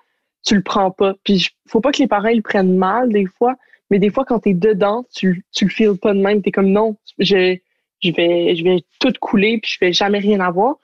tu 0.46 0.54
le 0.54 0.62
prends 0.62 0.90
pas. 0.90 1.14
Puis 1.24 1.48
faut 1.68 1.80
pas 1.80 1.92
que 1.92 1.98
les 1.98 2.08
parents 2.08 2.28
ils 2.28 2.36
le 2.36 2.42
prennent 2.42 2.76
mal 2.76 3.10
des 3.10 3.26
fois, 3.26 3.56
mais 3.90 3.98
des 3.98 4.10
fois 4.10 4.24
quand 4.24 4.40
tu 4.40 4.50
es 4.50 4.54
dedans, 4.54 5.04
tu 5.14 5.44
tu 5.52 5.64
le 5.64 5.70
feels 5.70 5.98
pas 5.98 6.14
de 6.14 6.20
même, 6.20 6.42
tu 6.42 6.48
es 6.48 6.52
comme 6.52 6.70
non, 6.70 6.96
je 7.18 7.56
je 8.02 8.10
vais 8.12 8.54
je 8.56 8.64
vais 8.64 8.78
tout 9.00 9.12
couler 9.20 9.58
puis 9.62 9.72
je 9.74 9.84
vais 9.84 9.92
jamais 9.92 10.18
rien 10.18 10.40
avoir. 10.40 10.76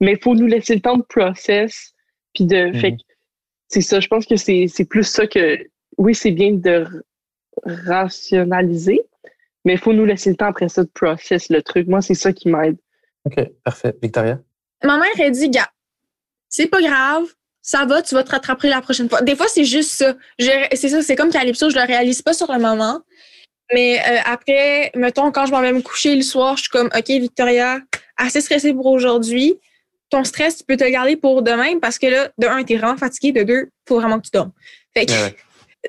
Mais 0.00 0.12
il 0.12 0.18
faut 0.22 0.34
nous 0.34 0.46
laisser 0.46 0.74
le 0.74 0.80
temps 0.80 0.96
de 0.96 1.02
process 1.02 1.92
puis 2.34 2.44
de 2.44 2.72
fait 2.72 2.90
Mhm. 2.92 2.96
que 2.98 3.02
c'est 3.68 3.80
ça, 3.80 4.00
je 4.00 4.08
pense 4.08 4.26
que 4.26 4.36
c'est 4.36 4.66
c'est 4.68 4.84
plus 4.84 5.04
ça 5.04 5.26
que 5.26 5.58
oui, 5.98 6.14
c'est 6.14 6.32
bien 6.32 6.52
de 6.52 6.86
rationaliser, 7.64 9.00
mais 9.64 9.74
il 9.74 9.78
faut 9.78 9.92
nous 9.92 10.04
laisser 10.04 10.30
le 10.30 10.36
temps 10.36 10.46
après 10.46 10.68
ça 10.68 10.82
de 10.84 10.90
process 10.90 11.48
le 11.50 11.62
truc. 11.62 11.86
Moi, 11.88 12.02
c'est 12.02 12.14
ça 12.14 12.32
qui 12.32 12.48
m'aide. 12.48 12.76
OK, 13.24 13.36
parfait. 13.62 13.94
Victoria? 14.02 14.40
Ma 14.82 14.98
mère, 14.98 15.08
elle 15.18 15.32
dit, 15.32 15.48
gars, 15.48 15.70
c'est 16.48 16.66
pas 16.66 16.82
grave, 16.82 17.26
ça 17.66 17.86
va, 17.86 18.02
tu 18.02 18.14
vas 18.14 18.22
te 18.22 18.30
rattraper 18.30 18.68
la 18.68 18.82
prochaine 18.82 19.08
fois. 19.08 19.22
Des 19.22 19.34
fois, 19.34 19.46
c'est 19.48 19.64
juste 19.64 19.92
ça. 19.92 20.14
C'est 20.38 20.88
ça, 20.90 21.00
c'est 21.02 21.16
comme 21.16 21.30
Calypso, 21.30 21.70
je 21.70 21.76
le 21.76 21.82
réalise 21.86 22.20
pas 22.20 22.34
sur 22.34 22.52
le 22.52 22.58
moment. 22.58 23.00
Mais 23.72 23.98
euh, 24.06 24.18
après, 24.26 24.92
mettons, 24.94 25.32
quand 25.32 25.46
je 25.46 25.50
m'en 25.50 25.62
vais 25.62 25.72
me 25.72 25.80
coucher 25.80 26.14
le 26.14 26.20
soir, 26.22 26.56
je 26.58 26.62
suis 26.64 26.70
comme, 26.70 26.88
OK, 26.94 27.08
Victoria, 27.08 27.78
assez 28.18 28.42
stressée 28.42 28.74
pour 28.74 28.84
aujourd'hui. 28.86 29.54
Ton 30.10 30.24
stress, 30.24 30.58
tu 30.58 30.64
peux 30.64 30.76
te 30.76 30.84
le 30.84 30.90
garder 30.90 31.16
pour 31.16 31.40
demain 31.42 31.78
parce 31.80 31.98
que 31.98 32.06
là, 32.06 32.28
de 32.36 32.46
un, 32.46 32.62
t'es 32.64 32.76
vraiment 32.76 32.98
fatigué, 32.98 33.32
de 33.32 33.42
deux, 33.44 33.70
faut 33.88 33.98
vraiment 33.98 34.18
que 34.20 34.24
tu 34.26 34.30
dormes. 34.34 34.52
Fait 34.94 35.06
que, 35.06 35.12
Ouais, 35.12 35.34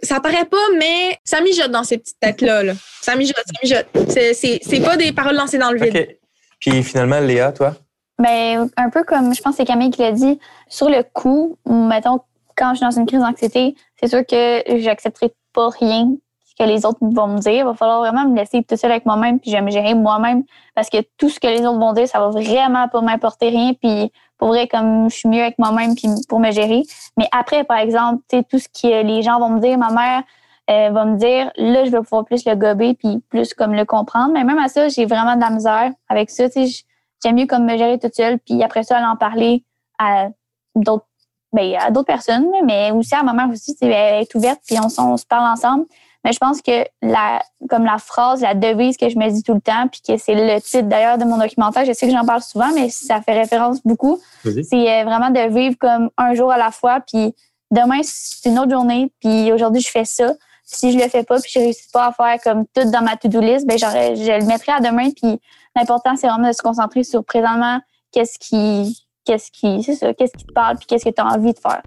ça 0.01 0.21
paraît 0.21 0.45
pas, 0.45 0.57
mais 0.79 1.19
ça 1.25 1.41
mijote 1.41 1.71
dans 1.71 1.83
ces 1.83 1.97
petites 1.97 2.19
têtes-là. 2.21 2.63
Là. 2.63 2.73
Ça 3.01 3.17
mijote, 3.17 3.35
ça 3.45 3.53
mijote. 3.61 3.87
C'est- 4.09 4.33
C'est 4.33 4.59
c'est 4.63 4.79
pas 4.79 4.95
des 4.95 5.11
paroles 5.11 5.35
lancées 5.35 5.57
dans 5.57 5.71
le 5.71 5.79
vide. 5.79 5.95
OK. 5.97 6.15
Puis 6.61 6.83
finalement, 6.83 7.19
Léa, 7.19 7.51
toi? 7.51 7.75
Ben, 8.17 8.69
un 8.77 8.89
peu 8.89 9.03
comme 9.03 9.33
je 9.33 9.41
pense 9.41 9.53
que 9.53 9.57
c'est 9.57 9.65
Camille 9.65 9.91
qui 9.91 10.01
l'a 10.01 10.11
dit, 10.11 10.39
sur 10.67 10.89
le 10.89 11.03
coup, 11.03 11.57
mettons, 11.65 12.21
quand 12.55 12.69
je 12.71 12.75
suis 12.75 12.85
dans 12.85 12.91
une 12.91 13.05
crise 13.05 13.19
d'anxiété, 13.19 13.75
c'est 13.99 14.07
sûr 14.07 14.25
que 14.25 14.63
j'accepterai 14.79 15.33
pas 15.53 15.69
rien 15.69 16.11
que 16.57 16.63
les 16.63 16.85
autres 16.85 16.99
vont 17.01 17.27
me 17.27 17.39
dire. 17.39 17.51
Il 17.51 17.63
va 17.65 17.73
falloir 17.73 17.99
vraiment 17.99 18.25
me 18.27 18.37
laisser 18.37 18.63
tout 18.63 18.77
seul 18.77 18.91
avec 18.91 19.05
moi-même, 19.05 19.39
puis 19.39 19.51
je 19.51 19.57
vais 19.57 19.61
me 19.61 19.71
gérer 19.71 19.93
moi-même, 19.93 20.43
parce 20.73 20.89
que 20.89 20.97
tout 21.17 21.29
ce 21.29 21.39
que 21.39 21.47
les 21.47 21.65
autres 21.65 21.79
vont 21.79 21.93
dire, 21.93 22.07
ça 22.07 22.19
va 22.19 22.29
vraiment 22.29 22.87
pas 22.87 23.01
m'apporter 23.01 23.49
rien, 23.49 23.73
puis 23.73 24.11
pour 24.37 24.49
vrai, 24.49 24.67
comme 24.67 25.09
je 25.09 25.15
suis 25.15 25.29
mieux 25.29 25.41
avec 25.41 25.59
moi-même, 25.59 25.95
puis 25.95 26.07
pour 26.29 26.39
me 26.39 26.51
gérer. 26.51 26.83
Mais 27.17 27.27
après, 27.31 27.63
par 27.63 27.77
exemple, 27.77 28.23
tu 28.29 28.37
sais, 28.37 28.43
tout 28.43 28.59
ce 28.59 28.67
que 28.69 29.03
les 29.03 29.21
gens 29.21 29.39
vont 29.39 29.49
me 29.49 29.59
dire, 29.59 29.77
ma 29.77 29.91
mère 29.91 30.23
euh, 30.69 30.89
va 30.91 31.05
me 31.05 31.17
dire, 31.17 31.51
là, 31.57 31.85
je 31.85 31.91
vais 31.91 31.99
pouvoir 31.99 32.25
plus 32.25 32.45
le 32.45 32.55
gober, 32.55 32.93
puis 32.93 33.21
plus 33.29 33.53
comme 33.53 33.73
le 33.73 33.85
comprendre. 33.85 34.31
Mais 34.33 34.43
même 34.43 34.59
à 34.59 34.67
ça, 34.67 34.87
j'ai 34.87 35.05
vraiment 35.05 35.35
de 35.35 35.41
la 35.41 35.49
misère 35.49 35.91
avec 36.09 36.29
ça, 36.29 36.49
tu 36.49 36.67
sais, 36.67 36.85
j'aime 37.25 37.35
mieux 37.35 37.47
comme 37.47 37.65
me 37.65 37.77
gérer 37.77 37.97
toute 37.97 38.15
seule, 38.15 38.39
puis 38.39 38.61
après 38.63 38.83
ça, 38.83 38.97
aller 38.97 39.07
en 39.07 39.15
parler 39.15 39.63
à 39.97 40.29
d'autres 40.75 41.07
ben, 41.53 41.75
à 41.79 41.89
d'autres 41.89 42.07
personnes, 42.07 42.47
mais 42.65 42.91
aussi 42.91 43.15
à 43.15 43.23
ma 43.23 43.31
mère 43.31 43.49
aussi, 43.49 43.77
elle 43.81 43.91
est 43.91 44.35
ouverte, 44.35 44.59
puis 44.67 44.75
on, 44.77 44.89
se 44.89 45.25
parle 45.25 45.49
ensemble. 45.49 45.85
Mais 46.25 46.33
je 46.33 46.37
pense 46.37 46.61
que 46.61 46.83
la, 47.01 47.41
comme 47.69 47.85
la 47.85 47.97
phrase, 47.97 48.41
la 48.41 48.55
devise 48.55 48.97
que 48.97 49.07
je 49.07 49.17
me 49.17 49.29
dis 49.29 49.41
tout 49.41 49.53
le 49.53 49.61
temps, 49.61 49.87
puis 49.87 50.01
que 50.05 50.17
c'est 50.17 50.35
le 50.35 50.59
titre 50.59 50.89
d'ailleurs 50.89 51.17
de 51.17 51.23
mon 51.23 51.37
documentaire, 51.37 51.85
je 51.85 51.93
sais 51.93 52.07
que 52.07 52.11
j'en 52.11 52.25
parle 52.25 52.41
souvent, 52.41 52.73
mais 52.73 52.89
ça 52.89 53.21
fait 53.21 53.39
référence 53.39 53.79
beaucoup. 53.85 54.19
C'est 54.43 54.51
euh, 54.51 55.03
vraiment 55.05 55.29
de 55.29 55.55
vivre 55.55 55.77
comme 55.79 56.09
un 56.17 56.33
jour 56.33 56.51
à 56.51 56.57
la 56.57 56.71
fois, 56.71 56.99
puis 56.99 57.33
demain, 57.71 58.01
c'est 58.03 58.49
une 58.49 58.59
autre 58.59 58.71
journée, 58.71 59.13
puis 59.21 59.53
aujourd'hui, 59.53 59.81
je 59.81 59.89
fais 59.89 60.05
ça. 60.05 60.33
Si 60.65 60.91
je 60.91 60.97
le 60.97 61.07
fais 61.07 61.23
pas, 61.23 61.39
puis 61.39 61.51
je 61.53 61.59
réussis 61.59 61.89
pas 61.93 62.07
à 62.07 62.11
faire 62.11 62.37
comme 62.43 62.65
tout 62.73 62.89
dans 62.89 63.01
ma 63.03 63.15
to-do 63.15 63.39
list, 63.39 63.67
ben 63.67 63.77
j'aurais- 63.77 64.15
je 64.15 64.39
le 64.39 64.45
mettrai 64.45 64.71
à 64.71 64.79
demain, 64.79 65.09
puis 65.11 65.39
L'important, 65.77 66.15
c'est 66.15 66.27
vraiment 66.27 66.47
de 66.47 66.53
se 66.53 66.61
concentrer 66.61 67.03
sur 67.03 67.23
présentement 67.25 67.79
qu'est-ce 68.11 68.39
qui, 68.39 69.05
qu'est-ce 69.25 69.51
qui, 69.51 69.83
c'est 69.83 69.95
ça, 69.95 70.13
qu'est-ce 70.13 70.31
qui 70.31 70.45
te 70.45 70.53
parle 70.53 70.77
puis 70.77 70.85
qu'est-ce 70.85 71.03
que 71.03 71.09
tu 71.09 71.21
as 71.21 71.25
envie 71.25 71.51
de 71.51 71.59
faire. 71.59 71.81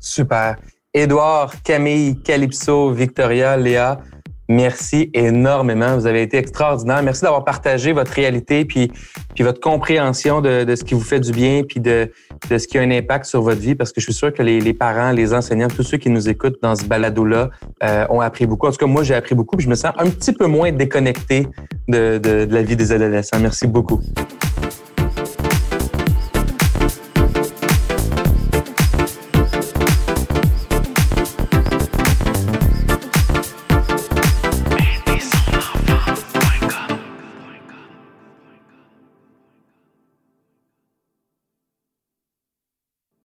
Super. 0.00 0.56
Édouard, 0.94 1.62
Camille, 1.62 2.22
Calypso, 2.22 2.90
Victoria, 2.92 3.56
Léa, 3.58 4.00
merci 4.48 5.10
énormément. 5.12 5.94
Vous 5.96 6.06
avez 6.06 6.22
été 6.22 6.38
extraordinaires. 6.38 7.02
Merci 7.02 7.22
d'avoir 7.22 7.44
partagé 7.44 7.92
votre 7.92 8.12
réalité 8.12 8.64
puis, 8.64 8.90
puis 9.34 9.44
votre 9.44 9.60
compréhension 9.60 10.40
de, 10.40 10.64
de 10.64 10.74
ce 10.74 10.82
qui 10.82 10.94
vous 10.94 11.00
fait 11.00 11.20
du 11.20 11.32
bien 11.32 11.62
puis 11.64 11.80
de, 11.80 12.10
de 12.50 12.58
ce 12.58 12.66
qui 12.66 12.78
a 12.78 12.82
un 12.82 12.90
impact 12.90 13.24
sur 13.24 13.42
votre 13.42 13.60
vie 13.60 13.74
parce 13.74 13.92
que 13.92 14.00
je 14.00 14.06
suis 14.06 14.14
sûr 14.14 14.32
que 14.32 14.42
les, 14.42 14.60
les 14.60 14.74
parents, 14.74 15.12
les 15.12 15.32
enseignants, 15.32 15.68
tous 15.68 15.82
ceux 15.82 15.98
qui 15.98 16.10
nous 16.10 16.28
écoutent 16.28 16.58
dans 16.62 16.74
ce 16.76 16.84
balado-là 16.84 17.50
euh, 17.82 18.06
ont 18.10 18.20
appris 18.20 18.46
beaucoup. 18.46 18.66
En 18.66 18.70
tout 18.70 18.78
cas, 18.78 18.86
moi, 18.86 19.02
j'ai 19.02 19.14
appris 19.14 19.34
beaucoup 19.34 19.56
je 19.62 19.68
me 19.68 19.74
sens 19.74 19.92
un 19.98 20.10
petit 20.10 20.32
peu 20.32 20.46
moins 20.46 20.72
déconnecté 20.72 21.46
de, 21.88 22.18
de, 22.18 22.44
de 22.44 22.54
la 22.54 22.62
vie 22.62 22.76
des 22.76 22.92
adolescents. 22.92 23.38
Merci 23.38 23.66
beaucoup. 23.66 24.00